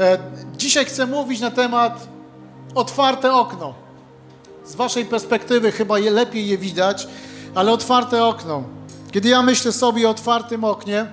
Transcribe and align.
E, 0.00 0.18
dzisiaj 0.56 0.84
chcę 0.84 1.06
mówić 1.06 1.40
na 1.40 1.50
temat 1.50 2.08
otwarte 2.74 3.32
okno. 3.32 3.74
Z 4.64 4.74
Waszej 4.74 5.04
perspektywy 5.04 5.72
chyba 5.72 5.98
je, 5.98 6.10
lepiej 6.10 6.48
je 6.48 6.58
widać, 6.58 7.08
ale 7.54 7.72
otwarte 7.72 8.24
okno. 8.24 8.62
Kiedy 9.10 9.28
ja 9.28 9.42
myślę 9.42 9.72
sobie 9.72 10.08
o 10.08 10.10
otwartym 10.10 10.64
oknie, 10.64 11.06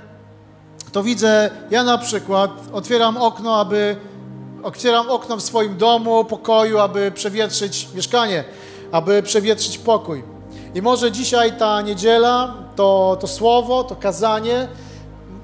to 0.91 1.03
widzę, 1.03 1.49
ja 1.71 1.83
na 1.83 1.97
przykład 1.97 2.51
otwieram 2.73 3.17
okno, 3.17 3.59
aby 3.59 3.95
otwieram 4.63 5.09
okno 5.09 5.37
w 5.37 5.41
swoim 5.41 5.77
domu, 5.77 6.25
pokoju, 6.25 6.79
aby 6.79 7.11
przewietrzyć 7.11 7.87
mieszkanie, 7.95 8.43
aby 8.91 9.23
przewietrzyć 9.23 9.77
pokój. 9.77 10.23
I 10.75 10.81
może 10.81 11.11
dzisiaj 11.11 11.57
ta 11.57 11.81
niedziela, 11.81 12.53
to, 12.75 13.17
to 13.19 13.27
słowo, 13.27 13.83
to 13.83 13.95
kazanie 13.95 14.67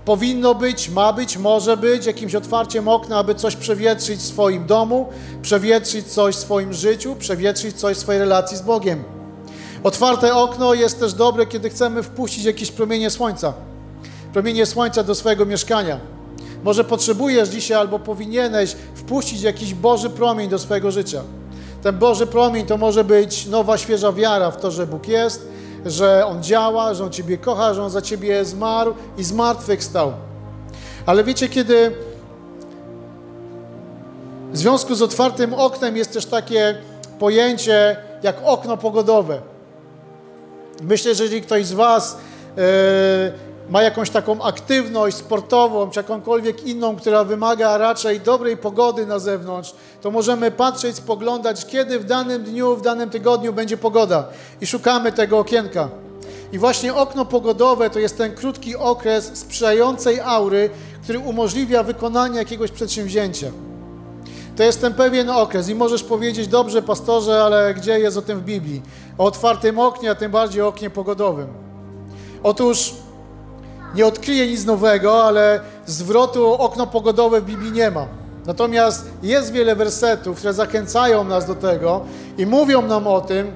powinno 0.07 0.55
być, 0.55 0.89
ma 0.89 1.13
być, 1.13 1.37
może 1.37 1.77
być 1.77 2.05
jakimś 2.05 2.35
otwarciem 2.35 2.87
okna, 2.87 3.17
aby 3.17 3.35
coś 3.35 3.55
przewietrzyć 3.55 4.19
w 4.19 4.25
swoim 4.25 4.65
domu, 4.65 5.09
przewietrzyć 5.41 6.07
coś 6.07 6.35
w 6.35 6.39
swoim 6.39 6.73
życiu, 6.73 7.15
przewietrzyć 7.15 7.79
coś 7.79 7.97
w 7.97 7.99
swojej 7.99 8.21
relacji 8.21 8.57
z 8.57 8.61
Bogiem. 8.61 9.03
Otwarte 9.83 10.35
okno 10.35 10.73
jest 10.73 10.99
też 10.99 11.13
dobre, 11.13 11.45
kiedy 11.45 11.69
chcemy 11.69 12.03
wpuścić 12.03 12.43
jakieś 12.43 12.71
promienie 12.71 13.09
słońca. 13.09 13.53
Promienie 14.33 14.65
słońca 14.65 15.03
do 15.03 15.15
swojego 15.15 15.45
mieszkania. 15.45 15.99
Może 16.63 16.83
potrzebujesz 16.83 17.49
dzisiaj 17.49 17.77
albo 17.77 17.99
powinieneś 17.99 18.75
wpuścić 18.95 19.41
jakiś 19.41 19.73
Boży 19.73 20.09
promień 20.09 20.49
do 20.49 20.59
swojego 20.59 20.91
życia. 20.91 21.21
Ten 21.83 21.97
Boży 21.97 22.27
promień 22.27 22.65
to 22.65 22.77
może 22.77 23.03
być 23.03 23.45
nowa, 23.45 23.77
świeża 23.77 24.11
wiara 24.11 24.51
w 24.51 24.61
to, 24.61 24.71
że 24.71 24.87
Bóg 24.87 25.07
jest, 25.07 25.47
że 25.87 26.25
On 26.25 26.43
działa, 26.43 26.93
że 26.93 27.03
On 27.03 27.11
Ciebie 27.11 27.37
kocha, 27.37 27.73
że 27.73 27.83
On 27.83 27.89
za 27.89 28.01
Ciebie 28.01 28.45
zmarł 28.45 28.93
i 29.17 29.23
zmartwychwstał. 29.23 30.13
Ale 31.05 31.23
wiecie, 31.23 31.49
kiedy 31.49 31.91
w 34.51 34.57
związku 34.57 34.95
z 34.95 35.01
otwartym 35.01 35.53
oknem 35.53 35.97
jest 35.97 36.13
też 36.13 36.25
takie 36.25 36.77
pojęcie 37.19 37.95
jak 38.23 38.35
okno 38.43 38.77
pogodowe. 38.77 39.41
Myślę, 40.81 41.15
że 41.15 41.23
jeżeli 41.23 41.41
ktoś 41.41 41.65
z 41.65 41.73
Was 41.73 42.17
yy, 42.57 42.63
ma 43.69 43.83
jakąś 43.83 44.09
taką 44.09 44.41
aktywność 44.41 45.17
sportową, 45.17 45.89
czy 45.89 45.99
jakąkolwiek 45.99 46.63
inną, 46.63 46.95
która 46.95 47.23
wymaga 47.23 47.77
raczej 47.77 48.19
dobrej 48.19 48.57
pogody 48.57 49.05
na 49.05 49.19
zewnątrz, 49.19 49.73
to 50.01 50.11
możemy 50.11 50.51
patrzeć, 50.51 50.95
spoglądać, 50.95 51.65
kiedy 51.65 51.99
w 51.99 52.05
danym 52.05 52.43
dniu, 52.43 52.75
w 52.75 52.81
danym 52.81 53.09
tygodniu 53.09 53.53
będzie 53.53 53.77
pogoda 53.77 54.25
i 54.61 54.67
szukamy 54.67 55.11
tego 55.11 55.39
okienka. 55.39 55.89
I 56.51 56.59
właśnie 56.59 56.93
okno 56.93 57.25
pogodowe 57.25 57.89
to 57.89 57.99
jest 57.99 58.17
ten 58.17 58.35
krótki 58.35 58.75
okres 58.75 59.31
sprzyjającej 59.33 60.19
aury, 60.19 60.69
który 61.03 61.19
umożliwia 61.19 61.83
wykonanie 61.83 62.37
jakiegoś 62.37 62.71
przedsięwzięcia. 62.71 63.47
To 64.55 64.63
jest 64.63 64.81
ten 64.81 64.93
pewien 64.93 65.29
okres 65.29 65.69
i 65.69 65.75
możesz 65.75 66.03
powiedzieć, 66.03 66.47
dobrze 66.47 66.81
pastorze, 66.81 67.43
ale 67.43 67.73
gdzie 67.73 67.99
jest 67.99 68.17
o 68.17 68.21
tym 68.21 68.39
w 68.39 68.43
Biblii? 68.43 68.81
O 69.17 69.25
otwartym 69.25 69.79
oknie, 69.79 70.11
a 70.11 70.15
tym 70.15 70.31
bardziej 70.31 70.61
o 70.61 70.67
oknie 70.67 70.89
pogodowym. 70.89 71.47
Otóż 72.43 72.93
nie 73.97 74.05
odkryję 74.05 74.47
nic 74.47 74.65
nowego, 74.65 75.23
ale 75.23 75.59
zwrotu 75.85 76.53
okno 76.53 76.87
pogodowe 76.87 77.41
w 77.41 77.45
Biblii 77.45 77.71
nie 77.71 77.91
ma. 77.91 78.05
Natomiast 78.45 79.05
jest 79.23 79.51
wiele 79.51 79.75
wersetów, 79.75 80.37
które 80.37 80.53
zachęcają 80.53 81.23
nas 81.23 81.45
do 81.45 81.55
tego 81.55 82.01
i 82.37 82.45
mówią 82.45 82.81
nam 82.81 83.07
o 83.07 83.21
tym, 83.21 83.51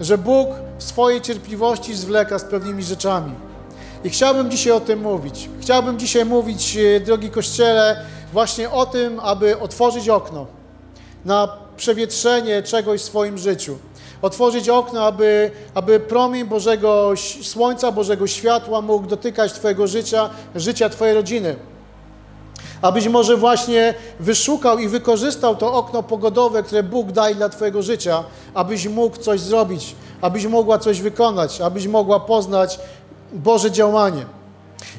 że 0.00 0.18
Bóg 0.18 0.48
w 0.78 0.82
swojej 0.82 1.20
cierpliwości 1.20 1.94
zwleka 1.94 2.38
z 2.38 2.44
pewnymi 2.44 2.82
rzeczami. 2.82 3.32
I 4.04 4.10
chciałbym 4.10 4.50
dzisiaj 4.50 4.72
o 4.72 4.80
tym 4.80 5.00
mówić. 5.00 5.50
Chciałbym 5.60 5.98
dzisiaj 5.98 6.24
mówić, 6.24 6.76
e, 6.76 7.00
drogi 7.00 7.30
Kościele, 7.30 8.04
właśnie 8.32 8.70
o 8.70 8.86
tym, 8.86 9.20
aby 9.20 9.58
otworzyć 9.58 10.08
okno 10.08 10.46
na 11.24 11.48
przewietrzenie 11.76 12.62
czegoś 12.62 13.00
w 13.00 13.04
swoim 13.04 13.38
życiu 13.38 13.78
otworzyć 14.24 14.68
okno, 14.68 15.04
aby, 15.04 15.50
aby 15.74 16.00
promień 16.00 16.44
Bożego 16.44 17.12
Słońca, 17.42 17.92
Bożego 17.92 18.26
światła 18.26 18.80
mógł 18.80 19.06
dotykać 19.06 19.52
Twojego 19.52 19.86
życia, 19.86 20.30
życia 20.54 20.88
Twojej 20.88 21.14
rodziny. 21.14 21.56
Abyś 22.82 23.08
może 23.08 23.36
właśnie 23.36 23.94
wyszukał 24.20 24.78
i 24.78 24.88
wykorzystał 24.88 25.56
to 25.56 25.72
okno 25.72 26.02
pogodowe, 26.02 26.62
które 26.62 26.82
Bóg 26.82 27.12
daje 27.12 27.34
dla 27.34 27.48
Twojego 27.48 27.82
życia, 27.82 28.24
abyś 28.54 28.86
mógł 28.88 29.16
coś 29.16 29.40
zrobić, 29.40 29.96
abyś 30.20 30.46
mogła 30.46 30.78
coś 30.78 31.00
wykonać, 31.00 31.60
abyś 31.60 31.86
mogła 31.86 32.20
poznać 32.20 32.78
Boże 33.32 33.70
działanie. 33.70 34.26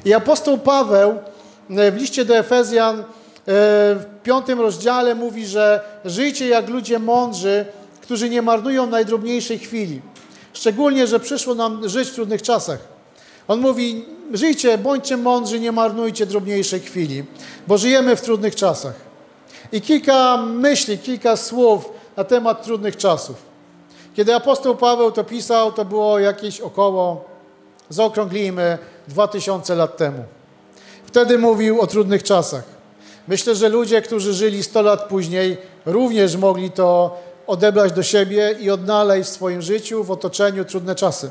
I 0.04 0.14
apostoł 0.14 0.58
Paweł 0.58 1.10
e, 1.70 1.92
w 1.92 1.96
liście 1.96 2.24
do 2.24 2.36
Efezjan 2.36 2.98
e, 2.98 3.04
w 3.46 4.04
piątym 4.22 4.60
rozdziale 4.60 5.14
mówi, 5.14 5.46
że 5.46 5.80
żyjcie 6.04 6.48
jak 6.48 6.68
ludzie 6.68 6.98
mądrzy, 6.98 7.64
którzy 8.06 8.30
nie 8.30 8.42
marnują 8.42 8.86
najdrobniejszej 8.86 9.58
chwili. 9.58 10.00
Szczególnie, 10.52 11.06
że 11.06 11.20
przyszło 11.20 11.54
nam 11.54 11.88
żyć 11.88 12.08
w 12.08 12.14
trudnych 12.14 12.42
czasach. 12.42 12.78
On 13.48 13.60
mówi, 13.60 14.04
żyjcie, 14.32 14.78
bądźcie 14.78 15.16
mądrzy, 15.16 15.60
nie 15.60 15.72
marnujcie 15.72 16.26
drobniejszej 16.26 16.80
chwili, 16.80 17.24
bo 17.66 17.78
żyjemy 17.78 18.16
w 18.16 18.20
trudnych 18.20 18.54
czasach. 18.54 18.94
I 19.72 19.80
kilka 19.80 20.36
myśli, 20.36 20.98
kilka 20.98 21.36
słów 21.36 21.90
na 22.16 22.24
temat 22.24 22.64
trudnych 22.64 22.96
czasów. 22.96 23.36
Kiedy 24.14 24.34
apostoł 24.34 24.76
Paweł 24.76 25.12
to 25.12 25.24
pisał, 25.24 25.72
to 25.72 25.84
było 25.84 26.18
jakieś 26.18 26.60
około, 26.60 27.24
zaokrąglimy, 27.88 28.78
2000 29.08 29.74
lat 29.74 29.96
temu. 29.96 30.24
Wtedy 31.06 31.38
mówił 31.38 31.80
o 31.80 31.86
trudnych 31.86 32.22
czasach. 32.22 32.64
Myślę, 33.28 33.54
że 33.54 33.68
ludzie, 33.68 34.02
którzy 34.02 34.34
żyli 34.34 34.62
100 34.62 34.82
lat 34.82 35.08
później, 35.08 35.56
również 35.86 36.36
mogli 36.36 36.70
to 36.70 37.16
odebrać 37.46 37.92
do 37.92 38.02
siebie 38.02 38.56
i 38.60 38.70
odnaleźć 38.70 39.30
w 39.30 39.32
swoim 39.32 39.62
życiu, 39.62 40.04
w 40.04 40.10
otoczeniu 40.10 40.64
trudne 40.64 40.94
czasy. 40.94 41.30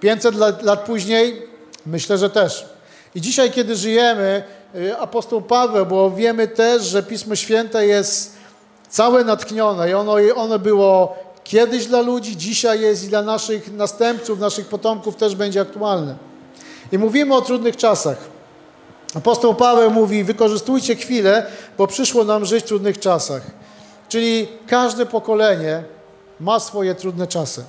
500 0.00 0.34
lat, 0.34 0.62
lat 0.62 0.80
później 0.80 1.42
myślę, 1.86 2.18
że 2.18 2.30
też. 2.30 2.66
I 3.14 3.20
dzisiaj, 3.20 3.50
kiedy 3.50 3.76
żyjemy, 3.76 4.42
y, 4.74 4.96
apostoł 4.96 5.42
Paweł, 5.42 5.86
bo 5.86 6.10
wiemy 6.10 6.48
też, 6.48 6.82
że 6.82 7.02
Pismo 7.02 7.36
Święte 7.36 7.86
jest 7.86 8.36
całe 8.88 9.24
natchnione 9.24 9.90
i 9.90 9.94
ono, 9.94 10.14
ono 10.34 10.58
było 10.58 11.16
kiedyś 11.44 11.86
dla 11.86 12.00
ludzi, 12.00 12.36
dzisiaj 12.36 12.80
jest 12.80 13.04
i 13.04 13.08
dla 13.08 13.22
naszych 13.22 13.72
następców, 13.72 14.40
naszych 14.40 14.66
potomków 14.66 15.16
też 15.16 15.34
będzie 15.34 15.60
aktualne. 15.60 16.16
I 16.92 16.98
mówimy 16.98 17.34
o 17.34 17.40
trudnych 17.40 17.76
czasach. 17.76 18.18
Apostoł 19.14 19.54
Paweł 19.54 19.90
mówi, 19.90 20.24
wykorzystujcie 20.24 20.96
chwilę, 20.96 21.46
bo 21.78 21.86
przyszło 21.86 22.24
nam 22.24 22.44
żyć 22.44 22.64
w 22.64 22.68
trudnych 22.68 22.98
czasach. 22.98 23.42
Czyli 24.08 24.48
każde 24.66 25.06
pokolenie 25.06 25.84
ma 26.40 26.60
swoje 26.60 26.94
trudne 26.94 27.26
czasy. 27.26 27.64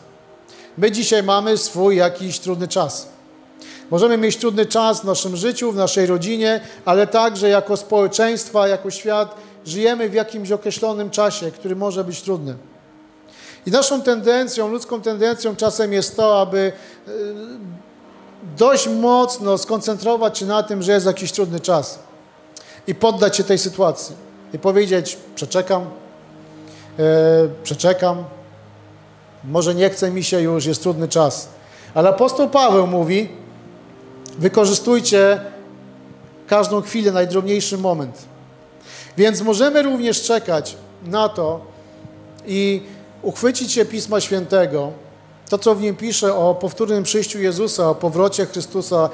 My 0.78 0.92
dzisiaj 0.92 1.24
mamy 1.24 1.58
swój 1.58 1.96
jakiś 1.96 2.40
trudny 2.40 2.68
czas. 2.68 3.08
Możemy 3.92 4.18
mieć 4.18 4.38
trudny 4.38 4.66
czas 4.66 5.02
w 5.02 5.04
naszym 5.04 5.36
życiu, 5.36 5.72
w 5.72 5.76
naszej 5.76 6.06
rodzinie, 6.06 6.62
ale 6.86 7.08
także 7.08 7.50
jako 7.50 7.78
społeczeństwa, 7.78 8.68
jako 8.68 8.92
świat 8.92 9.36
żyjemy 9.66 10.10
w 10.10 10.14
jakimś 10.14 10.52
określonym 10.52 11.10
czasie, 11.10 11.52
który 11.52 11.76
może 11.76 12.04
być 12.04 12.22
trudny. 12.22 12.56
I 13.66 13.72
naszą 13.72 14.02
tendencją, 14.02 14.68
ludzką 14.68 15.02
tendencją 15.02 15.56
czasem 15.56 15.94
jest 15.94 16.16
to, 16.16 16.42
aby 16.42 16.72
e, 17.08 17.12
dość 18.58 18.88
mocno 18.88 19.58
skoncentrować 19.58 20.38
się 20.38 20.46
na 20.46 20.64
tym, 20.64 20.84
że 20.84 20.92
jest 20.92 21.06
jakiś 21.06 21.32
trudny 21.32 21.60
czas 21.60 22.00
i 22.88 22.96
poddać 22.96 23.38
się 23.38 23.44
tej 23.44 23.58
sytuacji 23.58 24.16
i 24.54 24.60
powiedzieć: 24.60 25.18
przeczekam, 25.36 25.86
przeczekam, 27.64 28.24
może 29.44 29.76
nie 29.76 29.90
chce 29.90 30.12
mi 30.12 30.24
się 30.24 30.42
już, 30.42 30.66
jest 30.66 30.84
trudny 30.84 31.08
czas. 31.08 31.50
Ale 31.94 32.10
apostoł 32.10 32.50
Paweł 32.50 32.88
mówi, 32.88 33.30
wykorzystujcie 34.38 35.42
każdą 36.48 36.82
chwilę, 36.82 37.12
najdrobniejszy 37.12 37.78
moment. 37.78 38.26
Więc 39.18 39.42
możemy 39.42 39.82
również 39.82 40.22
czekać 40.22 40.78
na 41.06 41.30
to 41.30 41.62
i 42.48 42.82
uchwycić 43.22 43.72
się 43.72 43.86
Pisma 43.86 44.22
Świętego, 44.22 44.92
to 45.50 45.58
co 45.58 45.76
w 45.76 45.82
nim 45.82 45.96
pisze 45.96 46.36
o 46.36 46.56
powtórnym 46.56 47.04
przyjściu 47.04 47.40
Jezusa, 47.40 47.90
o 47.90 47.96
powrocie 47.96 48.46
Chrystusa, 48.46 49.10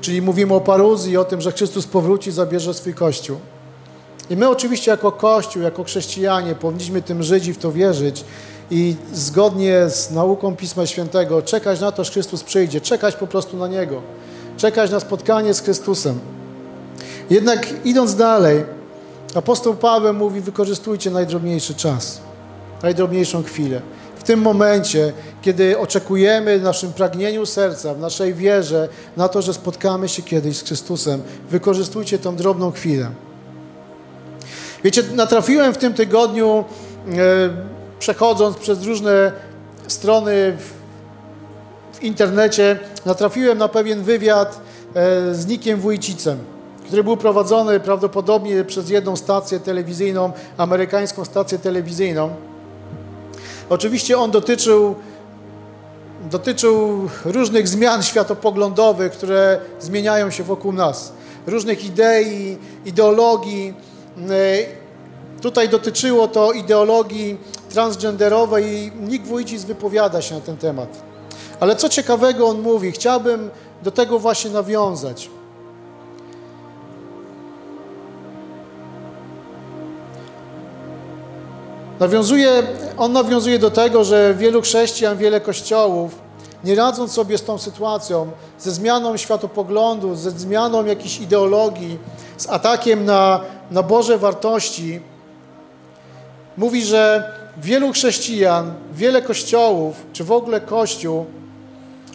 czyli 0.00 0.22
mówimy 0.22 0.54
o 0.54 0.60
paruzji, 0.60 1.16
o 1.16 1.24
tym, 1.24 1.40
że 1.40 1.52
Chrystus 1.52 1.86
powróci, 1.86 2.30
zabierze 2.30 2.74
swój 2.74 2.94
Kościół. 2.94 3.38
I 4.32 4.36
my 4.36 4.48
oczywiście 4.48 4.90
jako 4.90 5.12
Kościół, 5.12 5.62
jako 5.62 5.84
chrześcijanie 5.84 6.54
powinniśmy 6.54 7.02
tym 7.02 7.22
żyć 7.22 7.46
i 7.46 7.52
w 7.52 7.58
to 7.58 7.72
wierzyć 7.72 8.24
i 8.70 8.96
zgodnie 9.12 9.88
z 9.88 10.10
nauką 10.10 10.56
Pisma 10.56 10.86
Świętego 10.86 11.42
czekać 11.42 11.80
na 11.80 11.92
to, 11.92 12.04
że 12.04 12.12
Chrystus 12.12 12.42
przyjdzie, 12.42 12.80
czekać 12.80 13.16
po 13.16 13.26
prostu 13.26 13.56
na 13.56 13.68
Niego, 13.68 14.02
czekać 14.56 14.90
na 14.90 15.00
spotkanie 15.00 15.54
z 15.54 15.60
Chrystusem. 15.60 16.18
Jednak 17.30 17.66
idąc 17.84 18.14
dalej, 18.14 18.64
apostoł 19.34 19.74
Paweł 19.74 20.14
mówi, 20.14 20.40
wykorzystujcie 20.40 21.10
najdrobniejszy 21.10 21.74
czas, 21.74 22.20
najdrobniejszą 22.82 23.42
chwilę. 23.42 23.80
W 24.16 24.22
tym 24.22 24.40
momencie, 24.40 25.12
kiedy 25.42 25.78
oczekujemy 25.78 26.58
w 26.58 26.62
naszym 26.62 26.92
pragnieniu 26.92 27.46
serca, 27.46 27.94
w 27.94 27.98
naszej 27.98 28.34
wierze 28.34 28.88
na 29.16 29.28
to, 29.28 29.42
że 29.42 29.54
spotkamy 29.54 30.08
się 30.08 30.22
kiedyś 30.22 30.56
z 30.56 30.62
Chrystusem, 30.62 31.22
wykorzystujcie 31.50 32.18
tą 32.18 32.36
drobną 32.36 32.70
chwilę. 32.70 33.10
Wiecie, 34.84 35.02
natrafiłem 35.14 35.74
w 35.74 35.78
tym 35.78 35.94
tygodniu, 35.94 36.64
e, 37.08 37.14
przechodząc 37.98 38.56
przez 38.56 38.84
różne 38.84 39.32
strony 39.86 40.56
w, 40.58 40.72
w 41.98 42.02
internecie, 42.02 42.78
natrafiłem 43.06 43.58
na 43.58 43.68
pewien 43.68 44.02
wywiad 44.02 44.60
e, 44.94 45.34
z 45.34 45.46
Nikiem 45.46 45.80
Wójcicem, 45.80 46.38
który 46.86 47.04
był 47.04 47.16
prowadzony 47.16 47.80
prawdopodobnie 47.80 48.64
przez 48.64 48.90
jedną 48.90 49.16
stację 49.16 49.60
telewizyjną, 49.60 50.32
amerykańską 50.56 51.24
stację 51.24 51.58
telewizyjną. 51.58 52.30
Oczywiście 53.68 54.18
on 54.18 54.30
dotyczył, 54.30 54.94
dotyczył 56.30 57.08
różnych 57.24 57.68
zmian 57.68 58.02
światopoglądowych, 58.02 59.12
które 59.12 59.60
zmieniają 59.80 60.30
się 60.30 60.42
wokół 60.42 60.72
nas. 60.72 61.12
Różnych 61.46 61.84
idei, 61.84 62.58
ideologii. 62.84 63.74
Tutaj 65.42 65.68
dotyczyło 65.68 66.28
to 66.28 66.52
ideologii 66.52 67.38
transgenderowej 67.70 68.64
i 68.64 68.92
Nick 69.00 69.26
Wójcic 69.26 69.64
wypowiada 69.64 70.22
się 70.22 70.34
na 70.34 70.40
ten 70.40 70.56
temat. 70.56 71.02
Ale 71.60 71.76
co 71.76 71.88
ciekawego 71.88 72.48
on 72.48 72.60
mówi, 72.60 72.92
chciałbym 72.92 73.50
do 73.82 73.90
tego 73.90 74.18
właśnie 74.18 74.50
nawiązać. 74.50 75.30
Nawiązuje, 82.00 82.62
on 82.96 83.12
nawiązuje 83.12 83.58
do 83.58 83.70
tego, 83.70 84.04
że 84.04 84.34
wielu 84.34 84.62
chrześcijan, 84.62 85.16
wiele 85.16 85.40
kościołów, 85.40 86.18
nie 86.64 86.74
radząc 86.74 87.12
sobie 87.12 87.38
z 87.38 87.42
tą 87.42 87.58
sytuacją, 87.58 88.30
ze 88.58 88.70
zmianą 88.70 89.16
światopoglądu, 89.16 90.14
ze 90.14 90.30
zmianą 90.30 90.84
jakiejś 90.84 91.20
ideologii, 91.20 91.98
z 92.36 92.48
atakiem 92.48 93.04
na, 93.04 93.40
na 93.72 93.82
Boże 93.82 94.18
wartości, 94.18 95.00
mówi, 96.56 96.84
że 96.84 97.32
wielu 97.56 97.92
chrześcijan, 97.92 98.74
wiele 98.94 99.22
kościołów, 99.22 99.96
czy 100.12 100.24
w 100.24 100.32
ogóle 100.32 100.60
Kościół 100.60 101.26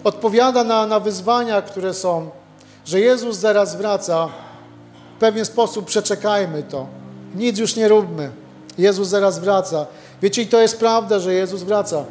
odpowiada 0.04 0.64
na, 0.64 0.88
na 0.88 1.00
wyzwania, 1.00 1.62
które 1.62 1.94
są, 1.94 2.30
że 2.86 3.00
Jezus 3.00 3.38
zaraz 3.38 3.76
wraca. 3.76 4.30
W 5.18 5.20
pewien 5.20 5.46
sposób 5.46 5.86
przeczekajmy 5.86 6.64
to. 6.64 6.88
Nic 7.36 7.60
już 7.60 7.76
nie 7.76 7.88
róbmy. 7.88 8.30
Jezus 8.78 9.08
zaraz 9.08 9.40
wraca. 9.40 9.86
Wiecie, 10.22 10.42
i 10.42 10.48
to 10.48 10.62
jest 10.62 10.80
prawda, 10.80 11.20
że 11.20 11.34
Jezus 11.34 11.64
wraca. 11.64 12.04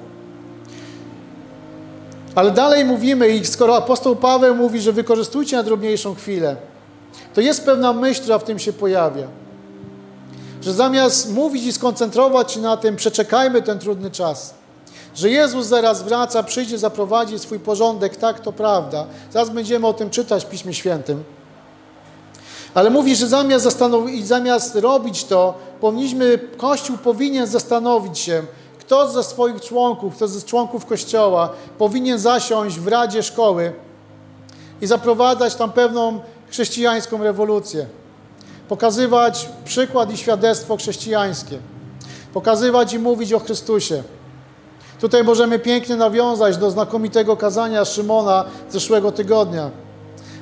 Ale 2.34 2.50
dalej 2.50 2.84
mówimy, 2.84 3.28
i 3.28 3.46
skoro 3.46 3.76
apostoł 3.76 4.16
Paweł 4.16 4.54
mówi, 4.54 4.80
że 4.80 4.92
wykorzystujcie 4.92 5.56
na 5.56 5.62
drobniejszą 5.62 6.14
chwilę, 6.14 6.56
to 7.36 7.40
jest 7.40 7.64
pewna 7.64 7.92
myśl, 7.92 8.22
która 8.22 8.38
w 8.38 8.44
tym 8.44 8.58
się 8.58 8.72
pojawia. 8.72 9.26
Że 10.62 10.72
zamiast 10.72 11.32
mówić 11.32 11.64
i 11.64 11.72
skoncentrować 11.72 12.52
się 12.52 12.60
na 12.60 12.76
tym, 12.76 12.96
przeczekajmy 12.96 13.62
ten 13.62 13.78
trudny 13.78 14.10
czas. 14.10 14.54
Że 15.14 15.30
Jezus 15.30 15.66
zaraz 15.66 16.02
wraca, 16.02 16.42
przyjdzie, 16.42 16.78
zaprowadzi 16.78 17.38
swój 17.38 17.58
porządek, 17.58 18.16
tak, 18.16 18.40
to 18.40 18.52
prawda. 18.52 19.06
Zaraz 19.32 19.50
będziemy 19.50 19.86
o 19.86 19.92
tym 19.92 20.10
czytać 20.10 20.44
w 20.44 20.48
Piśmie 20.48 20.74
Świętym. 20.74 21.24
Ale 22.74 22.90
mówi, 22.90 23.16
że 23.16 23.26
zamiast, 23.26 23.64
zastanowić, 23.64 24.26
zamiast 24.26 24.76
robić 24.76 25.24
to, 25.24 25.54
powinniśmy, 25.80 26.38
Kościół 26.56 26.96
powinien 26.98 27.46
zastanowić 27.46 28.18
się, 28.18 28.42
kto 28.78 29.08
ze 29.08 29.24
swoich 29.24 29.60
członków, 29.60 30.16
kto 30.16 30.28
ze 30.28 30.42
członków 30.42 30.86
Kościoła 30.86 31.48
powinien 31.78 32.18
zasiąść 32.18 32.80
w 32.80 32.88
Radzie 32.88 33.22
Szkoły 33.22 33.72
i 34.80 34.86
zaprowadzać 34.86 35.54
tam 35.54 35.72
pewną 35.72 36.20
chrześcijańską 36.50 37.22
rewolucję. 37.22 37.86
Pokazywać 38.68 39.48
przykład 39.64 40.12
i 40.12 40.16
świadectwo 40.16 40.76
chrześcijańskie. 40.76 41.58
Pokazywać 42.34 42.92
i 42.92 42.98
mówić 42.98 43.32
o 43.32 43.38
Chrystusie. 43.38 44.02
Tutaj 45.00 45.24
możemy 45.24 45.58
pięknie 45.58 45.96
nawiązać 45.96 46.56
do 46.56 46.70
znakomitego 46.70 47.36
kazania 47.36 47.84
Szymona 47.84 48.44
z 48.68 48.72
zeszłego 48.72 49.12
tygodnia. 49.12 49.70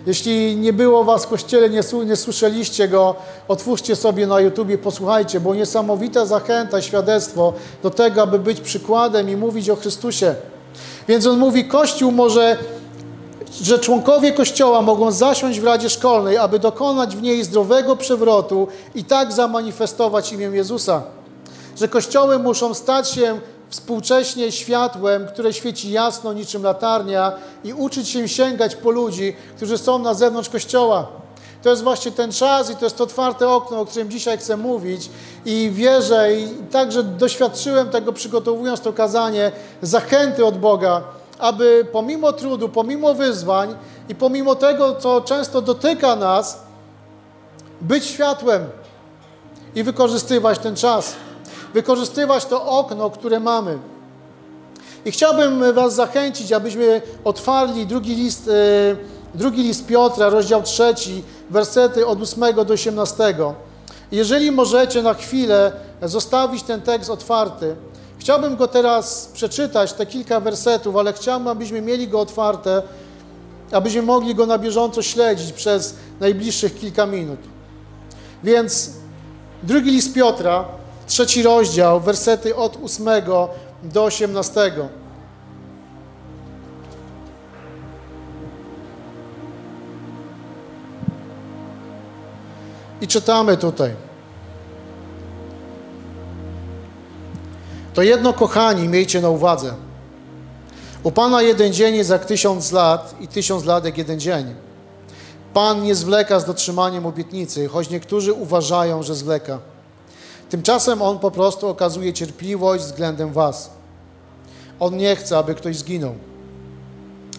Jeśli 0.07 0.57
nie 0.57 0.73
było 0.73 1.05
Was 1.05 1.25
w 1.25 1.29
kościele, 1.29 1.71
nie, 1.71 1.81
nie 2.07 2.17
słyszeliście 2.17 2.89
go, 2.89 3.15
otwórzcie 3.49 3.97
sobie 3.97 4.27
na 4.27 4.41
YouTubie, 4.41 4.79
posłuchajcie, 4.79 5.41
bo 5.41 5.55
niesamowita 5.55 6.27
zachęta, 6.27 6.83
świadectwo 6.83 7.53
do 7.83 7.91
tego, 7.91 8.23
aby 8.23 8.39
być 8.39 8.61
przykładem 8.61 9.31
i 9.31 9.37
mówić 9.37 9.71
o 9.71 9.77
Chrystusie. 9.77 10.35
Więc 11.09 11.27
on 11.27 11.39
mówi, 11.39 11.65
Kościół 11.65 12.13
może, 12.13 12.57
że 13.63 13.79
członkowie 13.79 14.33
Kościoła 14.33 14.83
mogą 14.83 15.11
zasiąść 15.11 15.61
w 15.61 15.65
Radzie 15.65 15.91
Szkolnej, 15.91 16.37
aby 16.37 16.59
dokonać 16.59 17.17
w 17.17 17.23
niej 17.23 17.45
zdrowego 17.45 17.97
przewrotu 17.97 18.69
i 18.95 19.05
tak 19.05 19.33
zamanifestować 19.33 20.33
imię 20.33 20.47
Jezusa. 20.47 21.03
Że 21.77 21.89
kościoły 21.89 22.39
muszą 22.39 22.75
stać 22.75 23.11
się 23.11 23.39
współcześnie 23.71 24.53
światłem, 24.53 25.27
które 25.27 25.53
świeci 25.53 25.91
jasno 25.93 26.33
niczym 26.33 26.63
latarnia 26.63 27.33
i 27.65 27.73
uczyć 27.73 28.09
się 28.09 28.29
sięgać 28.29 28.77
po 28.77 28.91
ludzi, 28.91 29.37
którzy 29.57 29.79
są 29.79 29.99
na 29.99 30.15
zewnątrz 30.15 30.49
Kościoła. 30.49 31.07
To 31.63 31.71
jest 31.71 31.83
właśnie 31.83 32.13
ten 32.13 32.33
czas 32.33 32.71
i 32.71 32.77
to 32.77 32.85
jest 32.85 32.97
to 32.97 33.05
otwarte 33.05 33.49
okno, 33.49 33.81
o 33.81 33.87
którym 33.87 34.11
dzisiaj 34.11 34.39
chcę 34.39 34.57
mówić 34.57 35.11
i 35.45 35.71
wierzę 35.71 36.35
i 36.35 36.49
także 36.71 37.03
doświadczyłem 37.03 37.91
tego 37.91 38.13
przygotowując 38.13 38.81
to 38.81 38.93
kazanie, 38.93 39.53
zachęty 39.83 40.47
od 40.47 40.59
Boga, 40.59 41.03
aby 41.39 41.87
pomimo 41.93 42.33
trudu, 42.33 42.69
pomimo 42.69 43.15
wyzwań 43.15 43.77
i 44.09 44.15
pomimo 44.15 44.55
tego, 44.55 44.95
co 44.95 45.21
często 45.21 45.63
dotyka 45.63 46.17
nas, 46.17 46.63
być 47.81 48.05
światłem 48.05 48.65
i 49.75 49.83
wykorzystywać 49.83 50.59
ten 50.59 50.77
czas 50.77 51.15
wykorzystywać 51.75 52.45
to 52.45 52.67
okno, 52.67 53.11
które 53.11 53.41
mamy. 53.41 53.79
I 55.05 55.11
chciałbym 55.11 55.73
Was 55.73 55.95
zachęcić, 55.95 56.53
abyśmy 56.53 57.03
otwarli 57.25 57.87
drugi 57.87 58.15
list, 58.15 58.49
e, 58.49 58.97
drugi 59.35 59.63
list 59.63 59.87
Piotra, 59.87 60.29
rozdział 60.29 60.63
trzeci, 60.63 61.23
wersety 61.51 62.07
od 62.07 62.23
8 62.23 62.65
do 62.65 62.75
18. 62.75 63.35
Jeżeli 64.13 64.51
możecie 64.51 65.03
na 65.03 65.15
chwilę 65.15 65.73
zostawić 66.03 66.63
ten 66.63 66.81
tekst 66.81 67.11
otwarty, 67.11 67.77
chciałbym 68.25 68.57
go 68.57 68.69
teraz 68.69 69.31
przeczytać, 69.35 69.93
te 69.93 70.07
kilka 70.07 70.41
wersetów, 70.41 70.97
ale 70.97 71.13
chciałbym, 71.13 71.49
abyśmy 71.49 71.83
mieli 71.83 72.09
go 72.09 72.21
otwarte, 72.21 72.83
abyśmy 73.73 74.03
mogli 74.03 74.35
go 74.35 74.47
na 74.47 74.59
bieżąco 74.59 75.03
śledzić 75.03 75.53
przez 75.53 75.95
najbliższych 76.21 76.79
kilka 76.79 77.07
minut. 77.07 77.39
Więc 78.45 78.91
drugi 79.63 79.91
list 79.91 80.15
Piotra, 80.15 80.65
trzeci 81.07 81.43
rozdział, 81.43 82.01
wersety 82.01 82.57
od 82.57 82.79
8 82.85 83.07
do 83.83 84.05
18. 84.05 84.73
I 93.01 93.09
czytamy 93.09 93.57
tutaj. 93.57 94.04
To 97.95 98.03
jedno, 98.03 98.33
kochani, 98.33 98.89
miejcie 98.89 99.21
na 99.21 99.29
uwadze. 99.29 99.75
U 101.03 101.11
Pana 101.11 101.43
jeden 101.43 101.73
dzień 101.73 101.95
jest 101.95 102.11
jak 102.11 102.25
tysiąc 102.25 102.73
lat 102.73 103.15
i 103.21 103.29
tysiąc 103.29 103.65
lat 103.65 103.85
jak 103.85 103.99
jeden 103.99 104.21
dzień. 104.21 104.55
Pan 105.55 105.83
nie 105.83 105.95
zwleka 105.95 106.41
z 106.41 106.45
dotrzymaniem 106.45 107.07
obietnicy, 107.07 107.69
choć 107.69 107.91
niektórzy 107.91 108.33
uważają, 108.33 109.03
że 109.03 109.15
zwleka. 109.15 109.59
Tymczasem 110.51 111.03
On 111.03 111.19
po 111.19 111.31
prostu 111.31 111.69
okazuje 111.69 112.13
cierpliwość 112.13 112.85
względem 112.85 113.33
Was. 113.33 113.71
On 114.81 114.97
nie 114.97 115.17
chce, 115.17 115.39
aby 115.39 115.55
ktoś 115.55 115.77
zginął. 115.77 116.15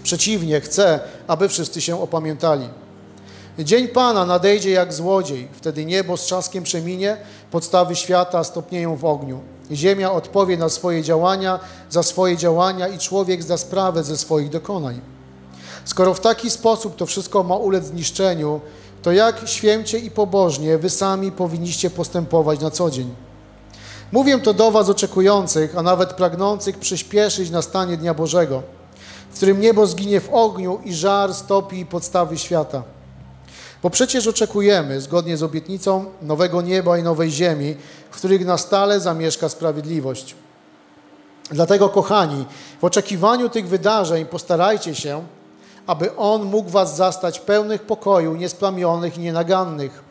Przeciwnie, 0.03 0.61
chce, 0.61 0.99
aby 1.27 1.49
wszyscy 1.49 1.81
się 1.81 2.01
opamiętali. 2.01 2.69
Dzień 3.59 3.87
Pana 3.87 4.25
nadejdzie 4.25 4.71
jak 4.71 4.93
złodziej. 4.93 5.47
Wtedy 5.51 5.85
niebo 5.85 6.17
z 6.17 6.21
trzaskiem 6.21 6.63
przeminie, 6.63 7.17
podstawy 7.51 7.95
świata 7.95 8.43
stopnieją 8.43 8.95
w 8.95 9.05
ogniu. 9.05 9.54
Ziemia 9.71 10.11
odpowie 10.11 10.57
na 10.57 10.69
swoje 10.69 11.03
działania, 11.03 11.59
za 11.89 12.03
swoje 12.03 12.37
działania 12.37 12.87
i 12.87 12.97
człowiek 12.97 13.43
zda 13.43 13.57
sprawę 13.57 14.03
ze 14.03 14.17
swoich 14.17 14.49
dokonań. 14.49 15.01
Skoro 15.85 16.13
w 16.13 16.19
taki 16.19 16.49
sposób 16.49 16.95
to 16.95 17.05
wszystko 17.05 17.43
ma 17.43 17.55
ulec 17.55 17.85
zniszczeniu, 17.85 18.61
to 19.01 19.11
jak 19.11 19.47
święcie 19.47 19.99
i 19.99 20.11
pobożnie 20.11 20.77
wy 20.77 20.89
sami 20.89 21.31
powinniście 21.31 21.89
postępować 21.89 22.59
na 22.59 22.71
co 22.71 22.91
dzień. 22.91 23.15
Mówię 24.11 24.39
to 24.39 24.53
do 24.53 24.71
was 24.71 24.89
oczekujących, 24.89 25.77
a 25.77 25.81
nawet 25.81 26.13
pragnących 26.13 26.77
przyspieszyć 26.79 27.49
nastanie 27.49 27.97
Dnia 27.97 28.13
Bożego, 28.13 28.63
w 29.31 29.35
którym 29.35 29.61
niebo 29.61 29.87
zginie 29.87 30.21
w 30.21 30.33
ogniu 30.33 30.79
i 30.83 30.93
żar 30.93 31.33
stopi 31.33 31.85
podstawy 31.85 32.37
świata. 32.37 32.83
Bo 33.85 33.89
przecież 33.89 34.27
oczekujemy, 34.27 35.01
zgodnie 35.01 35.37
z 35.37 35.43
obietnicą, 35.43 36.05
nowego 36.21 36.61
nieba 36.61 36.97
i 36.97 37.03
nowej 37.03 37.31
ziemi, 37.31 37.75
w 38.11 38.15
których 38.15 38.45
na 38.45 38.57
stale 38.57 38.99
zamieszka 38.99 39.49
sprawiedliwość. 39.49 40.35
Dlatego, 41.51 41.89
kochani, 41.89 42.45
w 42.81 42.83
oczekiwaniu 42.83 43.49
tych 43.49 43.67
wydarzeń 43.67 44.25
postarajcie 44.25 44.95
się, 44.95 45.23
aby 45.87 46.15
On 46.15 46.43
mógł 46.43 46.69
was 46.69 46.95
zastać 46.95 47.39
pełnych 47.39 47.81
pokoju, 47.81 48.35
niesplamionych 48.35 49.17
i 49.17 49.21
nienagannych. 49.21 50.03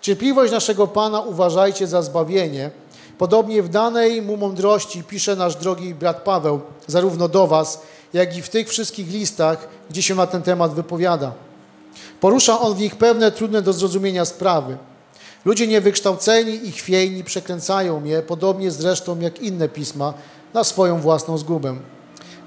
Cierpliwość 0.00 0.52
naszego 0.52 0.86
Pana 0.86 1.20
uważajcie 1.20 1.86
za 1.86 2.02
zbawienie. 2.02 2.70
Podobnie 3.18 3.62
w 3.62 3.68
danej 3.68 4.22
mu 4.22 4.36
mądrości 4.36 5.02
pisze 5.02 5.36
nasz 5.36 5.56
drogi 5.56 5.94
brat 5.94 6.22
Paweł, 6.22 6.60
zarówno 6.86 7.28
do 7.28 7.46
Was, 7.46 7.82
jak 8.12 8.36
i 8.36 8.42
w 8.42 8.48
tych 8.48 8.68
wszystkich 8.68 9.10
listach, 9.10 9.68
gdzie 9.90 10.02
się 10.02 10.14
na 10.14 10.26
ten 10.26 10.42
temat 10.42 10.74
wypowiada. 10.74 11.43
Porusza 12.24 12.60
on 12.60 12.74
w 12.74 12.78
nich 12.78 12.96
pewne 12.96 13.32
trudne 13.32 13.62
do 13.62 13.72
zrozumienia 13.72 14.24
sprawy. 14.24 14.76
Ludzie 15.44 15.66
niewykształceni 15.66 16.68
i 16.68 16.72
chwiejni 16.72 17.24
przekręcają 17.24 18.04
je, 18.04 18.22
podobnie 18.22 18.70
zresztą 18.70 19.20
jak 19.20 19.40
inne 19.40 19.68
pisma, 19.68 20.14
na 20.54 20.64
swoją 20.64 21.00
własną 21.00 21.38
zgubę. 21.38 21.76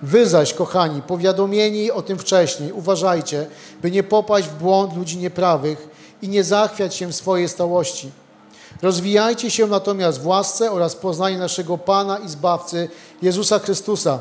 Wy 0.01 0.27
zaś, 0.27 0.53
kochani, 0.53 1.01
powiadomieni 1.01 1.91
o 1.91 2.01
tym 2.01 2.17
wcześniej, 2.17 2.72
uważajcie, 2.72 3.48
by 3.81 3.91
nie 3.91 4.03
popaść 4.03 4.48
w 4.48 4.53
błąd 4.53 4.98
ludzi 4.98 5.17
nieprawych 5.17 5.89
i 6.22 6.29
nie 6.29 6.43
zachwiać 6.43 6.96
się 6.96 7.07
w 7.07 7.15
swojej 7.15 7.50
stałości. 7.50 8.12
Rozwijajcie 8.81 9.51
się 9.51 9.67
natomiast 9.67 10.22
w 10.22 10.27
łasce 10.27 10.72
oraz 10.72 10.96
poznaniu 10.96 11.39
naszego 11.39 11.77
Pana 11.77 12.17
i 12.17 12.29
Zbawcy 12.29 12.89
Jezusa 13.22 13.60
Chrystusa. 13.60 14.19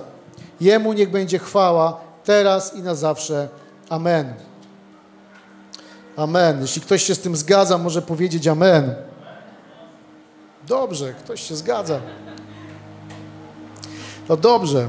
Jemu 0.60 0.92
niech 0.92 1.10
będzie 1.10 1.38
chwała 1.38 2.00
teraz 2.24 2.74
i 2.74 2.82
na 2.82 2.94
zawsze. 2.94 3.48
Amen. 3.88 4.55
Amen. 6.16 6.60
Jeśli 6.60 6.82
ktoś 6.82 7.02
się 7.02 7.14
z 7.14 7.18
tym 7.18 7.36
zgadza, 7.36 7.78
może 7.78 8.02
powiedzieć 8.02 8.48
Amen. 8.48 8.94
Dobrze, 10.68 11.14
ktoś 11.14 11.42
się 11.42 11.56
zgadza. 11.56 12.00
No 14.28 14.36
dobrze. 14.36 14.88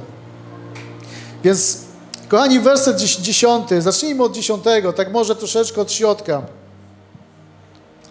Więc, 1.44 1.82
kochani, 2.28 2.60
werset 2.60 2.98
dziesiąty. 3.00 3.82
Zacznijmy 3.82 4.24
od 4.24 4.36
dziesiątego, 4.36 4.94
tak 4.94 5.12
może 5.12 5.36
troszeczkę 5.36 5.82
od 5.82 5.92
środka. 5.92 6.42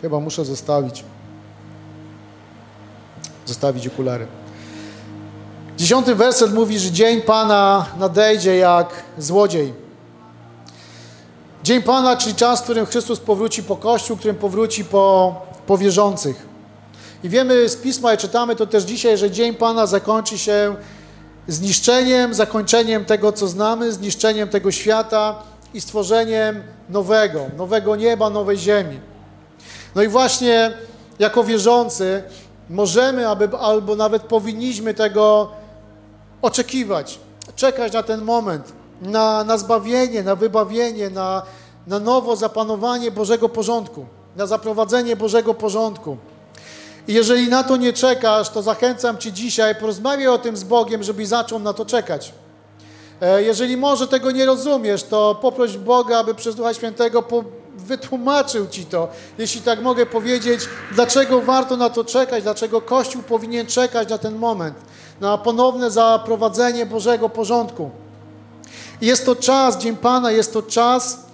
Chyba 0.03 0.21
muszę 0.21 0.45
zostawić. 0.45 1.05
Zostawić 3.47 3.87
okulary. 3.87 4.27
Dziesiąty 5.77 6.15
werset 6.15 6.55
mówi, 6.55 6.79
że 6.79 6.91
dzień 6.91 7.23
Pana 7.23 7.87
nadejdzie 7.99 8.57
jak 8.57 9.03
złodziej. 9.19 9.86
Dzień 11.67 11.83
Pana, 11.83 12.17
czyli 12.17 12.35
czas, 12.35 12.61
w 12.61 12.63
którym 12.63 12.87
Chrystus 12.87 13.21
powróci 13.21 13.63
po 13.63 13.77
Kościół, 13.77 14.17
w 14.17 14.19
którym 14.19 14.37
powróci 14.37 14.85
po, 14.85 15.35
po 15.67 15.79
wierzących. 15.79 16.47
I 17.25 17.29
wiemy 17.29 17.69
z 17.69 17.77
Pisma 17.77 18.15
i 18.15 18.17
czytamy 18.17 18.57
to 18.57 18.67
też 18.67 18.85
dzisiaj, 18.85 19.19
że 19.19 19.31
Dzień 19.31 19.55
Pana 19.55 19.87
zakończy 19.87 20.39
się 20.39 20.77
zniszczeniem, 21.49 22.35
zakończeniem 22.35 23.05
tego, 23.05 23.33
co 23.33 23.49
znamy, 23.49 23.93
zniszczeniem 23.93 24.49
tego 24.49 24.73
świata 24.73 25.43
i 25.75 25.81
stworzeniem 25.81 26.63
nowego, 26.89 27.47
nowego 27.57 27.97
nieba, 27.97 28.31
nowej 28.31 28.59
ziemi. 28.59 29.01
No 29.95 30.03
i 30.03 30.09
właśnie 30.09 30.73
jako 31.19 31.45
wierzący 31.45 32.23
możemy, 32.71 33.29
aby, 33.29 33.49
albo 33.59 33.97
nawet 33.97 34.23
powinniśmy 34.23 34.95
tego 34.95 35.53
oczekiwać, 36.43 37.19
czekać 37.57 37.93
na 37.93 38.03
ten 38.03 38.23
moment, 38.23 38.73
na, 39.03 39.45
na 39.45 39.59
zbawienie, 39.59 40.23
na 40.23 40.37
wybawienie, 40.37 41.11
na, 41.11 41.43
na 41.87 41.99
nowo 41.99 42.37
zapanowanie 42.37 43.11
Bożego 43.11 43.49
porządku, 43.49 44.07
na 44.37 44.47
zaprowadzenie 44.47 45.17
Bożego 45.17 45.55
porządku. 45.55 46.17
I 47.09 47.13
jeżeli 47.15 47.49
na 47.49 47.65
to 47.65 47.77
nie 47.77 47.93
czekasz, 47.93 48.49
to 48.49 48.63
zachęcam 48.63 49.19
Cię 49.19 49.33
dzisiaj, 49.33 49.75
porozmawiaj 49.75 50.29
o 50.29 50.39
tym 50.39 50.57
z 50.57 50.65
Bogiem, 50.65 51.03
żebyś 51.03 51.29
zaczął 51.29 51.59
na 51.59 51.73
to 51.73 51.85
czekać. 51.85 52.33
E, 53.21 53.43
jeżeli 53.43 53.77
może 53.77 54.07
tego 54.07 54.31
nie 54.31 54.47
rozumiesz, 54.47 55.03
to 55.03 55.39
poproś 55.43 55.79
Boga, 55.79 56.19
aby 56.19 56.35
przez 56.35 56.55
Ducha 56.55 56.75
Świętego 56.75 57.25
wytłumaczył 57.77 58.67
Ci 58.67 58.85
to, 58.85 59.09
jeśli 59.39 59.61
tak 59.61 59.83
mogę 59.83 60.07
powiedzieć, 60.07 60.61
dlaczego 60.93 61.41
warto 61.41 61.77
na 61.77 61.91
to 61.91 62.05
czekać, 62.05 62.43
dlaczego 62.43 62.81
Kościół 62.81 63.23
powinien 63.23 63.67
czekać 63.67 64.09
na 64.09 64.19
ten 64.19 64.37
moment, 64.37 64.77
na 65.21 65.39
ponowne 65.39 65.91
zaprowadzenie 65.91 66.87
Bożego 66.87 67.29
porządku. 67.29 67.91
Jest 69.01 69.27
to 69.27 69.37
czas, 69.37 69.79
Dzień 69.79 69.97
Pana, 69.97 70.31
jest 70.31 70.53
to 70.53 70.63
czas, 70.63 71.27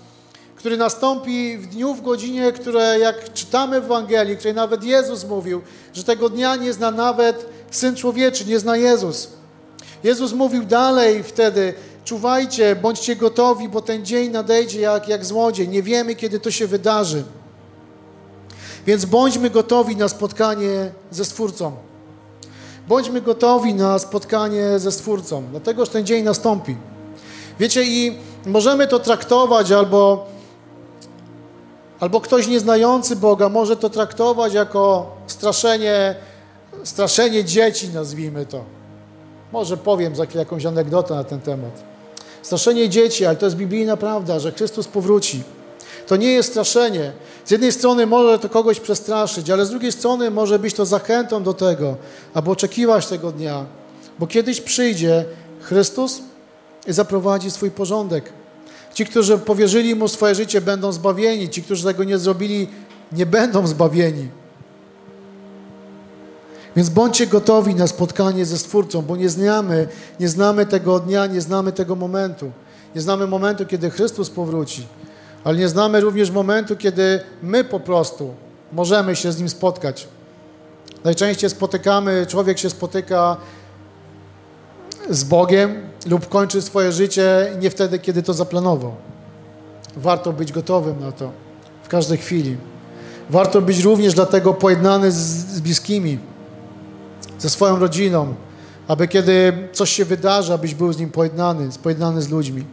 który 0.57 0.77
nastąpi 0.77 1.59
w 1.59 1.67
dniu, 1.67 1.95
w 1.95 2.03
godzinie, 2.03 2.53
które 2.53 2.99
jak 2.99 3.33
czytamy 3.33 3.81
w 3.81 3.85
Ewangelii, 3.85 4.37
której 4.37 4.55
nawet 4.55 4.85
Jezus 4.85 5.25
mówił, 5.25 5.63
że 5.95 6.05
tego 6.05 6.29
dnia 6.29 6.57
nie 6.57 6.73
zna 6.73 6.91
nawet 6.91 7.47
Syn 7.71 7.97
Człowieczy, 7.97 8.45
nie 8.45 8.59
zna 8.59 8.77
Jezus. 8.77 9.29
Jezus 10.05 10.33
mówił 10.33 10.65
dalej 10.65 11.23
wtedy, 11.23 11.75
czuwajcie, 12.05 12.77
bądźcie 12.77 13.17
gotowi, 13.17 13.69
bo 13.69 13.81
ten 13.81 14.05
dzień 14.05 14.31
nadejdzie 14.31 14.81
jak, 14.81 15.09
jak 15.09 15.25
złodziej. 15.25 15.69
Nie 15.69 15.83
wiemy, 15.83 16.15
kiedy 16.15 16.41
to 16.41 16.51
się 16.51 16.67
wydarzy. 16.67 17.25
Więc 18.87 19.05
bądźmy 19.05 19.51
gotowi 19.51 19.97
na 19.97 20.09
spotkanie 20.09 20.91
ze 21.11 21.25
Stwórcą. 21.25 21.73
Bądźmy 22.89 23.21
gotowi 23.21 23.75
na 23.75 23.99
spotkanie 23.99 24.79
ze 24.79 24.93
Stwórcą, 24.93 25.45
dlatego 25.51 25.85
że 25.85 25.91
ten 25.91 26.07
dzień 26.07 26.25
nastąpi. 26.25 26.77
Wiecie, 27.63 27.85
i 27.85 28.19
możemy 28.47 28.87
to 28.87 28.99
traktować 28.99 29.73
albo 29.73 30.27
Albo 32.01 32.21
ktoś 32.21 32.47
nieznający 32.47 33.17
Boga 33.17 33.49
może 33.49 33.77
to 33.77 33.91
traktować 33.91 34.55
jako 34.55 35.11
straszenie, 35.27 36.15
straszenie 36.85 37.45
dzieci, 37.45 37.89
nazwijmy 37.89 38.47
to. 38.47 38.65
Może 39.53 39.77
powiem 39.77 40.17
za 40.17 40.27
chwilę 40.27 40.39
jakąś 40.39 40.67
anegdotę 40.67 41.15
na 41.15 41.25
ten 41.25 41.41
temat. 41.41 41.83
Straszenie 42.43 42.89
dzieci, 42.89 43.27
ale 43.27 43.37
to 43.37 43.47
jest 43.47 43.57
biblijna 43.57 43.97
prawda, 43.97 44.39
że 44.39 44.53
Chrystus 44.53 44.89
powróci. 44.89 45.43
To 46.07 46.17
nie 46.17 46.33
jest 46.33 46.51
straszenie. 46.51 47.13
Z 47.45 47.51
jednej 47.51 47.73
strony 47.73 48.07
może 48.07 48.39
to 48.39 48.49
kogoś 48.49 48.81
przestraszyć, 48.81 49.51
ale 49.51 49.67
z 49.67 49.71
drugiej 49.71 49.93
strony 49.93 50.31
może 50.31 50.59
być 50.59 50.75
to 50.75 50.87
zachętą 50.87 51.43
do 51.43 51.55
tego, 51.55 51.97
aby 52.35 52.51
oczekiwać 52.51 53.07
tego 53.07 53.33
dnia, 53.33 53.65
bo 54.19 54.27
kiedyś 54.27 54.61
przyjdzie 54.61 55.25
Chrystus 55.61 56.23
i 56.87 56.93
zaprowadzi 56.93 57.51
swój 57.51 57.71
porządek. 57.71 58.33
Ci, 58.95 59.07
którzy 59.07 59.39
powierzyli 59.39 59.95
Mu 59.95 60.09
swoje 60.09 60.35
życie, 60.35 60.61
będą 60.61 60.93
zbawieni. 60.93 61.49
Ci, 61.49 61.63
którzy 61.63 61.85
tego 61.85 62.05
nie 62.05 62.19
zrobili, 62.19 62.69
nie 63.13 63.27
będą 63.27 63.67
zbawieni. 63.67 64.29
Więc 66.77 66.89
bądźcie 66.89 67.27
gotowi 67.27 67.75
na 67.75 67.87
spotkanie 67.87 68.47
ze 68.47 68.59
Stwórcą, 68.59 69.03
bo 69.03 69.17
nie 69.17 69.29
znamy, 69.29 69.89
nie 70.21 70.29
znamy 70.29 70.67
tego 70.67 71.01
dnia, 71.01 71.27
nie 71.27 71.41
znamy 71.41 71.73
tego 71.73 71.97
momentu. 71.97 72.51
Nie 72.95 73.01
znamy 73.01 73.27
momentu, 73.27 73.67
kiedy 73.67 73.91
Chrystus 73.91 74.31
powróci, 74.31 74.87
ale 75.45 75.59
nie 75.59 75.69
znamy 75.69 76.01
również 76.01 76.31
momentu, 76.31 76.77
kiedy 76.77 77.21
my 77.43 77.65
po 77.65 77.81
prostu 77.81 78.35
możemy 78.73 79.17
się 79.17 79.33
z 79.33 79.39
Nim 79.39 79.49
spotkać. 79.49 80.09
Najczęściej 81.05 81.51
spotykamy, 81.51 82.27
człowiek 82.27 82.59
się 82.59 82.71
spotyka 82.71 83.37
z 85.11 85.25
Bogiem 85.25 85.92
lub 86.07 86.29
kończy 86.29 86.63
swoje 86.63 86.93
życie 86.93 87.57
nie 87.61 87.71
wtedy, 87.71 87.99
kiedy 87.99 88.23
to 88.23 88.35
zaplanował. 88.35 88.95
Warto 89.97 90.33
być 90.33 90.53
gotowym 90.53 91.01
na 91.01 91.13
to 91.13 91.31
w 91.83 91.89
każdej 91.89 92.19
chwili. 92.19 92.57
Warto 93.31 93.63
być 93.63 93.81
również 93.81 94.15
dlatego 94.15 94.55
pojednany 94.55 95.13
z, 95.13 95.17
z 95.55 95.61
bliskimi, 95.61 96.19
ze 97.39 97.51
swoją 97.51 97.79
rodziną, 97.79 98.35
aby 98.89 99.09
kiedy 99.09 99.69
coś 99.73 99.91
się 99.91 100.05
wydarzy, 100.05 100.53
abyś 100.53 100.75
był 100.75 100.93
z 100.93 100.99
nim 100.99 101.11
pojednany, 101.11 101.69
pojednany 101.83 102.23
z 102.23 102.29
ludźmi. 102.29 102.65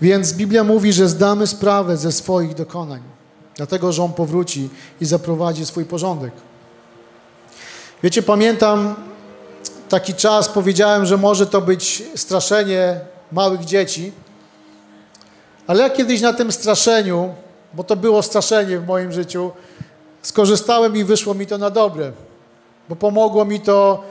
Więc 0.00 0.32
Biblia 0.32 0.64
mówi, 0.64 0.92
że 0.92 1.08
zdamy 1.08 1.46
sprawę 1.46 1.96
ze 1.96 2.12
swoich 2.12 2.54
dokonań, 2.54 3.00
dlatego 3.56 3.92
że 3.92 4.02
On 4.02 4.12
powróci 4.12 4.70
i 5.00 5.06
zaprowadzi 5.06 5.66
swój 5.66 5.84
porządek. 5.84 6.32
Wiecie, 8.02 8.22
pamiętam 8.22 8.94
taki 9.88 10.14
czas 10.14 10.48
powiedziałem, 10.48 11.06
że 11.06 11.16
może 11.16 11.46
to 11.46 11.60
być 11.60 12.02
straszenie 12.14 13.00
małych 13.32 13.64
dzieci, 13.64 14.12
ale 15.66 15.82
ja 15.82 15.90
kiedyś 15.90 16.20
na 16.20 16.32
tym 16.32 16.52
straszeniu, 16.52 17.34
bo 17.74 17.84
to 17.84 17.96
było 17.96 18.22
straszenie 18.22 18.78
w 18.78 18.86
moim 18.86 19.12
życiu, 19.12 19.50
skorzystałem 20.22 20.96
i 20.96 21.04
wyszło 21.04 21.34
mi 21.34 21.46
to 21.46 21.58
na 21.58 21.70
dobre, 21.70 22.12
bo 22.88 22.96
pomogło 22.96 23.44
mi 23.44 23.60
to 23.60 24.04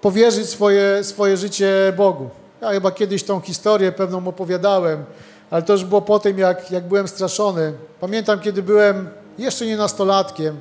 powierzyć 0.00 0.48
swoje, 0.48 1.04
swoje 1.04 1.36
życie 1.36 1.92
Bogu. 1.96 2.30
Ja 2.60 2.70
chyba 2.70 2.90
kiedyś 2.90 3.24
tą 3.24 3.40
historię 3.40 3.92
pewną 3.92 4.28
opowiadałem, 4.28 5.04
ale 5.50 5.62
to 5.62 5.72
już 5.72 5.84
było 5.84 6.02
po 6.02 6.18
tym, 6.18 6.38
jak, 6.38 6.70
jak 6.70 6.84
byłem 6.84 7.08
straszony. 7.08 7.72
Pamiętam, 8.00 8.40
kiedy 8.40 8.62
byłem 8.62 9.08
jeszcze 9.38 9.66
nie 9.66 9.76
nastolatkiem, 9.76 10.60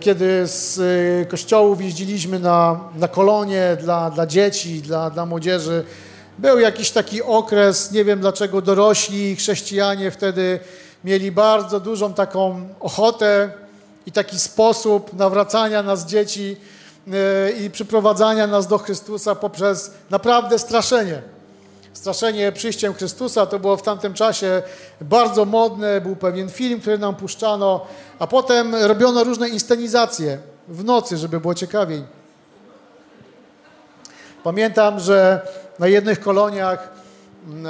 kiedy 0.00 0.46
z 0.46 0.78
e, 0.78 1.26
kościołów 1.26 1.82
jeździliśmy 1.82 2.38
na, 2.38 2.80
na 2.94 3.08
kolonie 3.08 3.76
dla, 3.80 4.10
dla 4.10 4.26
dzieci, 4.26 4.82
dla, 4.82 5.10
dla 5.10 5.26
młodzieży. 5.26 5.84
Był 6.38 6.58
jakiś 6.58 6.90
taki 6.90 7.22
okres, 7.22 7.92
nie 7.92 8.04
wiem 8.04 8.20
dlaczego 8.20 8.60
dorośli 8.60 9.36
chrześcijanie 9.36 10.10
wtedy 10.10 10.60
mieli 11.04 11.32
bardzo 11.32 11.80
dużą 11.80 12.14
taką 12.14 12.68
ochotę 12.80 13.50
i 14.06 14.12
taki 14.12 14.38
sposób 14.38 15.12
nawracania 15.12 15.82
nas 15.82 16.06
dzieci 16.06 16.56
e, 17.12 17.50
i 17.50 17.70
przyprowadzania 17.70 18.46
nas 18.46 18.66
do 18.66 18.78
Chrystusa 18.78 19.34
poprzez 19.34 19.90
naprawdę 20.10 20.58
straszenie. 20.58 21.22
Straszenie 21.92 22.52
przyjściem 22.52 22.94
Chrystusa. 22.94 23.46
To 23.46 23.58
było 23.58 23.76
w 23.76 23.82
tamtym 23.82 24.14
czasie 24.14 24.62
bardzo 25.00 25.44
modne, 25.44 26.00
był 26.00 26.16
pewien 26.16 26.48
film, 26.48 26.80
który 26.80 26.98
nam 26.98 27.14
puszczano, 27.16 27.86
a 28.18 28.26
potem 28.26 28.74
robiono 28.74 29.24
różne 29.24 29.48
inscenizacje 29.48 30.38
w 30.68 30.84
nocy, 30.84 31.16
żeby 31.16 31.40
było 31.40 31.54
ciekawiej. 31.54 32.04
Pamiętam, 34.44 35.00
że 35.00 35.46
na 35.78 35.86
jednych 35.86 36.20
koloniach 36.20 36.88
mm, 37.46 37.66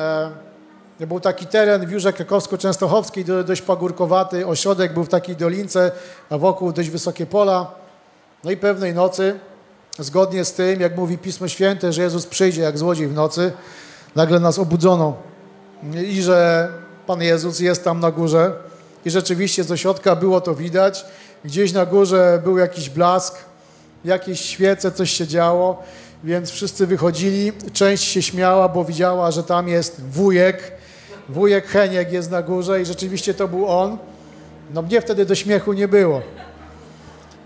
e, 1.01 1.07
był 1.07 1.21
taki 1.21 1.47
teren 1.47 1.87
w 1.87 1.91
Jurze 1.91 2.13
Krakowsko-Częstochowskiej, 2.13 3.45
dość 3.45 3.63
pagórkowaty, 3.63 4.47
ośrodek 4.47 4.95
był 4.95 5.05
w 5.05 5.09
takiej 5.09 5.37
dolince, 5.37 5.93
a 6.31 6.39
wokół 6.39 6.73
dość 6.73 6.91
wysokie 6.91 7.27
pola. 7.27 7.71
No 8.45 8.51
i 8.51 8.57
pewnej 8.57 8.95
nocy, 8.95 9.39
zgodnie 9.99 10.45
z 10.45 10.53
tym, 10.53 10.81
jak 10.81 10.97
mówi 10.97 11.19
Pismo 11.19 11.49
Święte, 11.49 11.93
że 11.93 12.03
Jezus 12.03 12.27
przyjdzie 12.27 12.63
jak 12.63 12.79
złodziej 12.79 13.09
w 13.09 13.15
nocy, 13.15 13.53
nagle 14.17 14.41
nas 14.41 14.59
obudzono 14.59 15.17
i 16.09 16.23
że 16.23 16.69
Pan 17.07 17.23
Jezus 17.23 17.61
jest 17.61 17.85
tam 17.85 18.01
na 18.01 18.11
górze 18.11 18.53
i 19.05 19.11
rzeczywiście 19.11 19.65
z 19.65 19.71
ośrodka 19.71 20.17
było 20.17 20.41
to 20.41 20.55
widać. 20.55 21.05
Gdzieś 21.45 21.73
na 21.73 21.87
górze 21.87 22.41
był 22.45 22.59
jakiś 22.59 22.91
blask, 22.91 23.35
jakieś 24.05 24.41
świece, 24.41 24.93
coś 24.93 25.11
się 25.11 25.27
działo, 25.27 25.83
więc 26.25 26.51
wszyscy 26.51 26.87
wychodzili. 26.87 27.53
Część 27.73 28.05
się 28.05 28.23
śmiała, 28.23 28.69
bo 28.69 28.85
widziała, 28.85 29.31
że 29.31 29.43
tam 29.43 29.69
jest 29.69 30.03
wujek. 30.05 30.73
Wujek 31.29 31.67
Heniek 31.67 32.13
jest 32.13 32.31
na 32.31 32.43
górze 32.43 32.83
i 32.83 32.85
rzeczywiście 32.85 33.35
to 33.35 33.49
był 33.49 33.69
on. 33.69 33.99
No 34.75 34.83
mnie 34.83 35.01
wtedy 35.01 35.27
do 35.27 35.35
śmiechu 35.35 35.73
nie 35.73 35.89
było. 35.89 36.23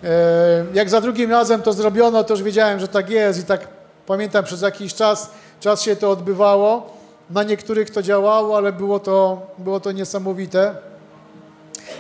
E, 0.05 0.65
jak 0.75 0.91
za 0.91 1.01
drugim 1.01 1.31
razem 1.31 1.63
to 1.63 1.73
zrobiono, 1.73 2.25
to 2.25 2.35
już 2.35 2.43
wiedziałem, 2.43 2.81
że 2.81 2.89
tak 2.89 3.11
jest 3.11 3.41
i 3.41 3.45
tak 3.45 3.69
pamiętam 4.07 4.45
przez 4.45 4.63
jakiś 4.63 4.95
czas, 4.95 5.31
czas 5.61 5.83
się 5.83 5.97
to 5.97 6.11
odbywało. 6.11 6.95
Na 7.31 7.43
niektórych 7.43 7.91
to 7.91 8.03
działało, 8.03 8.57
ale 8.57 8.73
było 8.73 8.99
to, 8.99 9.47
było 9.59 9.81
to 9.81 9.93
niesamowite. 9.93 10.75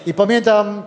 I 0.06 0.14
pamiętam 0.14 0.82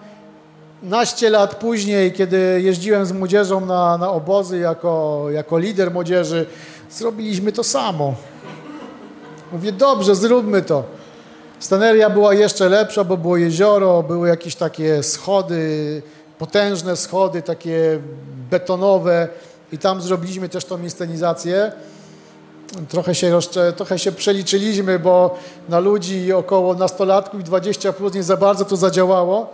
naście 0.83 1.29
lat 1.29 1.55
później, 1.55 2.11
kiedy 2.11 2.61
jeździłem 2.63 3.05
z 3.05 3.11
młodzieżą 3.11 3.65
na, 3.65 3.97
na 3.97 4.11
obozy 4.11 4.57
jako, 4.57 5.25
jako 5.31 5.57
lider 5.57 5.91
młodzieży, 5.91 6.45
zrobiliśmy 6.89 7.51
to 7.51 7.63
samo. 7.63 8.15
Mówię, 9.51 9.71
dobrze, 9.71 10.15
zróbmy 10.15 10.61
to. 10.61 10.83
Staneria 11.59 12.09
była 12.09 12.33
jeszcze 12.33 12.69
lepsza, 12.69 13.03
bo 13.03 13.17
było 13.17 13.37
jezioro, 13.37 14.03
były 14.03 14.27
jakieś 14.27 14.55
takie 14.55 15.03
schody, 15.03 16.01
potężne 16.39 16.95
schody, 16.95 17.41
takie 17.41 17.99
betonowe 18.51 19.27
i 19.71 19.77
tam 19.77 20.01
zrobiliśmy 20.01 20.49
też 20.49 20.65
tą 20.65 20.81
inscenizację. 20.83 21.71
Trochę 22.89 23.15
się, 23.15 23.27
jeszcze, 23.27 23.73
trochę 23.73 23.99
się 23.99 24.11
przeliczyliśmy, 24.11 24.99
bo 24.99 25.37
na 25.69 25.79
ludzi 25.79 26.33
około 26.33 26.73
nastolatków 26.73 27.43
20 27.43 27.93
plus 27.93 28.13
nie 28.13 28.23
za 28.23 28.37
bardzo 28.37 28.65
to 28.65 28.77
zadziałało. 28.77 29.53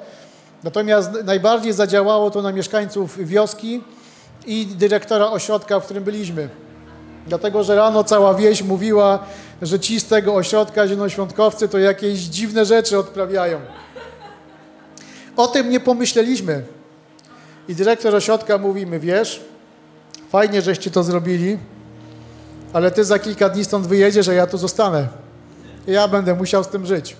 Natomiast 0.64 1.12
najbardziej 1.26 1.74
zadziałało 1.74 2.32
to 2.32 2.42
na 2.42 2.52
mieszkańców 2.52 3.28
wioski 3.28 3.82
i 4.46 4.66
dyrektora 4.66 5.32
ośrodka, 5.32 5.80
w 5.80 5.86
którym 5.86 6.04
byliśmy. 6.04 6.50
Dlatego, 7.28 7.64
że 7.64 7.76
rano 7.76 8.04
cała 8.04 8.34
wieś 8.34 8.64
mówiła, 8.64 9.20
że 9.62 9.80
ci 9.80 10.00
z 10.00 10.06
tego 10.06 10.36
ośrodka 10.36 10.88
zielonoświątkowcy 10.88 11.70
to 11.70 11.80
jakieś 11.80 12.20
dziwne 12.20 12.66
rzeczy 12.66 13.00
odprawiają. 13.00 13.60
O 15.38 15.48
tym 15.48 15.70
nie 15.70 15.80
pomyśleliśmy. 15.80 16.64
I 17.68 17.76
dyrektor 17.76 18.16
ośrodka 18.16 18.58
mówi, 18.58 18.86
my 18.86 19.00
wiesz, 19.00 19.42
fajnie, 20.34 20.62
żeście 20.62 20.92
to 20.92 21.04
zrobili, 21.04 21.58
ale 22.74 22.92
ty 22.92 23.04
za 23.04 23.20
kilka 23.20 23.50
dni 23.50 23.66
stąd 23.66 23.88
wyjedziesz, 23.88 24.28
a 24.28 24.34
ja 24.34 24.48
tu 24.48 24.58
zostanę. 24.58 25.08
Ja 25.88 26.08
będę 26.08 26.36
musiał 26.36 26.64
z 26.64 26.68
tym 26.68 26.86
żyć. 26.86 27.16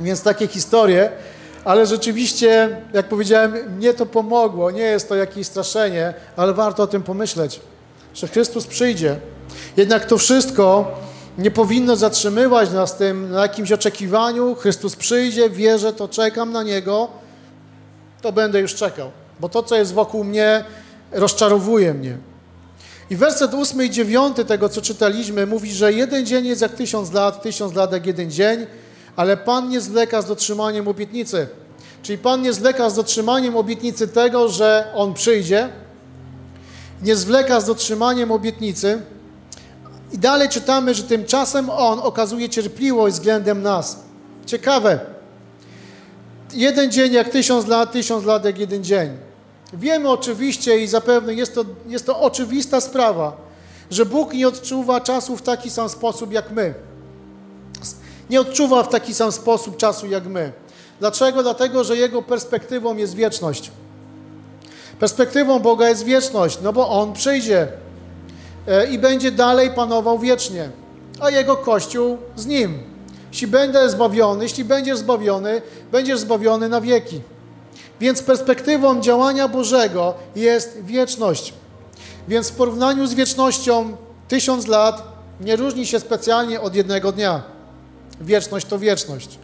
Więc 0.00 0.22
takie 0.22 0.46
historie, 0.46 1.10
ale 1.64 1.86
rzeczywiście, 1.86 2.76
jak 2.92 3.08
powiedziałem, 3.08 3.54
mnie 3.76 3.94
to 3.94 4.06
pomogło. 4.06 4.70
Nie 4.70 4.82
jest 4.82 5.08
to 5.08 5.14
jakieś 5.14 5.46
straszenie, 5.46 6.14
ale 6.36 6.54
warto 6.54 6.82
o 6.82 6.86
tym 6.86 7.02
pomyśleć, 7.02 7.60
że 8.14 8.28
Chrystus 8.28 8.66
przyjdzie. 8.66 9.16
Jednak 9.76 10.04
to 10.04 10.18
wszystko 10.18 10.94
nie 11.38 11.50
powinno 11.50 11.96
zatrzymywać 11.96 12.70
nas 12.70 12.96
tym 12.96 13.30
na 13.30 13.42
jakimś 13.42 13.72
oczekiwaniu. 13.72 14.54
Chrystus 14.54 14.96
przyjdzie, 14.96 15.50
wierzę, 15.50 15.92
to 15.92 16.08
czekam 16.08 16.52
na 16.52 16.62
Niego, 16.62 17.08
to 18.22 18.32
będę 18.32 18.60
już 18.60 18.74
czekał. 18.74 19.10
Bo 19.40 19.48
to, 19.48 19.62
co 19.62 19.76
jest 19.76 19.94
wokół 19.94 20.24
mnie, 20.24 20.64
rozczarowuje 21.12 21.94
mnie. 21.94 22.18
I 23.10 23.16
werset 23.16 23.54
ósmy 23.54 23.84
i 23.84 23.90
dziewiąty 23.90 24.44
tego, 24.44 24.68
co 24.68 24.82
czytaliśmy, 24.82 25.46
mówi, 25.46 25.72
że 25.72 25.92
jeden 25.92 26.26
dzień 26.26 26.46
jest 26.46 26.62
jak 26.62 26.74
tysiąc 26.74 27.12
lat, 27.12 27.42
tysiąc 27.42 27.74
lat 27.74 27.92
jak 27.92 28.06
jeden 28.06 28.30
dzień, 28.30 28.66
ale 29.16 29.36
Pan 29.36 29.68
nie 29.68 29.80
zwleka 29.80 30.22
z 30.22 30.26
dotrzymaniem 30.26 30.88
obietnicy. 30.88 31.46
Czyli 32.02 32.18
Pan 32.18 32.42
nie 32.42 32.52
zwleka 32.52 32.90
z 32.90 32.94
dotrzymaniem 32.94 33.56
obietnicy 33.56 34.08
tego, 34.08 34.48
że 34.48 34.92
On 34.94 35.14
przyjdzie, 35.14 35.68
nie 37.02 37.16
zwleka 37.16 37.60
z 37.60 37.64
dotrzymaniem 37.64 38.32
obietnicy, 38.32 39.02
i 40.12 40.18
dalej 40.18 40.48
czytamy, 40.48 40.94
że 40.94 41.02
tymczasem 41.02 41.70
On 41.70 41.98
okazuje 41.98 42.48
cierpliwość 42.48 43.16
względem 43.16 43.62
nas. 43.62 43.98
Ciekawe. 44.46 45.00
Jeden 46.54 46.90
dzień 46.92 47.12
jak 47.12 47.28
tysiąc 47.28 47.66
lat, 47.66 47.92
tysiąc 47.92 48.24
lat 48.24 48.44
jak 48.44 48.58
jeden 48.58 48.84
dzień. 48.84 49.27
Wiemy 49.72 50.10
oczywiście 50.10 50.78
i 50.78 50.86
zapewne 50.86 51.34
jest 51.34 51.54
to, 51.54 51.64
jest 51.86 52.06
to 52.06 52.20
oczywista 52.20 52.80
sprawa, 52.80 53.36
że 53.90 54.06
Bóg 54.06 54.34
nie 54.34 54.48
odczuwa 54.48 55.00
czasu 55.00 55.36
w 55.36 55.42
taki 55.42 55.70
sam 55.70 55.88
sposób 55.88 56.32
jak 56.32 56.50
my. 56.50 56.74
Nie 58.30 58.40
odczuwa 58.40 58.82
w 58.82 58.88
taki 58.88 59.14
sam 59.14 59.32
sposób 59.32 59.76
czasu 59.76 60.06
jak 60.06 60.26
my. 60.26 60.52
Dlaczego? 61.00 61.42
Dlatego, 61.42 61.84
że 61.84 61.96
Jego 61.96 62.22
perspektywą 62.22 62.96
jest 62.96 63.14
wieczność. 63.14 63.70
Perspektywą 64.98 65.58
Boga 65.58 65.88
jest 65.88 66.04
wieczność, 66.04 66.58
no 66.62 66.72
bo 66.72 66.88
On 66.88 67.12
przyjdzie. 67.12 67.68
E, 68.66 68.86
i 68.86 68.98
będzie 68.98 69.32
dalej 69.32 69.70
panował 69.70 70.18
wiecznie, 70.18 70.70
a 71.20 71.30
jego 71.30 71.56
Kościół 71.56 72.18
z 72.36 72.46
nim. 72.46 72.78
Jeśli 73.32 73.46
będę 73.46 73.90
zbawiony, 73.90 74.44
jeśli 74.44 74.64
będziesz 74.64 74.98
zbawiony, 74.98 75.62
będziesz 75.92 76.18
zbawiony 76.20 76.68
na 76.68 76.80
wieki. 76.80 77.20
Więc 78.00 78.22
perspektywą 78.22 79.00
działania 79.00 79.48
Bożego 79.48 80.14
jest 80.36 80.78
wieczność. 80.84 81.52
Więc 82.28 82.48
w 82.50 82.52
porównaniu 82.52 83.06
z 83.06 83.14
wiecznością 83.14 83.96
tysiąc 84.28 84.66
lat 84.66 85.02
nie 85.40 85.56
różni 85.56 85.86
się 85.86 86.00
specjalnie 86.00 86.60
od 86.60 86.74
jednego 86.74 87.12
dnia. 87.12 87.42
Wieczność 88.20 88.66
to 88.66 88.78
wieczność. 88.78 89.38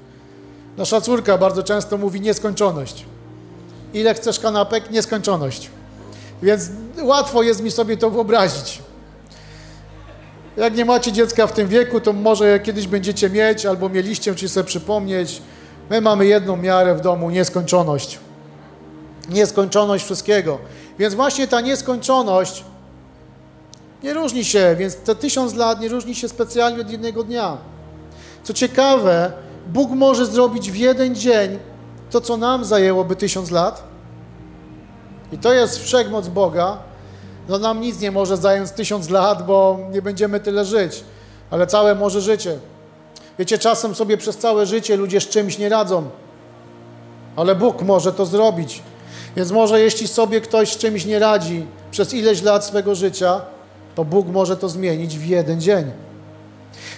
Nasza 0.76 1.00
córka 1.00 1.38
bardzo 1.38 1.62
często 1.62 1.98
mówi 1.98 2.20
nieskończoność. 2.20 3.04
Ile 3.94 4.14
chcesz 4.14 4.40
kanapek? 4.40 4.90
Nieskończoność. 4.90 5.70
Więc 6.42 6.62
łatwo 7.02 7.42
jest 7.42 7.62
mi 7.62 7.70
sobie 7.70 7.96
to 7.96 8.10
wyobrazić. 8.10 8.82
Jak 10.56 10.76
nie 10.76 10.84
macie 10.84 11.12
dziecka 11.12 11.46
w 11.46 11.52
tym 11.52 11.68
wieku, 11.68 12.00
to 12.00 12.12
może 12.12 12.60
kiedyś 12.60 12.86
będziecie 12.86 13.30
mieć 13.30 13.66
albo 13.66 13.88
mieliście, 13.88 14.34
czy 14.34 14.48
sobie 14.48 14.66
przypomnieć. 14.66 15.42
My 15.90 16.00
mamy 16.00 16.26
jedną 16.26 16.56
miarę 16.56 16.94
w 16.94 17.00
domu, 17.00 17.30
nieskończoność. 17.30 18.18
Nieskończoność 19.28 20.04
wszystkiego. 20.04 20.58
Więc 20.98 21.14
właśnie 21.14 21.48
ta 21.48 21.60
nieskończoność 21.60 22.64
nie 24.02 24.14
różni 24.14 24.44
się, 24.44 24.76
więc 24.78 24.96
te 24.96 25.14
tysiąc 25.14 25.54
lat 25.54 25.80
nie 25.80 25.88
różni 25.88 26.14
się 26.14 26.28
specjalnie 26.28 26.80
od 26.80 26.90
jednego 26.90 27.24
dnia. 27.24 27.56
Co 28.42 28.54
ciekawe, 28.54 29.32
Bóg 29.66 29.90
może 29.90 30.26
zrobić 30.26 30.70
w 30.70 30.76
jeden 30.76 31.14
dzień 31.14 31.58
to, 32.10 32.20
co 32.20 32.36
nam 32.36 32.64
zajęłoby 32.64 33.16
tysiąc 33.16 33.50
lat. 33.50 33.82
I 35.32 35.38
to 35.38 35.52
jest 35.52 35.78
wszechmoc 35.78 36.28
Boga, 36.28 36.78
no 37.48 37.58
nam 37.58 37.80
nic 37.80 38.00
nie 38.00 38.10
może 38.10 38.36
zająć 38.36 38.70
tysiąc 38.70 39.10
lat, 39.10 39.46
bo 39.46 39.78
nie 39.90 40.02
będziemy 40.02 40.40
tyle 40.40 40.64
żyć, 40.64 41.04
ale 41.50 41.66
całe 41.66 41.94
może 41.94 42.20
życie. 42.20 42.58
Wiecie, 43.38 43.58
czasem 43.58 43.94
sobie 43.94 44.16
przez 44.16 44.36
całe 44.36 44.66
życie 44.66 44.96
ludzie 44.96 45.20
z 45.20 45.28
czymś 45.28 45.58
nie 45.58 45.68
radzą, 45.68 46.10
ale 47.36 47.54
Bóg 47.54 47.82
może 47.82 48.12
to 48.12 48.26
zrobić. 48.26 48.82
Więc 49.36 49.50
może 49.50 49.80
jeśli 49.80 50.08
sobie 50.08 50.40
ktoś 50.40 50.72
z 50.72 50.76
czymś 50.76 51.04
nie 51.04 51.18
radzi 51.18 51.66
przez 51.90 52.14
ileś 52.14 52.42
lat 52.42 52.64
swego 52.64 52.94
życia, 52.94 53.40
to 53.94 54.04
Bóg 54.04 54.26
może 54.26 54.56
to 54.56 54.68
zmienić 54.68 55.18
w 55.18 55.26
jeden 55.26 55.60
dzień. 55.60 55.84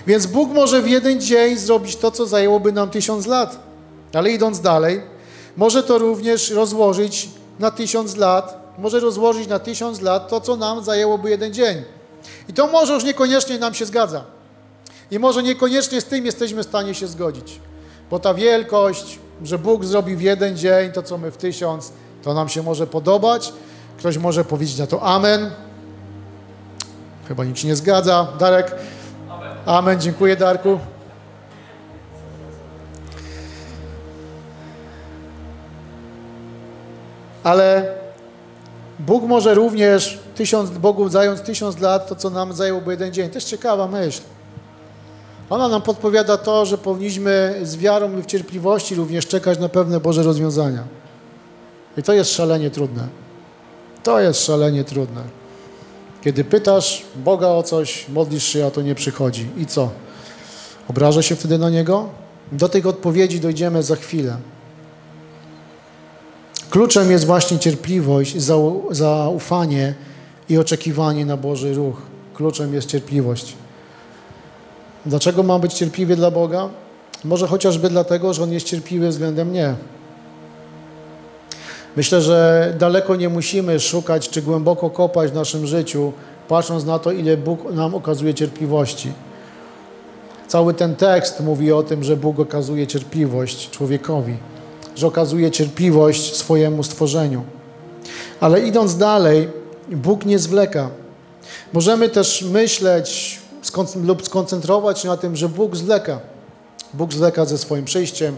Więc 0.07 0.27
Bóg 0.27 0.51
może 0.51 0.83
w 0.83 0.88
jeden 0.88 1.20
dzień 1.20 1.57
zrobić 1.57 1.96
to, 1.96 2.11
co 2.11 2.27
zajęłoby 2.27 2.72
nam 2.72 2.90
tysiąc 2.90 3.27
lat. 3.27 3.59
Ale 4.12 4.31
idąc 4.31 4.61
dalej, 4.61 5.03
może 5.57 5.83
to 5.83 5.99
również 5.99 6.51
rozłożyć 6.51 7.29
na 7.59 7.70
tysiąc 7.70 8.16
lat 8.16 8.66
może 8.79 9.01
rozłożyć 9.01 9.49
na 9.49 9.59
tysiąc 9.59 10.01
lat 10.01 10.29
to, 10.29 10.40
co 10.40 10.57
nam 10.57 10.85
zajęłoby 10.85 11.31
jeden 11.31 11.55
dzień. 11.55 11.83
I 12.49 12.53
to 12.53 12.66
może 12.66 12.94
już 12.94 13.05
niekoniecznie 13.05 13.59
nam 13.59 13.75
się 13.75 13.87
zgadza. 13.87 14.25
I 15.11 15.18
może 15.18 15.42
niekoniecznie 15.42 16.01
z 16.01 16.05
tym 16.05 16.27
jesteśmy 16.27 16.62
w 16.62 16.66
stanie 16.66 16.94
się 16.94 17.07
zgodzić. 17.07 17.61
Bo 18.11 18.18
ta 18.18 18.35
wielkość, 18.35 19.18
że 19.42 19.59
Bóg 19.59 19.85
zrobi 19.85 20.16
w 20.16 20.20
jeden 20.20 20.57
dzień 20.57 20.92
to, 20.92 21.03
co 21.03 21.18
my 21.18 21.31
w 21.31 21.37
tysiąc, 21.37 21.92
to 22.27 22.35
nam 22.35 22.49
się 22.49 22.62
może 22.62 22.87
podobać. 22.87 23.53
Ktoś 23.99 24.19
może 24.19 24.45
powiedzieć 24.45 24.79
na 24.79 24.87
to 24.87 25.03
amen. 25.03 25.51
Chyba 27.29 27.45
nikt 27.45 27.59
się 27.59 27.69
nie 27.69 27.77
zgadza. 27.77 28.27
Darek? 28.39 28.75
Amen. 29.67 30.01
Dziękuję, 30.01 30.37
Darku. 30.37 30.79
Ale 37.45 37.95
Bóg 38.99 39.25
może 39.25 39.55
również 39.55 40.19
tysiąc, 40.35 40.71
zająć 41.09 41.41
tysiąc 41.41 41.81
lat, 41.81 42.09
to 42.09 42.17
co 42.17 42.31
nam 42.31 42.53
zajęłoby 42.53 42.91
jeden 42.91 43.12
dzień. 43.12 43.31
Też 43.31 43.45
ciekawa 43.45 43.87
myśl. 43.87 44.21
Ona 45.51 45.69
nam 45.69 45.83
podpowiada 45.83 46.37
to, 46.37 46.67
że 46.67 46.79
powinniśmy 46.79 47.61
z 47.62 47.77
wiarą 47.77 48.19
i 48.19 48.23
w 48.23 48.27
cierpliwości 48.27 48.95
również 48.95 49.27
czekać 49.27 49.59
na 49.59 49.69
pewne 49.69 50.01
Boże 50.01 50.23
rozwiązania. 50.23 50.96
I 51.97 52.03
to 52.03 52.13
jest 52.13 52.33
szalenie 52.33 52.71
trudne. 52.71 53.09
To 54.03 54.21
jest 54.21 54.45
szalenie 54.45 54.85
trudne. 54.85 55.23
Kiedy 56.25 56.45
pytasz 56.45 57.03
Boga 57.17 57.49
o 57.49 57.63
coś, 57.63 58.09
modlisz 58.09 58.45
się, 58.45 58.67
a 58.67 58.71
to 58.71 58.83
nie 58.83 58.95
przychodzi. 58.95 59.47
I 59.57 59.67
co? 59.67 59.91
Obraża 60.89 61.23
się 61.23 61.37
wtedy 61.37 61.59
na 61.59 61.71
Niego? 61.71 62.09
Do 62.53 62.69
tych 62.69 62.87
odpowiedzi 62.87 63.41
dojdziemy 63.41 63.83
za 63.83 63.97
chwilę. 63.97 64.37
Kluczem 66.71 67.11
jest 67.11 67.27
właśnie 67.27 67.59
cierpliwość, 67.59 68.37
zaufanie 68.91 69.95
i 70.49 70.59
oczekiwanie 70.59 71.27
na 71.27 71.37
Boży 71.37 71.75
ruch. 71.75 72.03
Kluczem 72.35 72.75
jest 72.75 72.89
cierpliwość. 72.89 73.55
Dlaczego 75.07 75.43
mam 75.43 75.61
być 75.61 75.75
cierpliwy 75.75 76.17
dla 76.17 76.31
Boga? 76.31 76.69
Może 77.25 77.47
chociażby 77.47 77.91
dlatego, 77.91 78.35
że 78.35 78.43
On 78.43 78.53
jest 78.53 78.67
cierpliwy 78.67 79.09
względem 79.09 79.49
mnie. 79.49 79.75
Myślę, 81.97 82.23
że 82.23 82.75
daleko 82.79 83.17
nie 83.17 83.29
musimy 83.29 83.81
szukać 83.81 84.29
czy 84.29 84.43
głęboko 84.43 84.91
kopać 84.91 85.31
w 85.31 85.35
naszym 85.35 85.67
życiu, 85.67 86.13
patrząc 86.49 86.85
na 86.85 86.99
to, 86.99 87.13
ile 87.13 87.37
Bóg 87.37 87.73
nam 87.73 87.95
okazuje 87.95 88.35
cierpliwości. 88.35 89.13
Cały 90.49 90.75
ten 90.75 90.97
tekst 90.97 91.41
mówi 91.41 91.73
o 91.73 91.83
tym, 91.83 92.05
że 92.05 92.17
Bóg 92.17 92.41
okazuje 92.41 92.87
cierpliwość 92.87 93.71
człowiekowi, 93.71 94.37
że 94.97 95.07
okazuje 95.07 95.51
cierpliwość 95.51 96.37
swojemu 96.37 96.83
stworzeniu. 96.83 97.45
Ale 98.41 98.61
idąc 98.61 98.97
dalej, 98.97 99.49
Bóg 99.89 100.25
nie 100.25 100.39
zwleka. 100.39 100.91
Możemy 101.73 102.09
też 102.09 102.43
myśleć 102.43 103.39
lub 104.05 104.27
skoncentrować 104.27 104.99
się 104.99 105.09
na 105.09 105.17
tym, 105.17 105.37
że 105.37 105.49
Bóg 105.49 105.77
zwleka. 105.77 106.21
Bóg 106.95 107.13
zwleka 107.13 107.45
ze 107.45 107.59
swoim 107.59 107.85
przyjściem, 107.85 108.37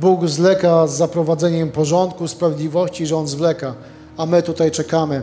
Bóg 0.00 0.28
zwleka 0.28 0.86
z 0.86 0.96
zaprowadzeniem 0.96 1.70
porządku, 1.70 2.28
sprawiedliwości, 2.28 3.06
że 3.06 3.16
On 3.16 3.26
zwleka, 3.26 3.74
a 4.16 4.26
my 4.26 4.42
tutaj 4.42 4.70
czekamy. 4.70 5.22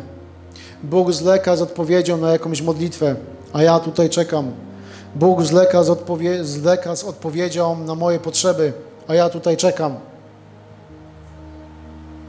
Bóg 0.83 1.11
zwleka 1.11 1.55
z 1.55 1.61
odpowiedzią 1.61 2.17
na 2.17 2.31
jakąś 2.31 2.61
modlitwę, 2.61 3.15
a 3.53 3.63
ja 3.63 3.79
tutaj 3.79 4.09
czekam. 4.09 4.51
Bóg 5.15 5.43
zwleka 5.43 5.83
z, 5.83 5.89
odpowie 5.89 6.43
zwleka 6.43 6.95
z 6.95 7.03
odpowiedzią 7.03 7.79
na 7.79 7.95
moje 7.95 8.19
potrzeby, 8.19 8.73
a 9.07 9.15
ja 9.15 9.29
tutaj 9.29 9.57
czekam. 9.57 9.95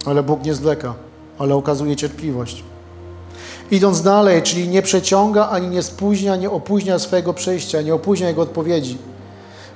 Ale 0.05 0.23
Bóg 0.23 0.45
nie 0.45 0.55
zwleka, 0.55 0.95
ale 1.39 1.55
okazuje 1.55 1.97
cierpliwość. 1.97 2.65
Idąc 3.71 4.03
dalej, 4.03 4.43
czyli 4.43 4.69
nie 4.69 4.83
przeciąga, 4.83 5.49
ani 5.49 5.69
nie 5.69 5.83
spóźnia, 5.83 6.37
nie 6.37 6.51
opóźnia 6.51 6.99
swojego 6.99 7.35
przejścia, 7.35 7.83
nie 7.83 7.95
opóźnia 7.95 8.29
Jego 8.29 8.43
odpowiedzi. 8.43 8.99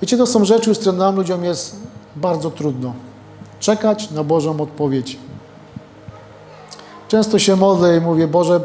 Wiecie, 0.03 0.17
to 0.17 0.27
są 0.27 0.45
rzeczy, 0.45 0.75
z 0.75 0.79
którymi 0.79 0.99
nam 0.99 1.17
ludziom 1.17 1.45
jest 1.45 1.90
bardzo 2.17 2.51
trudno. 2.51 2.95
Czekać 3.61 4.11
na 4.11 4.25
Bożą 4.25 4.61
odpowiedź. 4.61 5.19
Często 7.09 7.39
się 7.39 7.57
modlę 7.57 7.97
i 7.97 8.01
mówię, 8.01 8.29
Boże, 8.29 8.61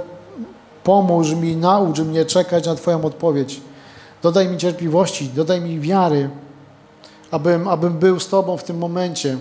pomóż 0.84 1.34
mi, 1.34 1.56
naucz 1.56 2.00
mnie 2.00 2.26
czekać 2.26 2.66
na 2.66 2.76
Twoją 2.76 3.06
odpowiedź. 3.06 3.62
Dodaj 4.24 4.48
mi 4.48 4.58
cierpliwości, 4.58 5.30
dodaj 5.30 5.62
mi 5.62 5.80
wiary, 5.80 6.30
abym, 7.32 7.68
abym 7.68 7.94
był 7.94 8.20
z 8.20 8.30
Tobą 8.30 8.58
w 8.58 8.64
tym 8.64 8.78
momencie. 8.78 9.38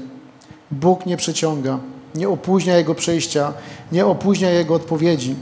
Bóg 0.71 1.07
nie 1.07 1.17
przeciąga, 1.17 1.79
nie 2.15 2.29
opóźnia 2.29 2.77
Jego 2.77 2.95
przejścia, 2.95 3.53
nie 3.93 4.07
opóźnia 4.07 4.51
Jego 4.51 4.75
odpowiedzi. 4.75 5.37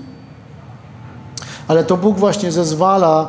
Ale 1.68 1.84
to 1.84 1.96
Bóg 1.96 2.18
właśnie 2.18 2.52
zezwala 2.52 3.28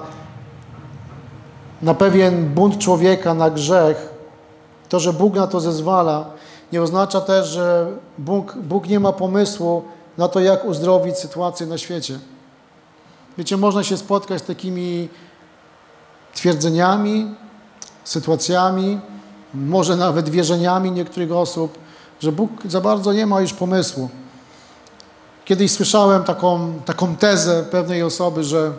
na 1.81 1.93
pewien 1.93 2.45
bunt 2.45 2.77
człowieka, 2.77 3.33
na 3.33 3.49
grzech, 3.49 4.12
to, 4.93 4.99
że 4.99 5.13
Bóg 5.13 5.35
na 5.35 5.47
to 5.47 5.59
zezwala, 5.59 6.25
nie 6.71 6.81
oznacza 6.81 7.21
też, 7.21 7.47
że 7.47 7.87
Bóg, 8.17 8.55
Bóg 8.55 8.87
nie 8.87 8.99
ma 8.99 9.13
pomysłu 9.13 9.83
na 10.17 10.27
to, 10.27 10.39
jak 10.39 10.65
uzdrowić 10.65 11.17
sytuację 11.17 11.67
na 11.67 11.77
świecie. 11.77 12.19
Wiecie, 13.37 13.57
można 13.57 13.83
się 13.83 13.97
spotkać 13.97 14.41
z 14.41 14.45
takimi 14.45 15.09
twierdzeniami, 16.33 17.35
sytuacjami, 18.03 18.99
może 19.53 19.95
nawet 19.95 20.29
wierzeniami 20.29 20.91
niektórych 20.91 21.31
osób, 21.31 21.77
że 22.19 22.31
Bóg 22.31 22.51
za 22.69 22.81
bardzo 22.81 23.13
nie 23.13 23.25
ma 23.25 23.41
już 23.41 23.53
pomysłu. 23.53 24.09
Kiedyś 25.45 25.71
słyszałem 25.71 26.23
taką, 26.23 26.73
taką 26.85 27.15
tezę 27.15 27.63
pewnej 27.71 28.03
osoby, 28.03 28.43
że, 28.43 28.71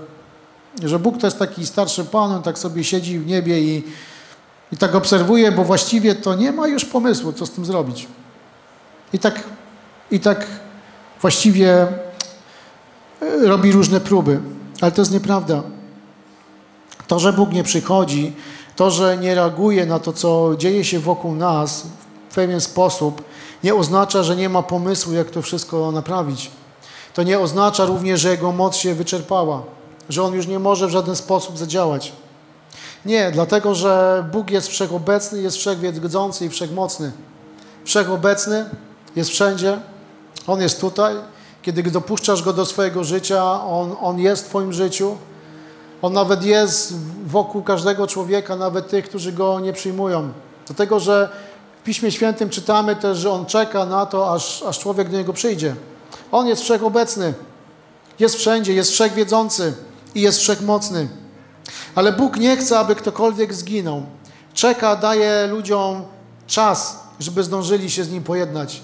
że 0.82 0.98
Bóg 0.98 1.18
to 1.18 1.26
jest 1.26 1.38
taki 1.38 1.66
starszy 1.66 2.04
Pan, 2.04 2.32
on 2.32 2.42
tak 2.42 2.58
sobie 2.58 2.84
siedzi 2.84 3.18
w 3.18 3.26
niebie 3.26 3.60
i, 3.60 3.84
i 4.72 4.76
tak 4.76 4.94
obserwuje, 4.94 5.52
bo 5.52 5.64
właściwie 5.64 6.14
to 6.14 6.34
nie 6.34 6.52
ma 6.52 6.68
już 6.68 6.84
pomysłu, 6.84 7.32
co 7.32 7.46
z 7.46 7.50
tym 7.50 7.64
zrobić. 7.64 8.08
I 9.12 9.18
tak, 9.18 9.42
i 10.10 10.20
tak 10.20 10.46
właściwie 11.20 11.72
e, 11.82 13.46
robi 13.46 13.72
różne 13.72 14.00
próby. 14.00 14.40
Ale 14.80 14.92
to 14.92 15.00
jest 15.00 15.12
nieprawda. 15.12 15.62
To, 17.06 17.18
że 17.18 17.32
Bóg 17.32 17.52
nie 17.52 17.64
przychodzi, 17.64 18.32
to, 18.76 18.90
że 18.90 19.18
nie 19.18 19.34
reaguje 19.34 19.86
na 19.86 19.98
to, 19.98 20.12
co 20.12 20.50
dzieje 20.58 20.84
się 20.84 20.98
wokół 21.00 21.34
nas 21.34 21.86
w 22.30 22.34
pewien 22.34 22.60
sposób, 22.60 23.22
nie 23.64 23.74
oznacza, 23.74 24.22
że 24.22 24.36
nie 24.36 24.48
ma 24.48 24.62
pomysłu, 24.62 25.12
jak 25.12 25.30
to 25.30 25.42
wszystko 25.42 25.92
naprawić. 25.92 26.50
To 27.14 27.22
nie 27.22 27.38
oznacza 27.38 27.84
również, 27.84 28.20
że 28.20 28.30
Jego 28.30 28.52
moc 28.52 28.76
się 28.76 28.94
wyczerpała, 28.94 29.62
że 30.08 30.22
On 30.22 30.34
już 30.34 30.46
nie 30.46 30.58
może 30.58 30.86
w 30.86 30.90
żaden 30.90 31.16
sposób 31.16 31.58
zadziałać. 31.58 32.12
Nie, 33.06 33.30
dlatego 33.30 33.74
że 33.74 34.24
Bóg 34.32 34.50
jest 34.50 34.68
wszechobecny, 34.68 35.42
jest 35.42 35.56
wszechwiedzący 35.56 36.46
i 36.46 36.48
wszechmocny. 36.48 37.12
Wszechobecny 37.84 38.64
jest 39.16 39.30
wszędzie, 39.30 39.78
On 40.46 40.60
jest 40.60 40.80
tutaj. 40.80 41.14
Kiedy 41.62 41.82
dopuszczasz 41.82 42.42
Go 42.42 42.52
do 42.52 42.66
swojego 42.66 43.04
życia, 43.04 43.64
On, 43.64 43.96
on 44.00 44.18
jest 44.18 44.44
w 44.44 44.48
Twoim 44.48 44.72
życiu. 44.72 45.16
On 46.02 46.12
nawet 46.12 46.44
jest 46.44 46.94
wokół 47.26 47.62
każdego 47.62 48.06
człowieka, 48.06 48.56
nawet 48.56 48.88
tych, 48.88 49.08
którzy 49.08 49.32
Go 49.32 49.60
nie 49.60 49.72
przyjmują. 49.72 50.32
Dlatego, 50.66 51.00
że 51.00 51.28
w 51.80 51.84
Piśmie 51.84 52.10
Świętym 52.10 52.50
czytamy 52.50 52.96
też, 52.96 53.18
że 53.18 53.30
On 53.30 53.46
czeka 53.46 53.86
na 53.86 54.06
to, 54.06 54.32
aż, 54.32 54.62
aż 54.62 54.78
człowiek 54.78 55.08
do 55.08 55.16
Niego 55.16 55.32
przyjdzie. 55.32 55.74
On 56.32 56.46
jest 56.46 56.62
wszechobecny, 56.62 57.34
jest 58.18 58.36
wszędzie, 58.36 58.74
jest 58.74 58.90
wszechwiedzący 58.90 59.72
i 60.14 60.20
jest 60.20 60.38
wszechmocny. 60.38 61.08
Ale 61.94 62.12
Bóg 62.12 62.36
nie 62.36 62.56
chce, 62.56 62.78
aby 62.78 62.94
ktokolwiek 62.94 63.54
zginął. 63.54 64.02
Czeka, 64.54 64.96
daje 64.96 65.46
ludziom 65.46 66.02
czas, 66.46 67.00
żeby 67.20 67.42
zdążyli 67.42 67.90
się 67.90 68.04
z 68.04 68.10
Nim 68.10 68.22
pojednać, 68.22 68.82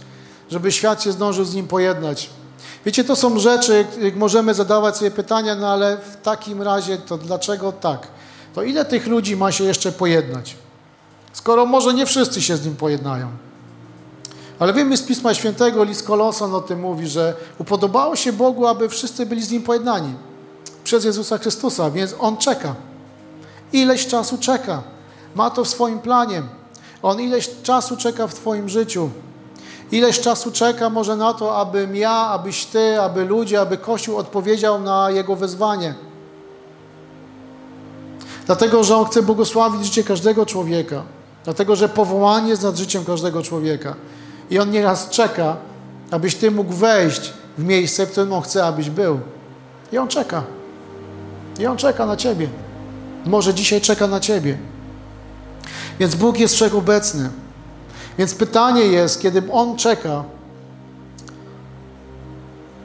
żeby 0.50 0.72
świat 0.72 1.02
się 1.02 1.12
zdążył 1.12 1.44
z 1.44 1.54
Nim 1.54 1.66
pojednać. 1.66 2.30
Wiecie, 2.86 3.04
to 3.04 3.16
są 3.16 3.38
rzeczy, 3.38 3.86
możemy 4.16 4.54
zadawać 4.54 4.96
sobie 4.96 5.10
pytania, 5.10 5.54
no 5.54 5.68
ale 5.68 5.96
w 5.96 6.16
takim 6.22 6.62
razie 6.62 6.98
to 6.98 7.18
dlaczego 7.18 7.72
tak? 7.72 8.06
To 8.54 8.62
ile 8.62 8.84
tych 8.84 9.06
ludzi 9.06 9.36
ma 9.36 9.52
się 9.52 9.64
jeszcze 9.64 9.92
pojednać? 9.92 10.56
Skoro 11.32 11.66
może 11.66 11.94
nie 11.94 12.06
wszyscy 12.06 12.42
się 12.42 12.56
z 12.56 12.64
Nim 12.64 12.76
pojednają. 12.76 13.28
Ale 14.58 14.72
wiemy 14.72 14.96
z 14.96 15.02
Pisma 15.02 15.34
Świętego, 15.34 15.84
list 15.84 16.06
Kolosan 16.06 16.54
o 16.54 16.60
tym 16.60 16.80
mówi, 16.80 17.08
że 17.08 17.34
upodobało 17.58 18.16
się 18.16 18.32
Bogu, 18.32 18.66
aby 18.66 18.88
wszyscy 18.88 19.26
byli 19.26 19.42
z 19.42 19.50
Nim 19.50 19.62
pojednani 19.62 20.14
przez 20.90 21.04
Jezusa 21.04 21.38
Chrystusa, 21.38 21.90
więc 21.90 22.14
On 22.18 22.36
czeka. 22.36 22.74
Ileś 23.72 24.06
czasu 24.06 24.38
czeka. 24.38 24.82
Ma 25.34 25.50
to 25.50 25.64
w 25.64 25.68
swoim 25.68 25.98
planie. 25.98 26.42
On 27.02 27.20
ileś 27.20 27.50
czasu 27.62 27.96
czeka 27.96 28.26
w 28.26 28.34
Twoim 28.34 28.68
życiu. 28.68 29.10
Ileś 29.92 30.20
czasu 30.20 30.52
czeka 30.52 30.90
może 30.90 31.16
na 31.16 31.34
to, 31.34 31.56
abym 31.56 31.96
ja, 31.96 32.12
abyś 32.12 32.64
Ty, 32.64 33.00
aby 33.00 33.24
ludzie, 33.24 33.60
aby 33.60 33.76
Kościół 33.76 34.16
odpowiedział 34.16 34.80
na 34.80 35.10
Jego 35.10 35.36
wezwanie. 35.36 35.94
Dlatego, 38.46 38.84
że 38.84 38.96
On 38.96 39.04
chce 39.04 39.22
błogosławić 39.22 39.84
życie 39.84 40.04
każdego 40.04 40.46
człowieka. 40.46 41.02
Dlatego, 41.44 41.76
że 41.76 41.88
powołanie 41.88 42.48
jest 42.48 42.62
nad 42.62 42.76
życiem 42.76 43.04
każdego 43.04 43.42
człowieka. 43.42 43.94
I 44.50 44.58
On 44.58 44.70
nieraz 44.70 45.08
czeka, 45.08 45.56
abyś 46.10 46.34
Ty 46.34 46.50
mógł 46.50 46.72
wejść 46.72 47.32
w 47.58 47.64
miejsce, 47.64 48.06
w 48.06 48.10
którym 48.10 48.32
On 48.32 48.42
chce, 48.42 48.66
abyś 48.66 48.90
był. 48.90 49.20
I 49.92 49.98
On 49.98 50.08
czeka. 50.08 50.59
I 51.60 51.66
On 51.66 51.76
czeka 51.76 52.06
na 52.06 52.16
Ciebie. 52.16 52.48
Może 53.26 53.54
dzisiaj 53.54 53.80
czeka 53.80 54.06
na 54.06 54.20
Ciebie. 54.20 54.58
Więc 55.98 56.14
Bóg 56.14 56.38
jest 56.38 56.54
wszechobecny. 56.54 57.30
Więc 58.18 58.34
pytanie 58.34 58.82
jest, 58.82 59.22
kiedy 59.22 59.42
On 59.52 59.76
czeka, 59.76 60.24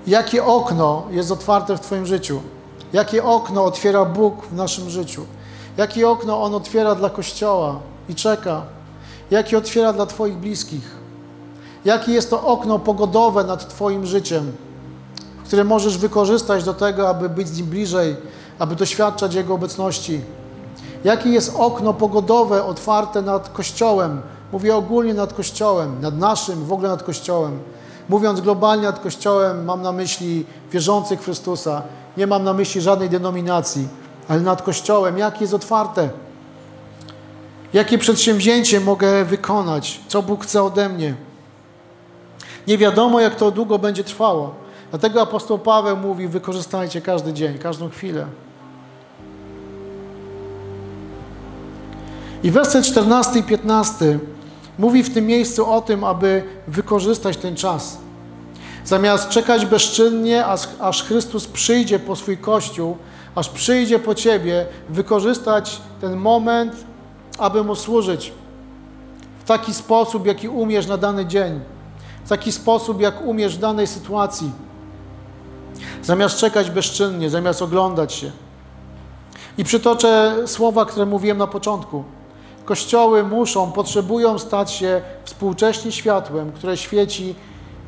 jakie 0.07 0.43
okno 0.43 1.03
jest 1.11 1.31
otwarte 1.31 1.77
w 1.77 1.79
Twoim 1.79 2.05
życiu? 2.05 2.41
Jakie 2.93 3.23
okno 3.23 3.65
otwiera 3.65 4.05
Bóg 4.05 4.45
w 4.45 4.53
naszym 4.53 4.89
życiu? 4.89 5.25
Jakie 5.77 6.09
okno 6.09 6.43
On 6.43 6.55
otwiera 6.55 6.95
dla 6.95 7.09
Kościoła 7.09 7.79
i 8.09 8.15
czeka? 8.15 8.61
Jakie 9.31 9.57
otwiera 9.57 9.93
dla 9.93 10.05
Twoich 10.05 10.37
bliskich? 10.37 10.91
Jakie 11.85 12.11
jest 12.11 12.29
to 12.29 12.43
okno 12.43 12.79
pogodowe 12.79 13.43
nad 13.43 13.69
Twoim 13.69 14.05
życiem, 14.05 14.51
które 15.45 15.63
możesz 15.63 15.97
wykorzystać 15.97 16.63
do 16.63 16.73
tego, 16.73 17.09
aby 17.09 17.29
być 17.29 17.47
z 17.47 17.57
Nim 17.57 17.65
bliżej, 17.65 18.15
aby 18.59 18.75
doświadczać 18.75 19.35
Jego 19.35 19.53
obecności? 19.53 20.21
Jakie 21.03 21.29
jest 21.29 21.53
okno 21.57 21.93
pogodowe 21.93 22.63
otwarte 22.63 23.21
nad 23.21 23.49
Kościołem? 23.49 24.21
Mówię 24.51 24.75
ogólnie 24.75 25.13
nad 25.13 25.33
Kościołem, 25.33 26.01
nad 26.01 26.17
naszym, 26.17 26.65
w 26.65 26.73
ogóle 26.73 26.89
nad 26.89 27.03
Kościołem. 27.03 27.59
Mówiąc 28.09 28.41
globalnie 28.41 28.85
nad 28.85 28.99
Kościołem, 28.99 29.65
mam 29.65 29.81
na 29.81 29.91
myśli 29.91 30.45
wierzących 30.71 31.21
Chrystusa. 31.21 31.81
Nie 32.17 32.27
mam 32.27 32.43
na 32.43 32.53
myśli 32.53 32.81
żadnej 32.81 33.09
denominacji, 33.09 33.87
ale 34.27 34.41
nad 34.41 34.61
Kościołem. 34.61 35.17
Jakie 35.17 35.41
jest 35.41 35.53
otwarte? 35.53 36.09
Jakie 37.73 37.97
przedsięwzięcie 37.97 38.79
mogę 38.79 39.25
wykonać? 39.25 40.01
Co 40.07 40.21
Bóg 40.21 40.43
chce 40.43 40.63
ode 40.63 40.89
mnie? 40.89 41.15
Nie 42.67 42.77
wiadomo, 42.77 43.19
jak 43.19 43.35
to 43.35 43.51
długo 43.51 43.79
będzie 43.79 44.03
trwało. 44.03 44.53
Dlatego 44.89 45.21
apostoł 45.21 45.59
Paweł 45.59 45.97
mówi: 45.97 46.27
wykorzystajcie 46.27 47.01
każdy 47.01 47.33
dzień, 47.33 47.57
każdą 47.57 47.89
chwilę. 47.89 48.25
I 52.43 52.51
werset 52.51 52.85
14 52.85 53.39
i 53.39 53.43
15 53.43 54.19
mówi 54.79 55.03
w 55.03 55.13
tym 55.13 55.25
miejscu 55.25 55.71
o 55.71 55.81
tym, 55.81 56.03
aby 56.03 56.43
wykorzystać 56.67 57.37
ten 57.37 57.55
czas. 57.55 57.97
Zamiast 58.85 59.29
czekać 59.29 59.65
bezczynnie, 59.65 60.45
aż, 60.45 60.67
aż 60.79 61.03
Chrystus 61.03 61.47
przyjdzie 61.47 61.99
po 61.99 62.15
swój 62.15 62.37
Kościół, 62.37 62.97
aż 63.35 63.49
przyjdzie 63.49 63.99
po 63.99 64.15
Ciebie, 64.15 64.65
wykorzystać 64.89 65.81
ten 66.01 66.15
moment, 66.15 66.73
aby 67.37 67.63
Mu 67.63 67.75
służyć 67.75 68.33
w 69.39 69.47
taki 69.47 69.73
sposób, 69.73 70.25
jaki 70.25 70.49
umiesz 70.49 70.87
na 70.87 70.97
dany 70.97 71.25
dzień, 71.25 71.59
w 72.25 72.29
taki 72.29 72.51
sposób, 72.51 73.01
jak 73.01 73.25
umiesz 73.25 73.55
w 73.55 73.59
danej 73.59 73.87
sytuacji. 73.87 74.51
Zamiast 76.03 76.37
czekać 76.37 76.71
bezczynnie, 76.71 77.29
zamiast 77.29 77.61
oglądać 77.61 78.13
się. 78.13 78.31
I 79.57 79.63
przytoczę 79.63 80.35
słowa, 80.45 80.85
które 80.85 81.05
mówiłem 81.05 81.37
na 81.37 81.47
początku. 81.47 82.03
Kościoły 82.65 83.23
muszą, 83.23 83.71
potrzebują 83.71 84.39
stać 84.39 84.71
się 84.71 85.01
współcześnie 85.23 85.91
światłem, 85.91 86.51
które 86.51 86.77
świeci, 86.77 87.35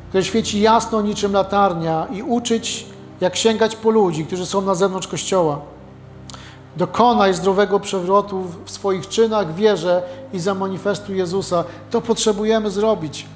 które 0.08 0.24
świeci 0.24 0.60
jasno 0.60 1.02
niczym 1.02 1.32
latarnia 1.32 2.06
i 2.12 2.22
uczyć, 2.22 2.86
jak 3.20 3.36
sięgać 3.36 3.76
po 3.76 3.90
ludzi, 3.90 4.24
którzy 4.24 4.46
są 4.46 4.60
na 4.60 4.74
zewnątrz 4.74 5.08
Kościoła. 5.08 5.60
Dokonaj 6.76 7.34
zdrowego 7.34 7.80
przewrotu 7.80 8.44
w 8.64 8.70
swoich 8.70 9.08
czynach, 9.08 9.54
wierze 9.54 10.02
i 10.32 10.38
zamanifestuj 10.38 11.16
Jezusa. 11.16 11.64
To 11.90 12.00
potrzebujemy 12.00 12.70
zrobić. 12.70 13.26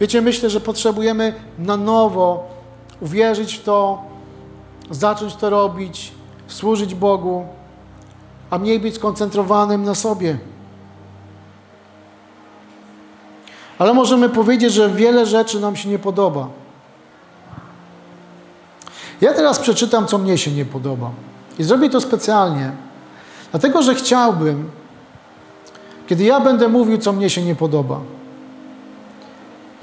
Wiecie, 0.00 0.22
myślę, 0.22 0.50
że 0.50 0.60
potrzebujemy 0.60 1.34
na 1.58 1.76
nowo 1.76 2.48
uwierzyć 3.00 3.54
w 3.54 3.62
to, 3.62 4.02
zacząć 4.90 5.34
to 5.36 5.50
robić, 5.50 6.12
służyć 6.46 6.94
Bogu, 6.94 7.46
a 8.50 8.58
mniej 8.58 8.80
być 8.80 8.94
skoncentrowanym 8.94 9.84
na 9.84 9.94
sobie. 9.94 10.38
Ale 13.78 13.94
możemy 13.94 14.28
powiedzieć, 14.28 14.72
że 14.72 14.90
wiele 14.90 15.26
rzeczy 15.26 15.60
nam 15.60 15.76
się 15.76 15.88
nie 15.88 15.98
podoba. 15.98 16.48
Ja 19.20 19.34
teraz 19.34 19.58
przeczytam, 19.58 20.06
co 20.06 20.18
mnie 20.18 20.38
się 20.38 20.50
nie 20.50 20.64
podoba. 20.64 21.10
I 21.58 21.62
zrobię 21.62 21.90
to 21.90 22.00
specjalnie, 22.00 22.72
dlatego 23.50 23.82
że 23.82 23.94
chciałbym, 23.94 24.70
kiedy 26.06 26.24
ja 26.24 26.40
będę 26.40 26.68
mówił, 26.68 26.98
co 26.98 27.12
mnie 27.12 27.30
się 27.30 27.42
nie 27.42 27.54
podoba, 27.54 28.00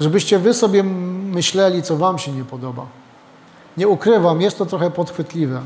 żebyście 0.00 0.38
wy 0.38 0.54
sobie 0.54 0.82
myśleli, 1.32 1.82
co 1.82 1.96
wam 1.96 2.18
się 2.18 2.32
nie 2.32 2.44
podoba. 2.44 2.86
Nie 3.76 3.88
ukrywam, 3.88 4.40
jest 4.40 4.58
to 4.58 4.66
trochę 4.66 4.90
podchwytliwe. 4.90 5.60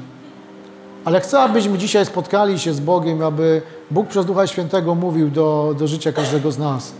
Ale 1.04 1.20
chcę, 1.20 1.40
abyśmy 1.40 1.78
dzisiaj 1.78 2.06
spotkali 2.06 2.58
się 2.58 2.72
z 2.72 2.80
Bogiem, 2.80 3.22
aby 3.22 3.62
Bóg 3.90 4.08
przez 4.08 4.26
Ducha 4.26 4.46
Świętego 4.46 4.94
mówił 4.94 5.30
do, 5.30 5.74
do 5.78 5.86
życia 5.86 6.12
każdego 6.12 6.52
z 6.52 6.58
nas. 6.58 6.92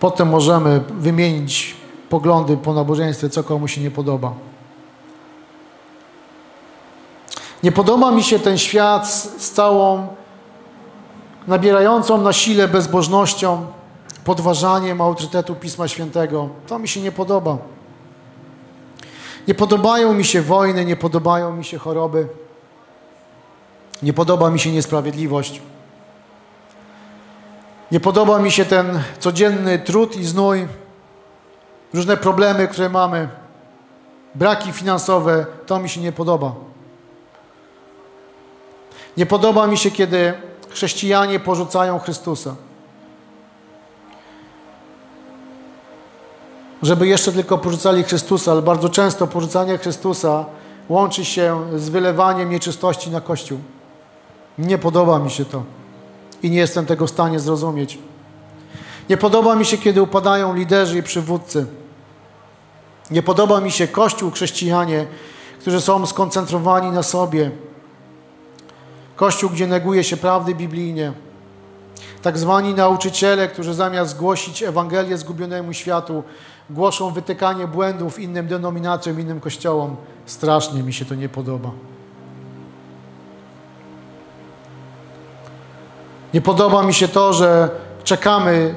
Potem 0.00 0.28
możemy 0.28 0.80
wymienić 0.98 1.76
poglądy 2.08 2.56
po 2.56 2.72
nabożeństwie, 2.72 3.28
co 3.28 3.44
komu 3.44 3.68
się 3.68 3.80
nie 3.80 3.90
podoba. 3.90 4.34
Nie 7.66 7.72
podoba 7.72 8.10
mi 8.10 8.22
się 8.22 8.38
ten 8.38 8.58
świat 8.58 9.10
z, 9.10 9.50
całą 9.50 10.06
nabierającą 11.46 12.20
na 12.20 12.32
sile 12.32 12.68
bezbożnością, 12.68 13.66
podważaniem 14.24 15.00
autorytetu 15.00 15.54
Pisma 15.54 15.88
Świętego. 15.88 16.48
To 16.66 16.78
mi 16.78 16.88
się 16.88 17.00
nie 17.00 17.12
podoba. 17.12 17.58
Nie 19.48 19.54
podobają 19.54 20.14
mi 20.14 20.24
się 20.24 20.42
wojny, 20.42 20.84
nie 20.84 20.96
podobają 20.96 21.56
mi 21.56 21.64
się 21.64 21.78
choroby. 21.78 22.28
Nie 24.02 24.12
podoba 24.12 24.50
mi 24.50 24.60
się 24.60 24.72
niesprawiedliwość. 24.72 25.62
Nie 27.92 28.00
podoba 28.00 28.38
mi 28.38 28.50
się 28.50 28.64
ten 28.64 29.02
codzienny 29.18 29.78
trud 29.78 30.16
i 30.16 30.24
znój, 30.24 30.66
różne 31.94 32.16
problemy, 32.16 32.68
które 32.68 32.88
mamy, 32.88 33.28
braki 34.34 34.72
finansowe, 34.72 35.46
to 35.66 35.78
mi 35.78 35.88
się 35.88 36.00
nie 36.00 36.12
podoba. 36.12 36.65
Nie 39.16 39.26
podoba 39.26 39.66
mi 39.66 39.78
się, 39.78 39.90
kiedy 39.90 40.34
chrześcijanie 40.70 41.40
porzucają 41.40 41.98
Chrystusa. 41.98 42.54
Żeby 46.82 47.06
jeszcze 47.06 47.32
tylko 47.32 47.58
porzucali 47.58 48.02
Chrystusa, 48.02 48.52
ale 48.52 48.62
bardzo 48.62 48.88
często 48.88 49.26
porzucanie 49.26 49.78
Chrystusa 49.78 50.44
łączy 50.88 51.24
się 51.24 51.66
z 51.76 51.88
wylewaniem 51.88 52.50
nieczystości 52.50 53.10
na 53.10 53.20
Kościół. 53.20 53.58
Nie 54.58 54.78
podoba 54.78 55.18
mi 55.18 55.30
się 55.30 55.44
to 55.44 55.62
i 56.42 56.50
nie 56.50 56.58
jestem 56.58 56.86
tego 56.86 57.06
w 57.06 57.10
stanie 57.10 57.40
zrozumieć. 57.40 57.98
Nie 59.08 59.16
podoba 59.16 59.54
mi 59.54 59.64
się, 59.64 59.78
kiedy 59.78 60.02
upadają 60.02 60.54
liderzy 60.54 60.98
i 60.98 61.02
przywódcy. 61.02 61.66
Nie 63.10 63.22
podoba 63.22 63.60
mi 63.60 63.70
się 63.70 63.88
Kościół, 63.88 64.30
chrześcijanie, 64.30 65.06
którzy 65.60 65.80
są 65.80 66.06
skoncentrowani 66.06 66.90
na 66.90 67.02
sobie. 67.02 67.50
Kościół, 69.16 69.50
gdzie 69.50 69.66
neguje 69.66 70.04
się 70.04 70.16
prawdy 70.16 70.54
biblijnie. 70.54 71.12
Tak 72.22 72.38
zwani 72.38 72.74
nauczyciele, 72.74 73.48
którzy 73.48 73.74
zamiast 73.74 74.18
głosić 74.18 74.62
Ewangelię 74.62 75.18
zgubionemu 75.18 75.72
światu, 75.72 76.22
głoszą 76.70 77.10
wytykanie 77.10 77.66
błędów 77.66 78.18
innym 78.18 78.46
denominacjom, 78.46 79.20
innym 79.20 79.40
kościołom. 79.40 79.96
Strasznie 80.26 80.82
mi 80.82 80.92
się 80.92 81.04
to 81.04 81.14
nie 81.14 81.28
podoba. 81.28 81.70
Nie 86.34 86.40
podoba 86.40 86.82
mi 86.82 86.94
się 86.94 87.08
to, 87.08 87.32
że 87.32 87.70
czekamy, 88.04 88.74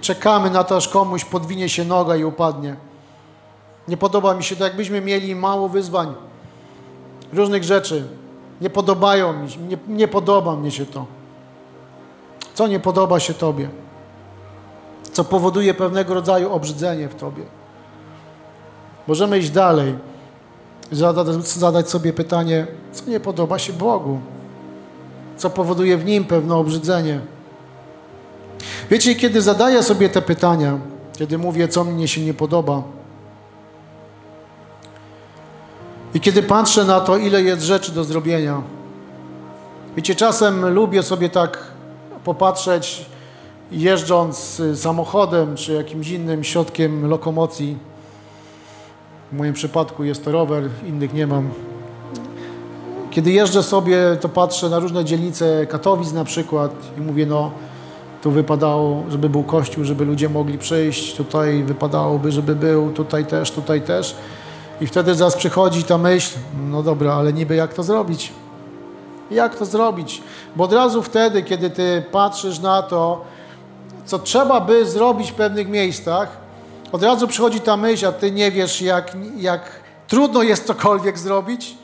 czekamy 0.00 0.50
na 0.50 0.64
to, 0.64 0.76
aż 0.76 0.88
komuś 0.88 1.24
podwinie 1.24 1.68
się 1.68 1.84
noga 1.84 2.16
i 2.16 2.24
upadnie. 2.24 2.76
Nie 3.88 3.96
podoba 3.96 4.34
mi 4.34 4.44
się 4.44 4.56
to, 4.56 4.64
jakbyśmy 4.64 5.00
mieli 5.00 5.34
mało 5.34 5.68
wyzwań, 5.68 6.14
różnych 7.32 7.64
rzeczy. 7.64 8.04
Nie 8.60 8.70
podobają 8.70 9.32
mi 9.32 9.50
się, 9.50 9.60
nie, 9.60 9.78
nie 9.88 10.08
podoba 10.08 10.56
mi 10.56 10.70
się 10.70 10.86
to. 10.86 11.06
Co 12.54 12.66
nie 12.66 12.80
podoba 12.80 13.20
się 13.20 13.34
Tobie? 13.34 13.68
Co 15.12 15.24
powoduje 15.24 15.74
pewnego 15.74 16.14
rodzaju 16.14 16.52
obrzydzenie 16.52 17.08
w 17.08 17.14
Tobie? 17.14 17.42
Możemy 19.06 19.38
iść 19.38 19.50
dalej, 19.50 19.94
zadać, 20.92 21.26
zadać 21.46 21.90
sobie 21.90 22.12
pytanie, 22.12 22.66
co 22.92 23.10
nie 23.10 23.20
podoba 23.20 23.58
się 23.58 23.72
Bogu? 23.72 24.20
co 25.38 25.50
powoduje 25.50 25.96
w 25.96 26.04
nim 26.04 26.24
pewne 26.24 26.54
obrzydzenie. 26.54 27.20
Wiecie, 28.90 29.14
kiedy 29.14 29.42
zadaję 29.42 29.82
sobie 29.82 30.08
te 30.08 30.22
pytania, 30.22 30.78
kiedy 31.18 31.38
mówię, 31.38 31.68
co 31.68 31.84
mnie 31.84 32.08
się 32.08 32.20
nie 32.20 32.34
podoba, 32.34 32.82
i 36.14 36.20
kiedy 36.20 36.42
patrzę 36.42 36.84
na 36.84 37.00
to, 37.00 37.16
ile 37.16 37.42
jest 37.42 37.62
rzeczy 37.62 37.92
do 37.92 38.04
zrobienia, 38.04 38.62
wiecie, 39.96 40.14
czasem 40.14 40.68
lubię 40.68 41.02
sobie 41.02 41.28
tak 41.28 41.58
popatrzeć, 42.24 43.06
jeżdżąc 43.72 44.62
samochodem 44.74 45.56
czy 45.56 45.72
jakimś 45.72 46.08
innym 46.08 46.44
środkiem 46.44 47.08
lokomocji. 47.08 47.76
W 49.32 49.36
moim 49.36 49.54
przypadku 49.54 50.04
jest 50.04 50.24
to 50.24 50.32
rower, 50.32 50.68
innych 50.86 51.14
nie 51.14 51.26
mam. 51.26 51.50
Kiedy 53.10 53.30
jeżdżę 53.30 53.62
sobie, 53.62 53.98
to 54.20 54.28
patrzę 54.28 54.68
na 54.68 54.78
różne 54.78 55.04
dzielnice 55.04 55.66
Katowic 55.66 56.12
na 56.12 56.24
przykład 56.24 56.72
i 56.98 57.00
mówię, 57.00 57.26
no 57.26 57.50
tu 58.22 58.30
wypadało, 58.30 59.02
żeby 59.08 59.28
był 59.28 59.42
kościół, 59.42 59.84
żeby 59.84 60.04
ludzie 60.04 60.28
mogli 60.28 60.58
przyjść, 60.58 61.14
tutaj 61.14 61.64
wypadałoby, 61.64 62.32
żeby 62.32 62.54
był, 62.54 62.92
tutaj 62.92 63.26
też, 63.26 63.50
tutaj 63.50 63.82
też. 63.82 64.16
I 64.80 64.86
wtedy 64.86 65.14
zaraz 65.14 65.36
przychodzi 65.36 65.84
ta 65.84 65.98
myśl, 65.98 66.38
no 66.70 66.82
dobra, 66.82 67.14
ale 67.14 67.32
niby 67.32 67.54
jak 67.54 67.74
to 67.74 67.82
zrobić? 67.82 68.32
Jak 69.30 69.54
to 69.54 69.64
zrobić? 69.64 70.22
Bo 70.56 70.64
od 70.64 70.72
razu 70.72 71.02
wtedy, 71.02 71.42
kiedy 71.42 71.70
ty 71.70 72.04
patrzysz 72.12 72.58
na 72.58 72.82
to, 72.82 73.24
co 74.06 74.18
trzeba 74.18 74.60
by 74.60 74.86
zrobić 74.86 75.30
w 75.30 75.34
pewnych 75.34 75.68
miejscach, 75.68 76.36
od 76.92 77.02
razu 77.02 77.28
przychodzi 77.28 77.60
ta 77.60 77.76
myśl, 77.76 78.06
a 78.06 78.12
ty 78.12 78.30
nie 78.30 78.50
wiesz, 78.50 78.82
jak, 78.82 79.16
jak 79.36 79.62
trudno 80.08 80.42
jest 80.42 80.66
cokolwiek 80.66 81.18
zrobić. 81.18 81.74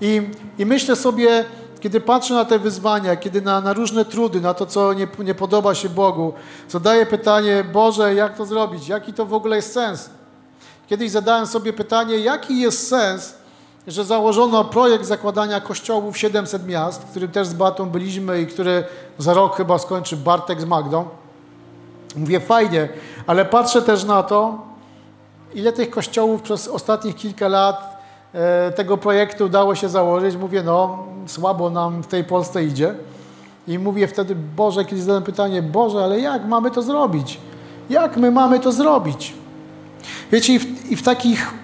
I, 0.00 0.22
I 0.58 0.66
myślę 0.66 0.96
sobie, 0.96 1.44
kiedy 1.80 2.00
patrzę 2.00 2.34
na 2.34 2.44
te 2.44 2.58
wyzwania, 2.58 3.16
kiedy 3.16 3.42
na, 3.42 3.60
na 3.60 3.72
różne 3.72 4.04
trudy, 4.04 4.40
na 4.40 4.54
to, 4.54 4.66
co 4.66 4.92
nie, 4.92 5.08
nie 5.18 5.34
podoba 5.34 5.74
się 5.74 5.88
Bogu, 5.88 6.32
zadaję 6.68 7.06
pytanie, 7.06 7.64
Boże, 7.72 8.14
jak 8.14 8.36
to 8.36 8.46
zrobić? 8.46 8.88
Jaki 8.88 9.12
to 9.12 9.26
w 9.26 9.34
ogóle 9.34 9.56
jest 9.56 9.72
sens? 9.72 10.10
Kiedyś 10.86 11.10
zadałem 11.10 11.46
sobie 11.46 11.72
pytanie, 11.72 12.18
jaki 12.18 12.60
jest 12.60 12.88
sens, 12.88 13.34
że 13.86 14.04
założono 14.04 14.64
projekt 14.64 15.04
zakładania 15.04 15.60
kościołów 15.60 16.18
700 16.18 16.66
miast, 16.66 17.02
w 17.02 17.10
którym 17.10 17.30
też 17.30 17.48
z 17.48 17.54
Batą 17.54 17.90
byliśmy 17.90 18.40
i 18.40 18.46
który 18.46 18.84
za 19.18 19.34
rok 19.34 19.56
chyba 19.56 19.78
skończy 19.78 20.16
Bartek 20.16 20.60
z 20.60 20.64
Magdą. 20.64 21.04
Mówię, 22.16 22.40
fajnie, 22.40 22.88
ale 23.26 23.44
patrzę 23.44 23.82
też 23.82 24.04
na 24.04 24.22
to, 24.22 24.58
ile 25.54 25.72
tych 25.72 25.90
kościołów 25.90 26.42
przez 26.42 26.68
ostatnich 26.68 27.16
kilka 27.16 27.48
lat 27.48 28.02
e, 28.32 28.72
tego 28.72 28.96
projektu 28.96 29.44
udało 29.44 29.74
się 29.74 29.88
założyć. 29.88 30.36
Mówię, 30.36 30.62
no 30.62 31.04
słabo 31.26 31.70
nam 31.70 32.02
w 32.02 32.06
tej 32.06 32.24
Polsce 32.24 32.64
idzie. 32.64 32.94
I 33.68 33.78
mówię 33.78 34.08
wtedy, 34.08 34.34
Boże, 34.34 34.84
kiedy 34.84 35.02
zadałem 35.02 35.22
pytanie, 35.22 35.62
Boże, 35.62 36.04
ale 36.04 36.20
jak 36.20 36.46
mamy 36.46 36.70
to 36.70 36.82
zrobić? 36.82 37.40
Jak 37.90 38.16
my 38.16 38.30
mamy 38.30 38.60
to 38.60 38.72
zrobić? 38.72 39.34
Wiecie, 40.32 40.54
i 40.54 40.58
w, 40.58 40.90
i 40.90 40.96
w 40.96 41.02
takich, 41.02 41.54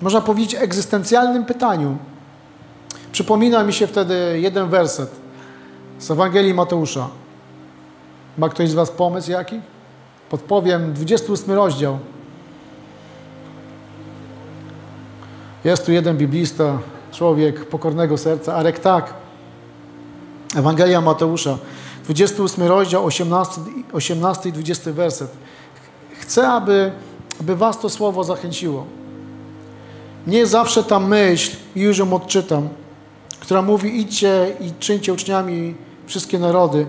można 0.00 0.20
powiedzieć, 0.20 0.54
egzystencjalnym 0.54 1.44
pytaniu 1.44 1.96
przypomina 3.12 3.64
mi 3.64 3.72
się 3.72 3.86
wtedy 3.86 4.40
jeden 4.40 4.68
werset 4.68 5.10
z 5.98 6.10
Ewangelii 6.10 6.54
Mateusza. 6.54 7.08
Ma 8.38 8.48
ktoś 8.48 8.70
z 8.70 8.74
Was 8.74 8.90
pomysł 8.90 9.30
jaki? 9.30 9.60
Podpowiem, 10.30 10.92
28 10.92 11.54
rozdział. 11.54 11.98
Jest 15.64 15.86
tu 15.86 15.92
jeden 15.92 16.16
biblista, 16.16 16.78
człowiek 17.12 17.66
pokornego 17.66 18.18
serca, 18.18 18.54
Arek 18.54 18.78
tak. 18.78 19.14
Ewangelia 20.56 21.00
Mateusza, 21.00 21.58
28 22.04 22.64
rozdział, 22.64 23.04
18, 23.04 23.60
18 23.92 24.48
i 24.48 24.52
20 24.52 24.92
werset. 24.92 25.30
Chcę, 26.20 26.48
aby, 26.48 26.92
aby 27.42 27.56
was 27.56 27.78
to 27.78 27.90
słowo 27.90 28.24
zachęciło. 28.24 28.86
Nie 30.26 30.46
zawsze 30.46 30.84
ta 30.84 31.00
myśl, 31.00 31.56
już 31.76 31.98
ją 31.98 32.12
odczytam, 32.12 32.68
która 33.40 33.62
mówi 33.62 34.00
idźcie 34.00 34.56
i 34.60 34.72
czyńcie 34.78 35.12
uczniami 35.12 35.74
wszystkie 36.06 36.38
narody. 36.38 36.86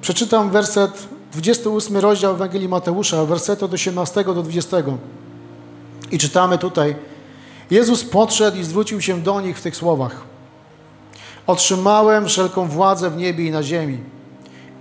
Przeczytam 0.00 0.50
werset 0.50 1.08
28 1.32 1.96
rozdział 1.96 2.34
Ewangelii 2.34 2.68
Mateusza, 2.68 3.24
werset 3.24 3.62
od 3.62 3.72
18 3.72 4.24
do 4.24 4.42
20. 4.42 4.76
I 6.12 6.18
czytamy 6.18 6.58
tutaj. 6.58 6.96
Jezus 7.70 8.04
podszedł 8.04 8.58
i 8.58 8.64
zwrócił 8.64 9.00
się 9.00 9.20
do 9.22 9.40
nich 9.40 9.58
w 9.58 9.62
tych 9.62 9.76
słowach. 9.76 10.24
Otrzymałem 11.46 12.26
wszelką 12.26 12.68
władzę 12.68 13.10
w 13.10 13.16
niebie 13.16 13.46
i 13.46 13.50
na 13.50 13.62
ziemi. 13.62 13.98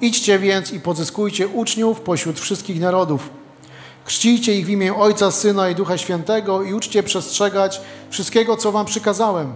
Idźcie 0.02 0.40
więc 0.40 0.74
i 0.74 0.80
pozyskujcie 0.80 1.48
uczniów 1.48 2.02
pośród 2.02 2.40
wszystkich 2.40 2.80
narodów. 2.80 3.30
Chrzcijcie 4.06 4.56
ich 4.56 4.66
w 4.66 4.70
imię 4.70 4.96
Ojca, 4.96 5.32
Syna 5.32 5.70
i 5.70 5.76
Ducha 5.76 5.98
Świętego 5.98 6.64
i 6.64 6.74
uczcie 6.74 7.04
przestrzegać 7.04 7.82
wszystkiego, 8.10 8.58
co 8.58 8.72
wam 8.72 8.86
przykazałem. 8.86 9.54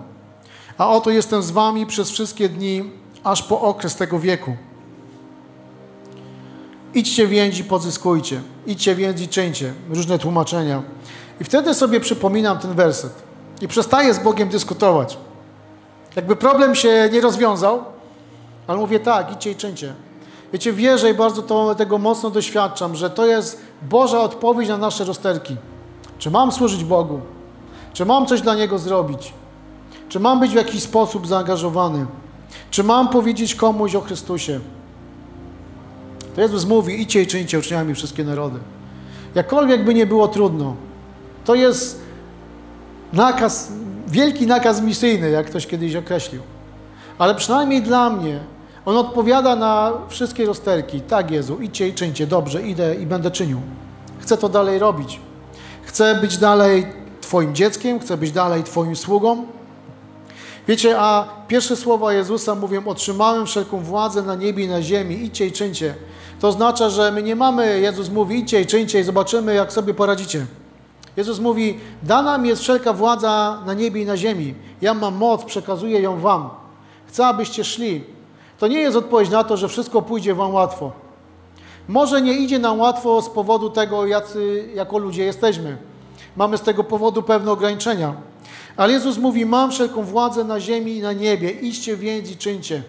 A 0.77 0.89
oto 0.89 1.09
jestem 1.09 1.43
z 1.43 1.51
wami 1.51 1.85
przez 1.85 2.11
wszystkie 2.11 2.49
dni, 2.49 2.91
aż 3.23 3.43
po 3.43 3.61
okres 3.61 3.95
tego 3.95 4.19
wieku. 4.19 4.55
Idźcie 6.93 7.27
więc 7.27 7.59
i 7.59 7.63
pozyskujcie. 7.63 8.41
Idźcie 8.67 8.95
więc 8.95 9.21
i 9.21 9.27
czyńcie. 9.27 9.73
Różne 9.89 10.19
tłumaczenia. 10.19 10.83
I 11.41 11.43
wtedy 11.43 11.73
sobie 11.73 11.99
przypominam 11.99 12.59
ten 12.59 12.73
werset. 12.73 13.13
I 13.61 13.67
przestaję 13.67 14.13
z 14.13 14.19
Bogiem 14.19 14.49
dyskutować. 14.49 15.17
Jakby 16.15 16.35
problem 16.35 16.75
się 16.75 17.09
nie 17.11 17.21
rozwiązał, 17.21 17.83
ale 18.67 18.79
mówię 18.79 18.99
tak, 18.99 19.31
idźcie 19.31 19.51
i 19.51 19.55
czyńcie. 19.55 19.93
Wiecie, 20.53 20.73
wierzę 20.73 21.09
i 21.09 21.13
bardzo 21.13 21.41
to, 21.41 21.75
tego 21.75 21.97
mocno 21.97 22.29
doświadczam, 22.29 22.95
że 22.95 23.09
to 23.09 23.25
jest 23.25 23.61
Boża 23.81 24.19
odpowiedź 24.19 24.69
na 24.69 24.77
nasze 24.77 25.05
rozterki. 25.05 25.55
Czy 26.17 26.31
mam 26.31 26.51
służyć 26.51 26.83
Bogu? 26.83 27.21
Czy 27.93 28.05
mam 28.05 28.25
coś 28.25 28.41
dla 28.41 28.55
Niego 28.55 28.79
zrobić? 28.79 29.33
Czy 30.09 30.19
mam 30.19 30.39
być 30.39 30.51
w 30.51 30.55
jakiś 30.55 30.83
sposób 30.83 31.27
zaangażowany? 31.27 32.05
Czy 32.71 32.83
mam 32.83 33.07
powiedzieć 33.07 33.55
komuś 33.55 33.95
o 33.95 34.01
Chrystusie? 34.01 34.59
To 36.35 36.41
Jezus 36.41 36.65
mówi, 36.65 37.01
idźcie 37.01 37.21
i 37.21 37.27
czyńcie 37.27 37.59
uczniami 37.59 37.95
wszystkie 37.95 38.23
narody. 38.23 38.59
Jakkolwiek 39.35 39.85
by 39.85 39.93
nie 39.93 40.05
było 40.05 40.27
trudno, 40.27 40.75
to 41.45 41.55
jest 41.55 42.01
nakaz, 43.13 43.71
wielki 44.07 44.47
nakaz 44.47 44.81
misyjny, 44.81 45.29
jak 45.29 45.45
ktoś 45.45 45.67
kiedyś 45.67 45.95
określił. 45.95 46.41
Ale 47.17 47.35
przynajmniej 47.35 47.81
dla 47.81 48.09
mnie 48.09 48.39
on 48.89 48.97
odpowiada 48.97 49.55
na 49.55 49.93
wszystkie 50.07 50.45
rozterki. 50.45 51.01
Tak, 51.01 51.31
Jezu, 51.31 51.57
idźcie 51.61 51.87
i 51.87 51.93
czyńcie. 51.93 52.27
Dobrze, 52.27 52.61
idę 52.61 52.95
i 52.95 53.05
będę 53.05 53.31
czynił. 53.31 53.61
Chcę 54.19 54.37
to 54.37 54.49
dalej 54.49 54.79
robić. 54.79 55.19
Chcę 55.83 56.15
być 56.15 56.37
dalej 56.37 56.85
Twoim 57.21 57.55
dzieckiem, 57.55 57.99
chcę 57.99 58.17
być 58.17 58.31
dalej 58.31 58.63
Twoim 58.63 58.95
sługą. 58.95 59.45
Wiecie, 60.67 60.99
a 60.99 61.27
pierwsze 61.47 61.75
słowa 61.75 62.13
Jezusa 62.13 62.55
mówią: 62.55 62.87
Otrzymałem 62.87 63.45
wszelką 63.45 63.79
władzę 63.79 64.21
na 64.21 64.35
niebie 64.35 64.63
i 64.63 64.67
na 64.67 64.81
ziemi, 64.81 65.23
idźcie 65.23 65.47
i 65.47 65.51
czyńcie. 65.51 65.95
To 66.39 66.47
oznacza, 66.47 66.89
że 66.89 67.11
my 67.11 67.23
nie 67.23 67.35
mamy, 67.35 67.79
Jezus 67.79 68.09
mówi, 68.09 68.39
idźcie 68.39 68.61
i 68.61 68.65
czyńcie 68.65 68.99
i 68.99 69.03
zobaczymy, 69.03 69.53
jak 69.53 69.73
sobie 69.73 69.93
poradzicie. 69.93 70.45
Jezus 71.17 71.39
mówi, 71.39 71.79
dana 72.03 72.37
mi 72.37 72.49
jest 72.49 72.61
wszelka 72.61 72.93
władza 72.93 73.61
na 73.65 73.73
niebie 73.73 74.01
i 74.01 74.05
na 74.05 74.17
ziemi. 74.17 74.53
Ja 74.81 74.93
mam 74.93 75.15
moc, 75.15 75.45
przekazuję 75.45 76.01
ją 76.01 76.19
wam. 76.19 76.49
Chcę, 77.07 77.27
abyście 77.27 77.63
szli. 77.63 78.18
To 78.59 78.67
nie 78.67 78.79
jest 78.79 78.97
odpowiedź 78.97 79.29
na 79.29 79.43
to, 79.43 79.57
że 79.57 79.67
wszystko 79.67 80.01
pójdzie 80.01 80.35
wam 80.35 80.53
łatwo. 80.53 80.91
Może 81.87 82.21
nie 82.21 82.33
idzie 82.33 82.59
nam 82.59 82.79
łatwo 82.79 83.21
z 83.21 83.29
powodu 83.29 83.69
tego, 83.69 84.05
jacy 84.05 84.69
jako 84.75 84.97
ludzie 84.97 85.23
jesteśmy. 85.23 85.77
Mamy 86.35 86.57
z 86.57 86.61
tego 86.61 86.83
powodu 86.83 87.23
pewne 87.23 87.51
ograniczenia. 87.51 88.13
Ale 88.77 88.93
Jezus 88.93 89.17
mówi, 89.17 89.45
mam 89.45 89.71
wszelką 89.71 90.03
władzę 90.03 90.43
na 90.43 90.59
ziemi 90.59 90.97
i 90.97 91.01
na 91.01 91.13
niebie. 91.13 91.51
Idźcie 91.51 91.97
więc 91.97 92.31
i 92.31 92.37
czyńcie. 92.37 92.83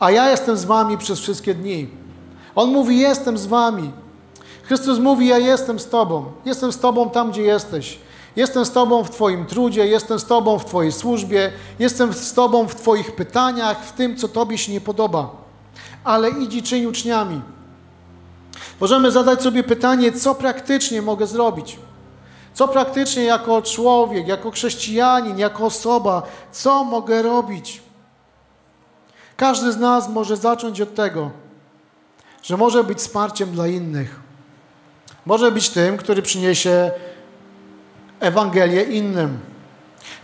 A 0.00 0.10
ja 0.10 0.30
jestem 0.30 0.56
z 0.56 0.64
wami 0.64 0.98
przez 0.98 1.20
wszystkie 1.20 1.54
dni. 1.54 1.88
On 2.54 2.72
mówi, 2.72 2.98
jestem 2.98 3.38
z 3.38 3.46
wami. 3.46 3.90
Chrystus 4.62 4.98
mówi, 4.98 5.26
ja 5.26 5.38
jestem 5.38 5.78
z 5.78 5.88
Tobą. 5.88 6.24
Jestem 6.44 6.72
z 6.72 6.78
Tobą 6.78 7.10
tam, 7.10 7.30
gdzie 7.30 7.42
jesteś. 7.42 7.98
Jestem 8.36 8.64
z 8.64 8.72
Tobą 8.72 9.04
w 9.04 9.10
Twoim 9.10 9.46
trudzie, 9.46 9.86
jestem 9.86 10.18
z 10.18 10.24
Tobą 10.24 10.58
w 10.58 10.64
Twojej 10.64 10.92
służbie, 10.92 11.52
jestem 11.78 12.14
z 12.14 12.32
Tobą 12.32 12.68
w 12.68 12.74
Twoich 12.74 13.14
pytaniach, 13.14 13.84
w 13.84 13.92
tym, 13.92 14.16
co 14.16 14.28
Tobie 14.28 14.58
się 14.58 14.72
nie 14.72 14.80
podoba. 14.80 15.30
Ale 16.04 16.30
idź 16.30 16.68
czyń 16.68 16.86
uczniami. 16.86 17.40
Możemy 18.80 19.10
zadać 19.10 19.42
sobie 19.42 19.62
pytanie, 19.62 20.12
co 20.12 20.34
praktycznie 20.34 21.02
mogę 21.02 21.26
zrobić? 21.26 21.78
Co 22.54 22.68
praktycznie 22.68 23.24
jako 23.24 23.62
człowiek, 23.62 24.28
jako 24.28 24.50
chrześcijanin, 24.50 25.38
jako 25.38 25.64
osoba, 25.64 26.22
co 26.52 26.84
mogę 26.84 27.22
robić? 27.22 27.82
Każdy 29.36 29.72
z 29.72 29.76
nas 29.76 30.08
może 30.08 30.36
zacząć 30.36 30.80
od 30.80 30.94
tego, 30.94 31.30
że 32.42 32.56
może 32.56 32.84
być 32.84 32.98
wsparciem 32.98 33.50
dla 33.50 33.66
innych. 33.66 34.20
Może 35.26 35.52
być 35.52 35.70
tym, 35.70 35.96
który 35.96 36.22
przyniesie 36.22 36.90
Ewangelię 38.20 38.82
innym. 38.82 39.38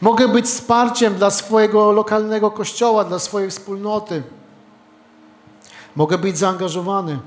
Mogę 0.01 0.29
być 0.29 0.47
wsparciem 0.47 1.15
dla 1.15 1.31
swojego 1.31 1.93
lokalnego 1.93 2.51
kościoła, 2.51 3.05
dla 3.05 3.19
swojej 3.19 3.51
wspólnoty. 3.51 4.23
Mogę 5.97 6.19
być 6.19 6.39
zaangażowany. 6.39 7.19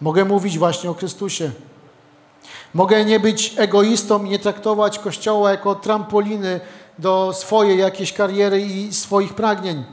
Mogę 0.00 0.24
mówić 0.24 0.58
właśnie 0.58 0.90
o 0.90 0.94
Chrystusie. 0.94 1.50
Mogę 2.74 3.04
nie 3.04 3.20
być 3.20 3.54
egoistą 3.56 4.24
i 4.24 4.28
nie 4.28 4.38
traktować 4.38 4.98
Kościoła 4.98 5.50
jako 5.50 5.74
trampoliny 5.74 6.60
do 6.98 7.32
swojej 7.34 7.78
jakiejś 7.78 8.12
kariery 8.12 8.60
i 8.60 8.92
swoich 8.92 9.34
pragnień. 9.34 9.84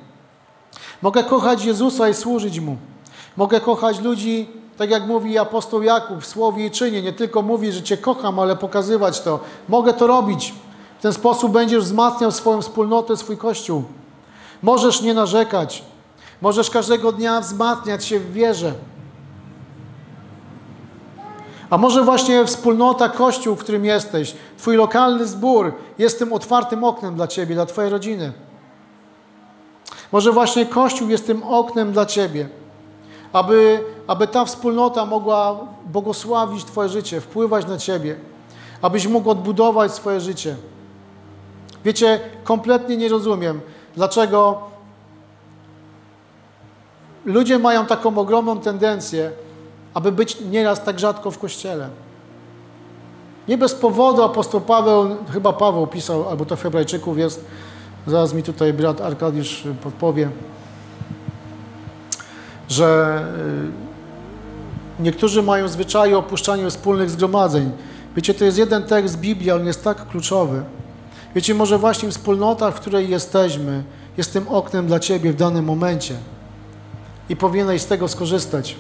Mogę 1.01 1.23
kochać 1.23 1.65
Jezusa 1.65 2.09
i 2.09 2.13
służyć 2.13 2.59
Mu. 2.59 2.77
Mogę 3.37 3.61
kochać 3.61 3.99
ludzi, 3.99 4.49
tak 4.77 4.89
jak 4.89 5.07
mówi 5.07 5.37
apostoł 5.37 5.83
Jakub 5.83 6.21
w 6.21 6.25
słowie 6.25 6.65
i 6.65 6.71
czynie. 6.71 7.01
Nie 7.01 7.13
tylko 7.13 7.41
mówi, 7.41 7.71
że 7.71 7.83
Cię 7.83 7.97
kocham, 7.97 8.39
ale 8.39 8.55
pokazywać 8.55 9.21
to. 9.21 9.39
Mogę 9.69 9.93
to 9.93 10.07
robić. 10.07 10.53
W 10.99 11.01
ten 11.01 11.13
sposób 11.13 11.51
będziesz 11.51 11.83
wzmacniał 11.83 12.31
swoją 12.31 12.61
wspólnotę, 12.61 13.17
swój 13.17 13.37
Kościół. 13.37 13.83
Możesz 14.61 15.01
nie 15.01 15.13
narzekać. 15.13 15.83
Możesz 16.41 16.69
każdego 16.69 17.11
dnia 17.11 17.41
wzmacniać 17.41 18.05
się 18.05 18.19
w 18.19 18.33
wierze. 18.33 18.73
A 21.69 21.77
może 21.77 22.03
właśnie 22.03 22.45
wspólnota, 22.45 23.09
kościół, 23.09 23.55
w 23.55 23.59
którym 23.59 23.85
jesteś, 23.85 24.35
Twój 24.57 24.75
lokalny 24.75 25.27
zbór 25.27 25.73
jest 25.97 26.19
tym 26.19 26.33
otwartym 26.33 26.83
oknem 26.83 27.15
dla 27.15 27.27
Ciebie, 27.27 27.55
dla 27.55 27.65
Twojej 27.65 27.91
rodziny. 27.91 28.31
Może 30.11 30.31
właśnie 30.31 30.65
kościół 30.65 31.09
jest 31.09 31.27
tym 31.27 31.43
oknem 31.43 31.91
dla 31.91 32.05
Ciebie, 32.05 32.49
aby, 33.33 33.83
aby 34.07 34.27
ta 34.27 34.45
wspólnota 34.45 35.05
mogła 35.05 35.59
błogosławić 35.85 36.65
Twoje 36.65 36.89
życie, 36.89 37.21
wpływać 37.21 37.67
na 37.67 37.77
Ciebie, 37.77 38.15
abyś 38.81 39.07
mógł 39.07 39.29
odbudować 39.29 39.93
swoje 39.93 40.19
życie. 40.19 40.55
Wiecie, 41.85 42.19
kompletnie 42.43 42.97
nie 42.97 43.09
rozumiem, 43.09 43.61
dlaczego 43.95 44.61
ludzie 47.25 47.59
mają 47.59 47.85
taką 47.85 48.17
ogromną 48.17 48.59
tendencję, 48.59 49.31
aby 49.93 50.11
być 50.11 50.41
nieraz 50.41 50.83
tak 50.83 50.99
rzadko 50.99 51.31
w 51.31 51.39
kościele. 51.39 51.89
Nie 53.47 53.57
bez 53.57 53.75
powodu 53.75 54.23
apostoł 54.23 54.61
Paweł, 54.61 55.15
chyba 55.33 55.53
Paweł 55.53 55.87
pisał, 55.87 56.29
albo 56.29 56.45
to 56.45 56.55
w 56.55 56.63
Hebrajczyków 56.63 57.17
jest, 57.17 57.45
zaraz 58.07 58.33
mi 58.33 58.43
tutaj 58.43 58.73
brat 58.73 59.01
Arkadiusz 59.01 59.63
podpowie, 59.83 60.29
że 62.69 63.21
y, 63.81 63.84
niektórzy 64.99 65.43
mają 65.43 65.67
zwyczaju 65.67 66.17
opuszczania 66.17 66.69
wspólnych 66.69 67.09
zgromadzeń. 67.09 67.71
Wiecie, 68.15 68.33
to 68.33 68.45
jest 68.45 68.57
jeden 68.57 68.83
tekst 68.83 69.19
Biblii, 69.19 69.51
ale 69.51 69.61
on 69.61 69.67
jest 69.67 69.83
tak 69.83 70.07
kluczowy. 70.07 70.63
Wiecie, 71.35 71.55
może 71.55 71.77
właśnie 71.77 72.09
wspólnota, 72.09 72.71
w 72.71 72.79
której 72.79 73.09
jesteśmy, 73.09 73.83
jest 74.17 74.33
tym 74.33 74.47
oknem 74.47 74.87
dla 74.87 74.99
Ciebie 74.99 75.33
w 75.33 75.35
danym 75.35 75.65
momencie 75.65 76.15
i 77.29 77.35
powinieneś 77.35 77.81
z 77.81 77.85
tego 77.85 78.07
skorzystać. 78.07 78.75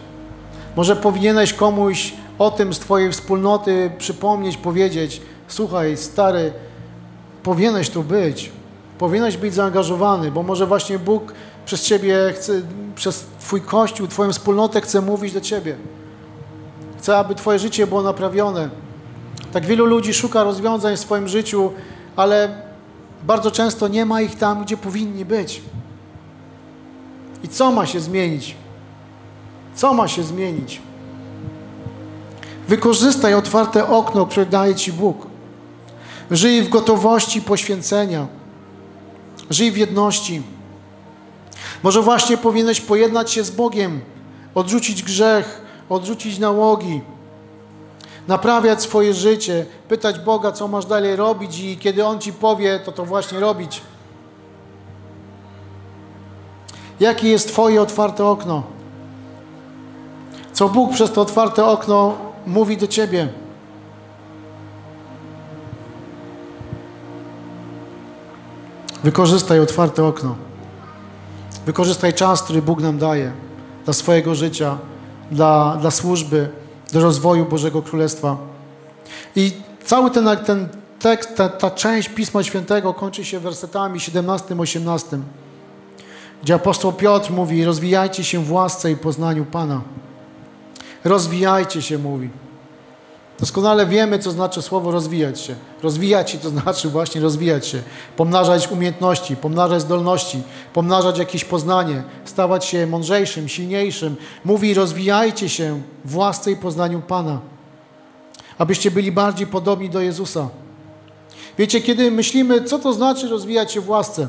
Może 0.75 0.95
powinieneś 0.95 1.53
komuś 1.53 2.13
o 2.39 2.51
tym 2.51 2.73
z 2.73 2.79
Twojej 2.79 3.11
wspólnoty 3.11 3.91
przypomnieć, 3.97 4.57
powiedzieć: 4.57 5.21
Słuchaj, 5.47 5.97
stary, 5.97 6.53
powinieneś 7.43 7.89
tu 7.89 8.03
być, 8.03 8.51
powinieneś 8.97 9.37
być 9.37 9.53
zaangażowany, 9.53 10.31
bo 10.31 10.43
może 10.43 10.67
właśnie 10.67 10.99
Bóg 10.99 11.33
przez 11.65 11.83
Ciebie 11.83 12.33
chce, 12.35 12.53
przez 12.95 13.25
Twój 13.39 13.61
Kościół, 13.61 14.07
Twoją 14.07 14.33
wspólnotę 14.33 14.81
chce 14.81 15.01
mówić 15.01 15.33
do 15.33 15.41
Ciebie. 15.41 15.75
Chce, 16.97 17.17
aby 17.17 17.35
Twoje 17.35 17.59
życie 17.59 17.87
było 17.87 18.01
naprawione. 18.01 18.69
Tak 19.53 19.65
wielu 19.65 19.85
ludzi 19.85 20.13
szuka 20.13 20.43
rozwiązań 20.43 20.97
w 20.97 20.99
swoim 20.99 21.27
życiu, 21.27 21.71
ale 22.15 22.61
bardzo 23.23 23.51
często 23.51 23.87
nie 23.87 24.05
ma 24.05 24.21
ich 24.21 24.35
tam, 24.35 24.63
gdzie 24.63 24.77
powinni 24.77 25.25
być. 25.25 25.61
I 27.43 27.47
co 27.47 27.71
ma 27.71 27.85
się 27.85 27.99
zmienić? 27.99 28.55
Co 29.75 29.93
ma 29.93 30.07
się 30.07 30.23
zmienić? 30.23 30.81
Wykorzystaj 32.67 33.33
otwarte 33.33 33.87
okno, 33.87 34.25
które 34.25 34.45
daje 34.45 34.75
Ci 34.75 34.93
Bóg. 34.93 35.27
Żyj 36.31 36.63
w 36.63 36.69
gotowości 36.69 37.41
poświęcenia. 37.41 38.27
Żyj 39.49 39.71
w 39.71 39.77
jedności. 39.77 40.41
Może 41.83 42.01
właśnie 42.01 42.37
powinieneś 42.37 42.81
pojednać 42.81 43.31
się 43.31 43.43
z 43.43 43.51
Bogiem, 43.51 44.01
odrzucić 44.55 45.03
grzech, 45.03 45.61
odrzucić 45.89 46.39
nałogi, 46.39 47.01
naprawiać 48.27 48.81
swoje 48.81 49.13
życie, 49.13 49.65
pytać 49.87 50.19
Boga, 50.19 50.51
co 50.51 50.67
masz 50.67 50.85
dalej 50.85 51.15
robić 51.15 51.59
i 51.59 51.77
kiedy 51.77 52.05
On 52.05 52.19
Ci 52.19 52.33
powie, 52.33 52.79
to 52.79 52.91
to 52.91 53.05
właśnie 53.05 53.39
robić. 53.39 53.81
Jakie 56.99 57.29
jest 57.29 57.47
Twoje 57.47 57.81
otwarte 57.81 58.25
okno? 58.25 58.63
Co 60.53 60.69
Bóg 60.69 60.93
przez 60.93 61.11
to 61.11 61.21
otwarte 61.21 61.65
okno 61.65 62.13
mówi 62.45 62.77
do 62.77 62.87
Ciebie? 62.87 63.27
Wykorzystaj 69.03 69.59
otwarte 69.59 70.05
okno. 70.05 70.35
Wykorzystaj 71.65 72.13
czas, 72.13 72.43
który 72.43 72.61
Bóg 72.61 72.81
nam 72.81 72.97
daje 72.97 73.31
dla 73.85 73.93
swojego 73.93 74.35
życia, 74.35 74.77
dla, 75.31 75.77
dla 75.81 75.91
służby, 75.91 76.49
do 76.93 77.01
rozwoju 77.01 77.45
Bożego 77.45 77.81
Królestwa. 77.81 78.37
I 79.35 79.51
cały 79.85 80.11
ten, 80.11 80.29
ten 80.45 80.67
tekst, 80.99 81.35
ta, 81.35 81.49
ta 81.49 81.71
część 81.71 82.09
Pisma 82.09 82.43
Świętego 82.43 82.93
kończy 82.93 83.25
się 83.25 83.39
wersetami 83.39 83.99
17-18, 83.99 85.21
gdzie 86.43 86.53
apostoł 86.55 86.93
Piotr 86.93 87.31
mówi: 87.31 87.65
Rozwijajcie 87.65 88.23
się 88.23 88.43
w 88.43 88.51
łasce 88.51 88.91
i 88.91 88.95
poznaniu 88.95 89.45
Pana. 89.45 89.81
Rozwijajcie 91.03 91.81
się, 91.81 91.97
mówi. 91.97 92.29
Doskonale 93.39 93.85
wiemy, 93.85 94.19
co 94.19 94.31
znaczy 94.31 94.61
słowo 94.61 94.91
rozwijać 94.91 95.41
się. 95.41 95.55
Rozwijać 95.83 96.31
się 96.31 96.37
to 96.37 96.49
znaczy 96.49 96.89
właśnie 96.89 97.21
rozwijać 97.21 97.67
się, 97.67 97.81
pomnażać 98.17 98.71
umiejętności, 98.71 99.35
pomnażać 99.35 99.81
zdolności, 99.81 100.41
pomnażać 100.73 101.17
jakieś 101.17 101.45
poznanie, 101.45 102.03
stawać 102.25 102.65
się 102.65 102.87
mądrzejszym, 102.87 103.47
silniejszym. 103.47 104.15
Mówi, 104.45 104.73
rozwijajcie 104.73 105.49
się 105.49 105.81
w 106.05 106.17
łasce 106.17 106.51
i 106.51 106.55
poznaniu 106.55 107.01
Pana, 107.01 107.39
abyście 108.57 108.91
byli 108.91 109.11
bardziej 109.11 109.47
podobni 109.47 109.89
do 109.89 110.01
Jezusa. 110.01 110.49
Wiecie, 111.57 111.81
kiedy 111.81 112.11
myślimy, 112.11 112.63
co 112.63 112.79
to 112.79 112.93
znaczy 112.93 113.29
rozwijać 113.29 113.71
się 113.71 113.81
w 113.81 113.89
łasce, 113.89 114.27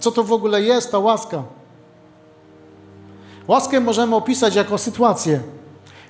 co 0.00 0.12
to 0.12 0.24
w 0.24 0.32
ogóle 0.32 0.62
jest 0.62 0.90
ta 0.92 0.98
łaska? 0.98 1.42
Łaskę 3.48 3.80
możemy 3.80 4.16
opisać 4.16 4.54
jako 4.54 4.78
sytuację, 4.78 5.40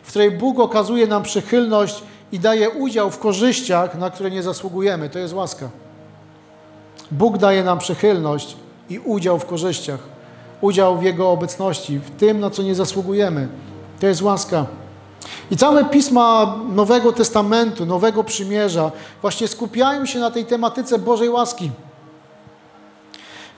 w 0.02 0.08
której 0.08 0.30
Bóg 0.30 0.58
okazuje 0.58 1.06
nam 1.06 1.22
przychylność 1.22 2.02
i 2.36 2.40
daje 2.40 2.70
udział 2.70 3.10
w 3.10 3.18
korzyściach, 3.18 3.98
na 3.98 4.10
które 4.10 4.30
nie 4.30 4.42
zasługujemy. 4.42 5.08
To 5.08 5.18
jest 5.18 5.34
łaska. 5.34 5.68
Bóg 7.10 7.38
daje 7.38 7.64
nam 7.64 7.78
przychylność 7.78 8.56
i 8.90 8.98
udział 8.98 9.38
w 9.38 9.46
korzyściach, 9.46 10.00
udział 10.60 10.98
w 10.98 11.02
Jego 11.02 11.30
obecności, 11.30 11.98
w 11.98 12.10
tym, 12.10 12.40
na 12.40 12.50
co 12.50 12.62
nie 12.62 12.74
zasługujemy. 12.74 13.48
To 14.00 14.06
jest 14.06 14.22
łaska. 14.22 14.66
I 15.50 15.56
całe 15.56 15.84
pisma 15.84 16.56
Nowego 16.74 17.12
Testamentu, 17.12 17.86
Nowego 17.86 18.24
Przymierza 18.24 18.90
właśnie 19.22 19.48
skupiają 19.48 20.06
się 20.06 20.18
na 20.18 20.30
tej 20.30 20.44
tematyce 20.44 20.98
Bożej 20.98 21.28
łaski, 21.28 21.70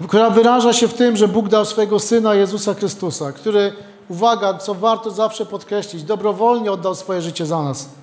która 0.08 0.30
wyraża 0.30 0.72
się 0.72 0.88
w 0.88 0.94
tym, 0.94 1.16
że 1.16 1.28
Bóg 1.28 1.48
dał 1.48 1.64
swojego 1.64 2.00
Syna 2.00 2.34
Jezusa 2.34 2.74
Chrystusa, 2.74 3.32
który, 3.32 3.72
uwaga, 4.08 4.54
co 4.54 4.74
warto 4.74 5.10
zawsze 5.10 5.46
podkreślić, 5.46 6.02
dobrowolnie 6.02 6.72
oddał 6.72 6.94
swoje 6.94 7.22
życie 7.22 7.46
za 7.46 7.62
nas. 7.62 7.97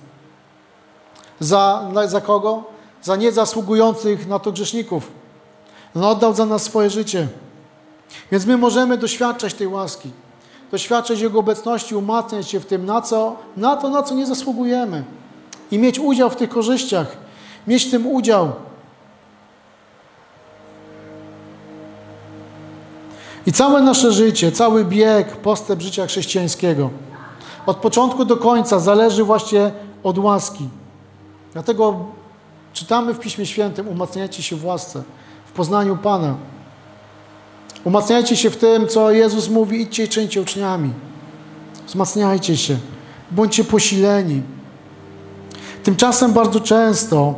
Za, 1.40 1.90
za 2.06 2.20
kogo? 2.20 2.62
Za 3.02 3.16
niezasługujących 3.16 4.28
na 4.28 4.38
to 4.38 4.52
grzeszników. 4.52 5.10
On 5.96 6.04
oddał 6.04 6.34
za 6.34 6.46
nas 6.46 6.62
swoje 6.62 6.90
życie. 6.90 7.28
Więc 8.32 8.46
my 8.46 8.56
możemy 8.56 8.98
doświadczać 8.98 9.54
tej 9.54 9.66
łaski, 9.66 10.10
doświadczać 10.70 11.20
Jego 11.20 11.38
obecności, 11.38 11.94
umacniać 11.94 12.48
się 12.48 12.60
w 12.60 12.66
tym, 12.66 12.86
na, 12.86 13.02
co, 13.02 13.36
na 13.56 13.76
to, 13.76 13.88
na 13.88 14.02
co 14.02 14.14
nie 14.14 14.26
zasługujemy. 14.26 15.04
I 15.70 15.78
mieć 15.78 15.98
udział 15.98 16.30
w 16.30 16.36
tych 16.36 16.50
korzyściach, 16.50 17.16
mieć 17.66 17.84
w 17.84 17.90
tym 17.90 18.06
udział. 18.06 18.52
I 23.46 23.52
całe 23.52 23.82
nasze 23.82 24.12
życie, 24.12 24.52
cały 24.52 24.84
bieg, 24.84 25.36
postęp 25.36 25.82
życia 25.82 26.06
chrześcijańskiego, 26.06 26.90
od 27.66 27.76
początku 27.76 28.24
do 28.24 28.36
końca 28.36 28.78
zależy 28.78 29.24
właśnie 29.24 29.70
od 30.02 30.18
łaski. 30.18 30.68
Dlatego 31.56 32.04
czytamy 32.72 33.14
w 33.14 33.18
Piśmie 33.18 33.46
Świętym, 33.46 33.88
umacniajcie 33.88 34.42
się 34.42 34.56
w 34.56 34.64
łasce, 34.64 35.02
w 35.46 35.52
poznaniu 35.52 35.96
Pana. 35.96 36.36
Umacniajcie 37.84 38.36
się 38.36 38.50
w 38.50 38.56
tym, 38.56 38.88
co 38.88 39.10
Jezus 39.10 39.48
mówi, 39.48 39.80
idźcie 39.80 40.04
i 40.04 40.08
czyńcie 40.08 40.40
uczniami. 40.40 40.90
Wzmacniajcie 41.86 42.56
się, 42.56 42.78
bądźcie 43.30 43.64
posileni. 43.64 44.42
Tymczasem 45.82 46.32
bardzo 46.32 46.60
często 46.60 47.34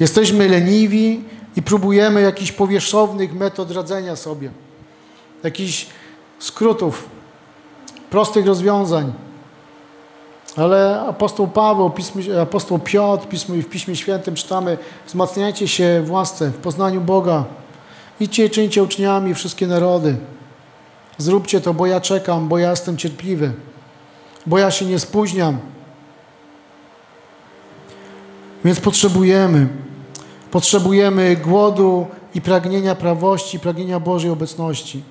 jesteśmy 0.00 0.48
leniwi 0.48 1.24
i 1.56 1.62
próbujemy 1.62 2.20
jakichś 2.20 2.52
powierzchownych 2.52 3.34
metod 3.34 3.70
radzenia 3.70 4.16
sobie, 4.16 4.50
jakichś 5.42 5.86
skrótów, 6.38 7.08
prostych 8.10 8.46
rozwiązań. 8.46 9.12
Ale 10.56 11.00
apostoł 11.00 11.48
Paweł, 11.48 11.90
pismy, 11.90 12.40
apostoł 12.40 12.78
Piotr 12.78 13.28
pismy, 13.28 13.62
w 13.62 13.68
Piśmie 13.68 13.96
Świętym 13.96 14.34
czytamy 14.34 14.78
wzmacniajcie 15.06 15.68
się 15.68 16.02
w 16.06 16.10
łasce, 16.10 16.50
w 16.50 16.56
poznaniu 16.56 17.00
Boga. 17.00 17.44
Idźcie 18.20 18.44
i 18.44 18.50
czyńcie 18.50 18.82
uczniami 18.82 19.34
wszystkie 19.34 19.66
narody. 19.66 20.16
Zróbcie 21.18 21.60
to, 21.60 21.74
bo 21.74 21.86
ja 21.86 22.00
czekam, 22.00 22.48
bo 22.48 22.58
ja 22.58 22.70
jestem 22.70 22.96
cierpliwy, 22.96 23.52
bo 24.46 24.58
ja 24.58 24.70
się 24.70 24.84
nie 24.84 24.98
spóźniam. 24.98 25.58
Więc 28.64 28.80
potrzebujemy, 28.80 29.68
potrzebujemy 30.50 31.36
głodu 31.36 32.06
i 32.34 32.40
pragnienia 32.40 32.94
prawości, 32.94 33.60
pragnienia 33.60 34.00
Bożej 34.00 34.30
obecności. 34.30 35.02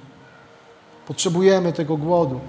Potrzebujemy 1.08 1.74
tego 1.74 1.98
głodu. 1.98 2.40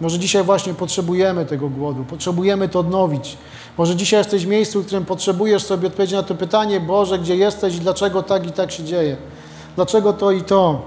Może 0.00 0.18
dzisiaj 0.18 0.42
właśnie 0.44 0.74
potrzebujemy 0.74 1.46
tego 1.46 1.68
głodu, 1.68 2.04
potrzebujemy 2.04 2.68
to 2.68 2.78
odnowić. 2.78 3.36
Może 3.78 3.96
dzisiaj 3.96 4.20
jesteś 4.20 4.46
w 4.46 4.48
miejscu, 4.48 4.82
w 4.82 4.86
którym 4.86 5.04
potrzebujesz 5.04 5.62
sobie 5.62 5.88
odpowiedzieć 5.88 6.14
na 6.14 6.22
to 6.22 6.34
pytanie, 6.34 6.80
Boże, 6.80 7.18
gdzie 7.18 7.36
jesteś 7.36 7.76
i 7.76 7.80
dlaczego 7.80 8.22
tak 8.22 8.46
i 8.46 8.52
tak 8.52 8.72
się 8.72 8.84
dzieje? 8.84 9.16
Dlaczego 9.76 10.12
to 10.12 10.30
i 10.30 10.42
to? 10.42 10.82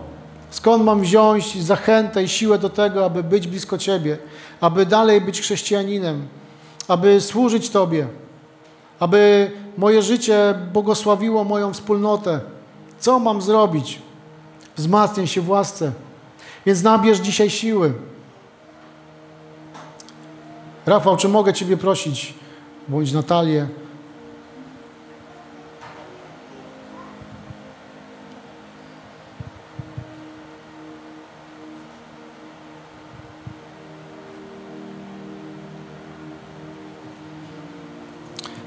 Skąd 0.49 0.83
mam 0.83 1.01
wziąć 1.01 1.63
zachętę 1.63 2.23
i 2.23 2.27
siłę 2.27 2.57
do 2.57 2.69
tego, 2.69 3.05
aby 3.05 3.23
być 3.23 3.47
blisko 3.47 3.77
Ciebie, 3.77 4.17
aby 4.61 4.85
dalej 4.85 5.21
być 5.21 5.41
chrześcijaninem, 5.41 6.27
aby 6.87 7.21
służyć 7.21 7.69
Tobie, 7.69 8.07
aby 8.99 9.51
moje 9.77 10.01
życie 10.01 10.55
błogosławiło 10.73 11.43
moją 11.43 11.73
wspólnotę? 11.73 12.39
Co 12.99 13.19
mam 13.19 13.41
zrobić? 13.41 13.99
Wzmacniaj 14.77 15.27
się 15.27 15.41
w 15.41 15.49
łasce. 15.49 15.91
Więc 16.65 16.83
nabierz 16.83 17.19
dzisiaj 17.19 17.49
siły. 17.49 17.93
Rafał, 20.89 21.17
czy 21.17 21.27
mogę 21.27 21.53
Ciebie 21.53 21.77
prosić, 21.77 22.33
bądź 22.87 23.11
Natalię, 23.11 23.67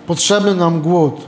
Potrzebny 0.06 0.54
nam 0.54 0.82
głód. 0.82 1.20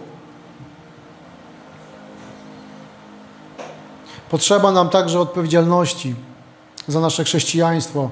Potrzeba 4.30 4.72
nam 4.72 4.88
także 4.88 5.20
odpowiedzialności 5.20 6.14
za 6.88 7.01
nasze 7.01 7.24
chrześcijaństwo, 7.24 8.11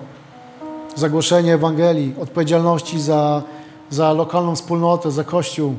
za 0.94 1.08
głoszenie 1.08 1.54
Ewangelii, 1.54 2.14
odpowiedzialności 2.22 3.00
za, 3.00 3.42
za 3.90 4.12
lokalną 4.12 4.56
wspólnotę, 4.56 5.10
za 5.10 5.24
Kościół. 5.24 5.74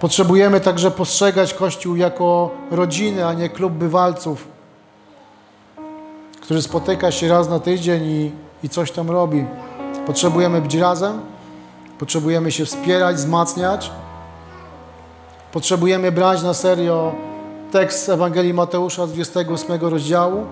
Potrzebujemy 0.00 0.60
także 0.60 0.90
postrzegać 0.90 1.54
Kościół 1.54 1.96
jako 1.96 2.50
rodzinę, 2.70 3.26
a 3.26 3.32
nie 3.32 3.48
klub 3.48 3.72
bywalców, 3.72 4.48
który 6.40 6.62
spotyka 6.62 7.10
się 7.10 7.28
raz 7.28 7.48
na 7.48 7.60
tydzień 7.60 8.04
i, 8.04 8.32
i 8.62 8.68
coś 8.68 8.90
tam 8.90 9.10
robi. 9.10 9.44
Potrzebujemy 10.06 10.60
być 10.60 10.74
razem, 10.74 11.20
potrzebujemy 11.98 12.52
się 12.52 12.64
wspierać, 12.64 13.16
wzmacniać. 13.16 13.90
Potrzebujemy 15.52 16.12
brać 16.12 16.42
na 16.42 16.54
serio 16.54 17.14
tekst 17.72 18.08
Ewangelii 18.08 18.54
Mateusza 18.54 19.06
z 19.06 19.12
28 19.12 19.80
rozdziału. 19.80 20.46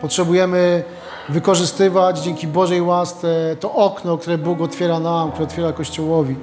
Potrzebujemy 0.00 0.84
wykorzystywać 1.28 2.18
dzięki 2.18 2.46
Bożej 2.46 2.82
łasce 2.82 3.56
to 3.60 3.72
okno, 3.72 4.18
które 4.18 4.38
Bóg 4.38 4.60
otwiera 4.60 5.00
nam, 5.00 5.30
które 5.30 5.44
otwiera 5.44 5.72
Kościołowi, 5.72 6.36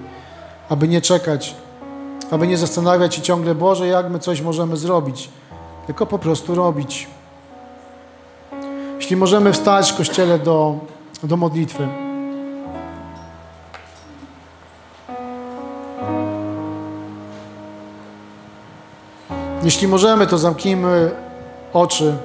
aby 0.70 0.88
nie 0.88 1.02
czekać, 1.02 1.56
aby 2.32 2.48
nie 2.48 2.58
zastanawiać 2.58 3.16
się 3.16 3.22
ciągle, 3.22 3.56
Boże, 3.56 3.88
jak 3.88 4.10
my 4.10 4.20
coś 4.20 4.42
możemy 4.42 4.78
zrobić, 4.78 5.30
tylko 5.88 6.06
po 6.06 6.20
prostu 6.20 6.56
robić. 6.56 7.08
Jeśli 8.96 9.16
możemy 9.16 9.54
wstać 9.54 9.92
w 9.92 9.98
Kościele 9.98 10.40
do, 10.40 10.76
do 11.24 11.38
modlitwy. 11.38 11.88
Jeśli 19.64 19.88
możemy, 19.88 20.28
to 20.28 20.38
zamknijmy 20.38 21.12
oczy. 21.74 22.16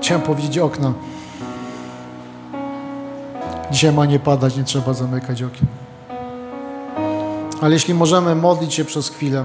Chciałem 0.00 0.22
powiedzieć 0.22 0.58
okna. 0.58 0.92
Dzisiaj 3.70 3.92
ma 3.92 4.06
nie 4.06 4.18
padać, 4.18 4.56
nie 4.56 4.64
trzeba 4.64 4.92
zamykać 4.92 5.42
okien. 5.42 5.66
Ale 7.60 7.74
jeśli 7.74 7.94
możemy 7.94 8.34
modlić 8.34 8.74
się 8.74 8.84
przez 8.84 9.08
chwilę. 9.08 9.44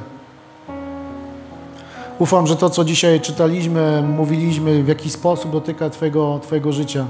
Ufam, 2.20 2.48
że 2.48 2.56
to, 2.56 2.70
co 2.70 2.84
dzisiaj 2.84 3.22
czytaliśmy, 3.22 4.02
mówiliśmy, 4.02 4.84
w 4.84 4.88
jaki 4.88 5.10
sposób 5.10 5.52
dotyka 5.52 5.90
Twojego, 5.90 6.40
twojego 6.44 6.72
życia. 6.72 7.06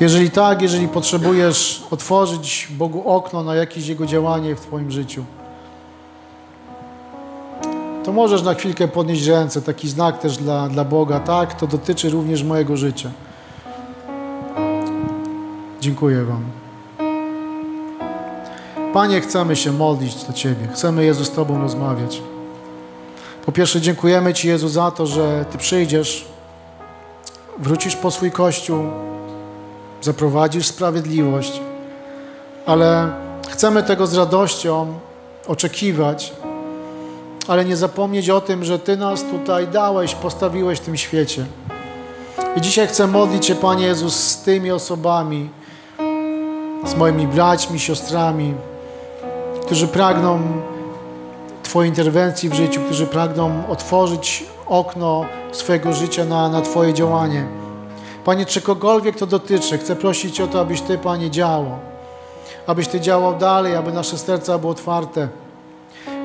Jeżeli 0.00 0.30
tak, 0.30 0.62
jeżeli 0.62 0.88
potrzebujesz 0.88 1.82
otworzyć 1.90 2.68
Bogu 2.70 3.10
okno 3.10 3.42
na 3.42 3.54
jakieś 3.54 3.86
Jego 3.86 4.06
działanie 4.06 4.56
w 4.56 4.60
Twoim 4.60 4.90
życiu, 4.90 5.24
to 8.04 8.12
możesz 8.12 8.42
na 8.42 8.54
chwilkę 8.54 8.88
podnieść 8.88 9.26
ręce, 9.26 9.62
taki 9.62 9.88
znak 9.88 10.18
też 10.18 10.36
dla, 10.36 10.68
dla 10.68 10.84
Boga. 10.84 11.20
Tak, 11.20 11.54
to 11.54 11.66
dotyczy 11.66 12.10
również 12.10 12.42
mojego 12.42 12.76
życia. 12.76 13.10
Dziękuję 15.86 16.24
Wam. 16.24 16.42
Panie, 18.92 19.20
chcemy 19.20 19.56
się 19.56 19.72
modlić 19.72 20.24
do 20.24 20.32
Ciebie. 20.32 20.68
Chcemy, 20.72 21.04
Jezu, 21.04 21.24
z 21.24 21.30
Tobą 21.30 21.60
rozmawiać. 21.62 22.22
Po 23.44 23.52
pierwsze, 23.52 23.80
dziękujemy 23.80 24.34
Ci, 24.34 24.48
Jezu, 24.48 24.68
za 24.68 24.90
to, 24.90 25.06
że 25.06 25.44
Ty 25.50 25.58
przyjdziesz, 25.58 26.28
wrócisz 27.58 27.96
po 27.96 28.10
swój 28.10 28.30
Kościół, 28.30 28.84
zaprowadzisz 30.00 30.66
sprawiedliwość, 30.66 31.60
ale 32.66 33.12
chcemy 33.48 33.82
tego 33.82 34.06
z 34.06 34.14
radością 34.14 34.98
oczekiwać, 35.46 36.32
ale 37.48 37.64
nie 37.64 37.76
zapomnieć 37.76 38.30
o 38.30 38.40
tym, 38.40 38.64
że 38.64 38.78
Ty 38.78 38.96
nas 38.96 39.22
tutaj 39.22 39.68
dałeś, 39.68 40.14
postawiłeś 40.14 40.78
w 40.78 40.84
tym 40.84 40.96
świecie. 40.96 41.46
I 42.56 42.60
dzisiaj 42.60 42.86
chcę 42.86 43.06
modlić 43.06 43.46
się, 43.46 43.54
Panie 43.54 43.86
Jezus, 43.86 44.14
z 44.14 44.42
tymi 44.42 44.70
osobami, 44.70 45.48
z 46.84 46.94
moimi 46.94 47.26
braćmi, 47.26 47.78
siostrami, 47.78 48.54
którzy 49.62 49.88
pragną 49.88 50.40
Twojej 51.62 51.90
interwencji 51.90 52.48
w 52.48 52.54
życiu, 52.54 52.80
którzy 52.80 53.06
pragną 53.06 53.62
otworzyć 53.68 54.44
okno 54.66 55.24
swojego 55.52 55.92
życia 55.92 56.24
na, 56.24 56.48
na 56.48 56.62
Twoje 56.62 56.94
działanie. 56.94 57.46
Panie, 58.24 58.46
czegokolwiek 58.46 59.16
to 59.16 59.26
dotyczy, 59.26 59.78
chcę 59.78 59.96
prosić 59.96 60.40
o 60.40 60.46
to, 60.46 60.60
abyś 60.60 60.80
Ty, 60.80 60.98
Panie, 60.98 61.30
działał. 61.30 61.78
Abyś 62.66 62.88
Ty 62.88 63.00
działał 63.00 63.38
dalej, 63.38 63.76
aby 63.76 63.92
nasze 63.92 64.18
serca 64.18 64.58
były 64.58 64.72
otwarte. 64.72 65.28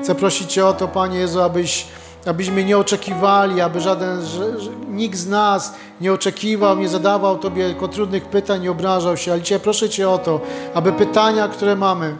Chcę 0.02 0.14
prosić 0.14 0.52
Cię 0.52 0.66
o 0.66 0.72
to, 0.72 0.88
Panie 0.88 1.18
Jezu, 1.18 1.42
abyś, 1.42 1.86
abyśmy 2.26 2.64
nie 2.64 2.78
oczekiwali, 2.78 3.60
aby 3.60 3.80
żaden, 3.80 4.26
że, 4.26 4.60
że, 4.60 4.70
nikt 4.88 5.18
z 5.18 5.28
nas 5.28 5.74
nie 6.00 6.12
oczekiwał, 6.12 6.78
nie 6.78 6.88
zadawał 6.88 7.38
Tobie 7.38 7.68
tylko 7.68 7.88
trudnych 7.88 8.24
pytań, 8.24 8.62
nie 8.62 8.70
obrażał 8.70 9.16
się. 9.16 9.32
Ale 9.32 9.42
dzisiaj 9.42 9.60
proszę 9.60 9.88
Cię 9.88 10.08
o 10.08 10.18
to, 10.18 10.40
aby 10.74 10.92
pytania, 10.92 11.48
które 11.48 11.76
mamy, 11.76 12.16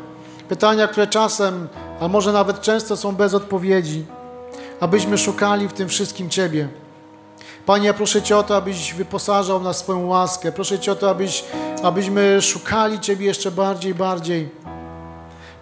pytania, 0.49 0.89
które 0.89 1.07
czasem, 1.07 1.69
a 2.01 2.09
może 2.09 2.33
nawet 2.33 2.61
często 2.61 2.97
są 2.97 3.13
bez 3.13 3.35
odpowiedzi, 3.35 4.05
abyśmy 4.81 5.19
szukali 5.19 5.69
w 5.69 5.73
tym 5.73 5.89
wszystkim 5.89 6.31
Ciebie. 6.31 6.69
Panie, 7.67 7.87
ja 7.87 7.95
proszę 7.95 8.23
Cię 8.23 8.37
o 8.37 8.43
to, 8.43 8.57
abyś 8.57 8.95
wyposażał 8.95 9.61
nas 9.61 9.79
swoją 9.79 10.07
łaskę. 10.07 10.53
Proszę 10.53 10.79
Cię 10.79 10.93
o 10.93 10.95
to, 10.95 11.11
abyś, 11.11 11.45
abyśmy 11.83 12.43
szukali 12.43 13.01
Ciebie 13.01 13.27
jeszcze 13.27 13.51
bardziej 13.51 13.95
bardziej. 13.95 14.49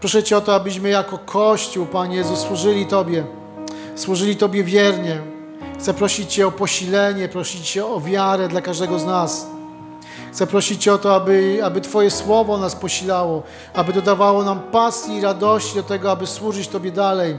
Proszę 0.01 0.23
Cię 0.23 0.37
o 0.37 0.41
to, 0.41 0.55
abyśmy 0.55 0.89
jako 0.89 1.19
Kościół, 1.19 1.87
Panie 1.87 2.17
Jezu, 2.17 2.37
służyli 2.37 2.87
Tobie. 2.87 3.40
Służyli 3.95 4.37
Tobie 4.37 4.65
wiernie. 4.65 5.21
Chcę 5.79 5.95
prosić 5.95 6.33
Cię 6.33 6.47
o 6.47 6.53
posilenie, 6.53 7.29
prosić 7.29 7.71
Cię 7.71 7.87
o 7.87 8.01
wiarę 8.01 8.49
dla 8.49 8.61
każdego 8.61 8.99
z 8.99 9.07
nas. 9.07 9.47
Chcę 10.33 10.47
prosić 10.47 10.83
Cię 10.83 10.93
o 10.93 10.99
to, 10.99 11.15
aby, 11.15 11.61
aby 11.65 11.81
Twoje 11.81 12.11
słowo 12.11 12.59
nas 12.59 12.77
posilało, 12.77 13.43
aby 13.75 13.93
dodawało 13.93 14.45
nam 14.45 14.61
pasji 14.61 15.17
i 15.17 15.21
radości 15.21 15.75
do 15.75 15.83
tego, 15.83 16.11
aby 16.11 16.27
służyć 16.27 16.69
Tobie 16.69 16.93
dalej. 16.93 17.39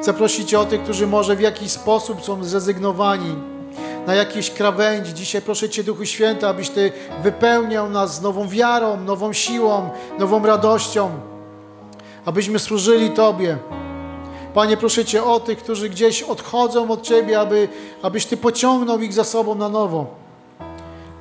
Chcę 0.00 0.12
prosić 0.12 0.50
Cię 0.50 0.60
o 0.60 0.64
tych, 0.64 0.82
którzy 0.82 1.06
może 1.06 1.36
w 1.36 1.40
jakiś 1.40 1.70
sposób 1.70 2.24
są 2.24 2.44
zrezygnowani 2.44 3.36
na 4.06 4.14
jakiejś 4.14 4.50
krawędzi. 4.50 5.14
Dzisiaj 5.14 5.42
proszę 5.42 5.68
Cię, 5.68 5.84
Duchu 5.84 6.04
Święty, 6.04 6.46
abyś 6.46 6.70
Ty 6.70 6.92
wypełniał 7.22 7.90
nas 7.90 8.22
nową 8.22 8.48
wiarą, 8.48 9.00
nową 9.00 9.32
siłą, 9.32 9.90
nową 10.18 10.46
radością, 10.46 11.10
abyśmy 12.24 12.58
służyli 12.58 13.10
Tobie. 13.10 13.58
Panie, 14.54 14.76
proszę 14.76 15.04
Cię 15.04 15.24
o 15.24 15.40
tych, 15.40 15.58
którzy 15.58 15.88
gdzieś 15.88 16.22
odchodzą 16.22 16.90
od 16.90 17.02
Ciebie, 17.02 17.40
aby, 17.40 17.68
abyś 18.02 18.26
Ty 18.26 18.36
pociągnął 18.36 19.00
ich 19.00 19.12
za 19.12 19.24
sobą 19.24 19.54
na 19.54 19.68
nowo. 19.68 20.06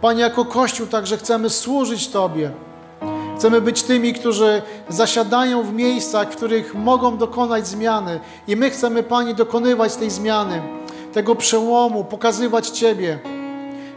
Panie, 0.01 0.21
jako 0.21 0.45
Kościół 0.45 0.87
także 0.87 1.17
chcemy 1.17 1.49
służyć 1.49 2.07
Tobie. 2.07 2.51
Chcemy 3.37 3.61
być 3.61 3.83
tymi, 3.83 4.13
którzy 4.13 4.61
zasiadają 4.89 5.63
w 5.63 5.73
miejscach, 5.73 6.31
w 6.31 6.35
których 6.35 6.75
mogą 6.75 7.17
dokonać 7.17 7.67
zmiany. 7.67 8.19
I 8.47 8.55
my 8.55 8.69
chcemy, 8.69 9.03
Panie, 9.03 9.33
dokonywać 9.33 9.95
tej 9.95 10.09
zmiany, 10.09 10.61
tego 11.13 11.35
przełomu, 11.35 12.03
pokazywać 12.03 12.69
Ciebie 12.69 13.19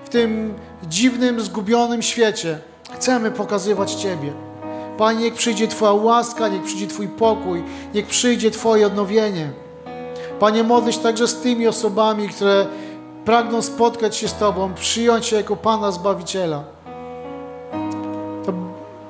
w 0.04 0.08
tym 0.08 0.54
dziwnym, 0.88 1.40
zgubionym 1.40 2.02
świecie. 2.02 2.58
Chcemy 2.94 3.30
pokazywać 3.30 3.94
Ciebie. 3.94 4.32
Panie, 4.98 5.20
niech 5.20 5.34
przyjdzie 5.34 5.68
Twoja 5.68 5.92
łaska, 5.92 6.48
niech 6.48 6.62
przyjdzie 6.62 6.86
Twój 6.86 7.08
pokój, 7.08 7.62
niech 7.94 8.06
przyjdzie 8.06 8.50
Twoje 8.50 8.86
odnowienie. 8.86 9.50
Panie, 10.40 10.62
modlę 10.62 10.92
się 10.92 11.00
także 11.00 11.28
z 11.28 11.40
tymi 11.40 11.66
osobami, 11.66 12.28
które 12.28 12.66
pragną 13.24 13.62
spotkać 13.62 14.16
się 14.16 14.28
z 14.28 14.34
Tobą, 14.34 14.74
przyjąć 14.74 15.26
Cię 15.26 15.36
jako 15.36 15.56
Pana 15.56 15.92
Zbawiciela. 15.92 16.64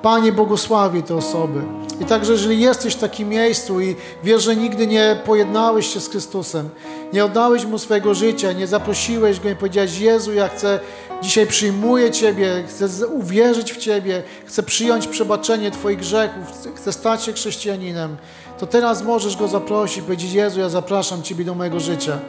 Panie 0.01 0.31
błogosławi 0.31 1.03
te 1.03 1.15
osoby. 1.15 1.61
I 2.01 2.05
także 2.05 2.31
jeżeli 2.31 2.59
jesteś 2.59 2.93
w 2.93 2.99
takim 2.99 3.29
miejscu 3.29 3.81
i 3.81 3.95
wiesz, 4.23 4.43
że 4.43 4.55
nigdy 4.55 4.87
nie 4.87 5.17
pojednałeś 5.25 5.93
się 5.93 5.99
z 5.99 6.09
Chrystusem, 6.09 6.69
nie 7.13 7.25
oddałeś 7.25 7.65
Mu 7.65 7.79
swojego 7.79 8.13
życia, 8.13 8.51
nie 8.51 8.67
zaprosiłeś 8.67 9.39
Go 9.39 9.49
i 9.49 9.55
powiedziałeś, 9.55 9.99
Jezu, 9.99 10.33
ja 10.33 10.47
chcę, 10.47 10.79
dzisiaj 11.21 11.47
przyjmuję 11.47 12.11
Ciebie, 12.11 12.63
chcę 12.67 13.07
uwierzyć 13.07 13.73
w 13.73 13.77
Ciebie, 13.77 14.23
chcę 14.45 14.63
przyjąć 14.63 15.07
przebaczenie 15.07 15.71
Twoich 15.71 15.99
grzechów, 15.99 16.43
chcę 16.75 16.93
stać 16.93 17.23
się 17.23 17.33
chrześcijaninem, 17.33 18.17
to 18.57 18.67
teraz 18.67 19.03
możesz 19.03 19.37
Go 19.37 19.47
zaprosić 19.47 20.03
powiedzieć, 20.03 20.33
Jezu, 20.33 20.59
ja 20.59 20.69
zapraszam 20.69 21.23
Ciebie 21.23 21.45
do 21.45 21.55
mojego 21.55 21.79
życia. 21.79 22.19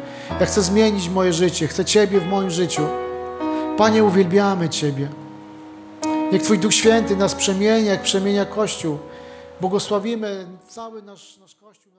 Ja 0.41 0.47
chcę 0.47 0.63
zmienić 0.63 1.09
moje 1.09 1.33
życie, 1.33 1.69
chcę 1.69 1.85
Ciebie 1.85 2.21
w 2.21 2.27
moim 2.27 2.51
życiu. 2.51 2.83
Panie, 3.77 4.05
uwielbiamy 4.05 4.69
Ciebie. 4.69 5.09
Niech 6.33 6.43
Twój 6.43 6.59
Duch 6.59 6.75
Święty 6.75 7.17
nas 7.17 7.35
przemienia, 7.35 7.91
jak 7.91 8.03
przemienia 8.03 8.45
Kościół. 8.45 8.99
Błogosławimy 9.61 10.47
cały 10.69 11.03
nasz, 11.03 11.37
nasz 11.37 11.55
Kościół, 11.55 11.93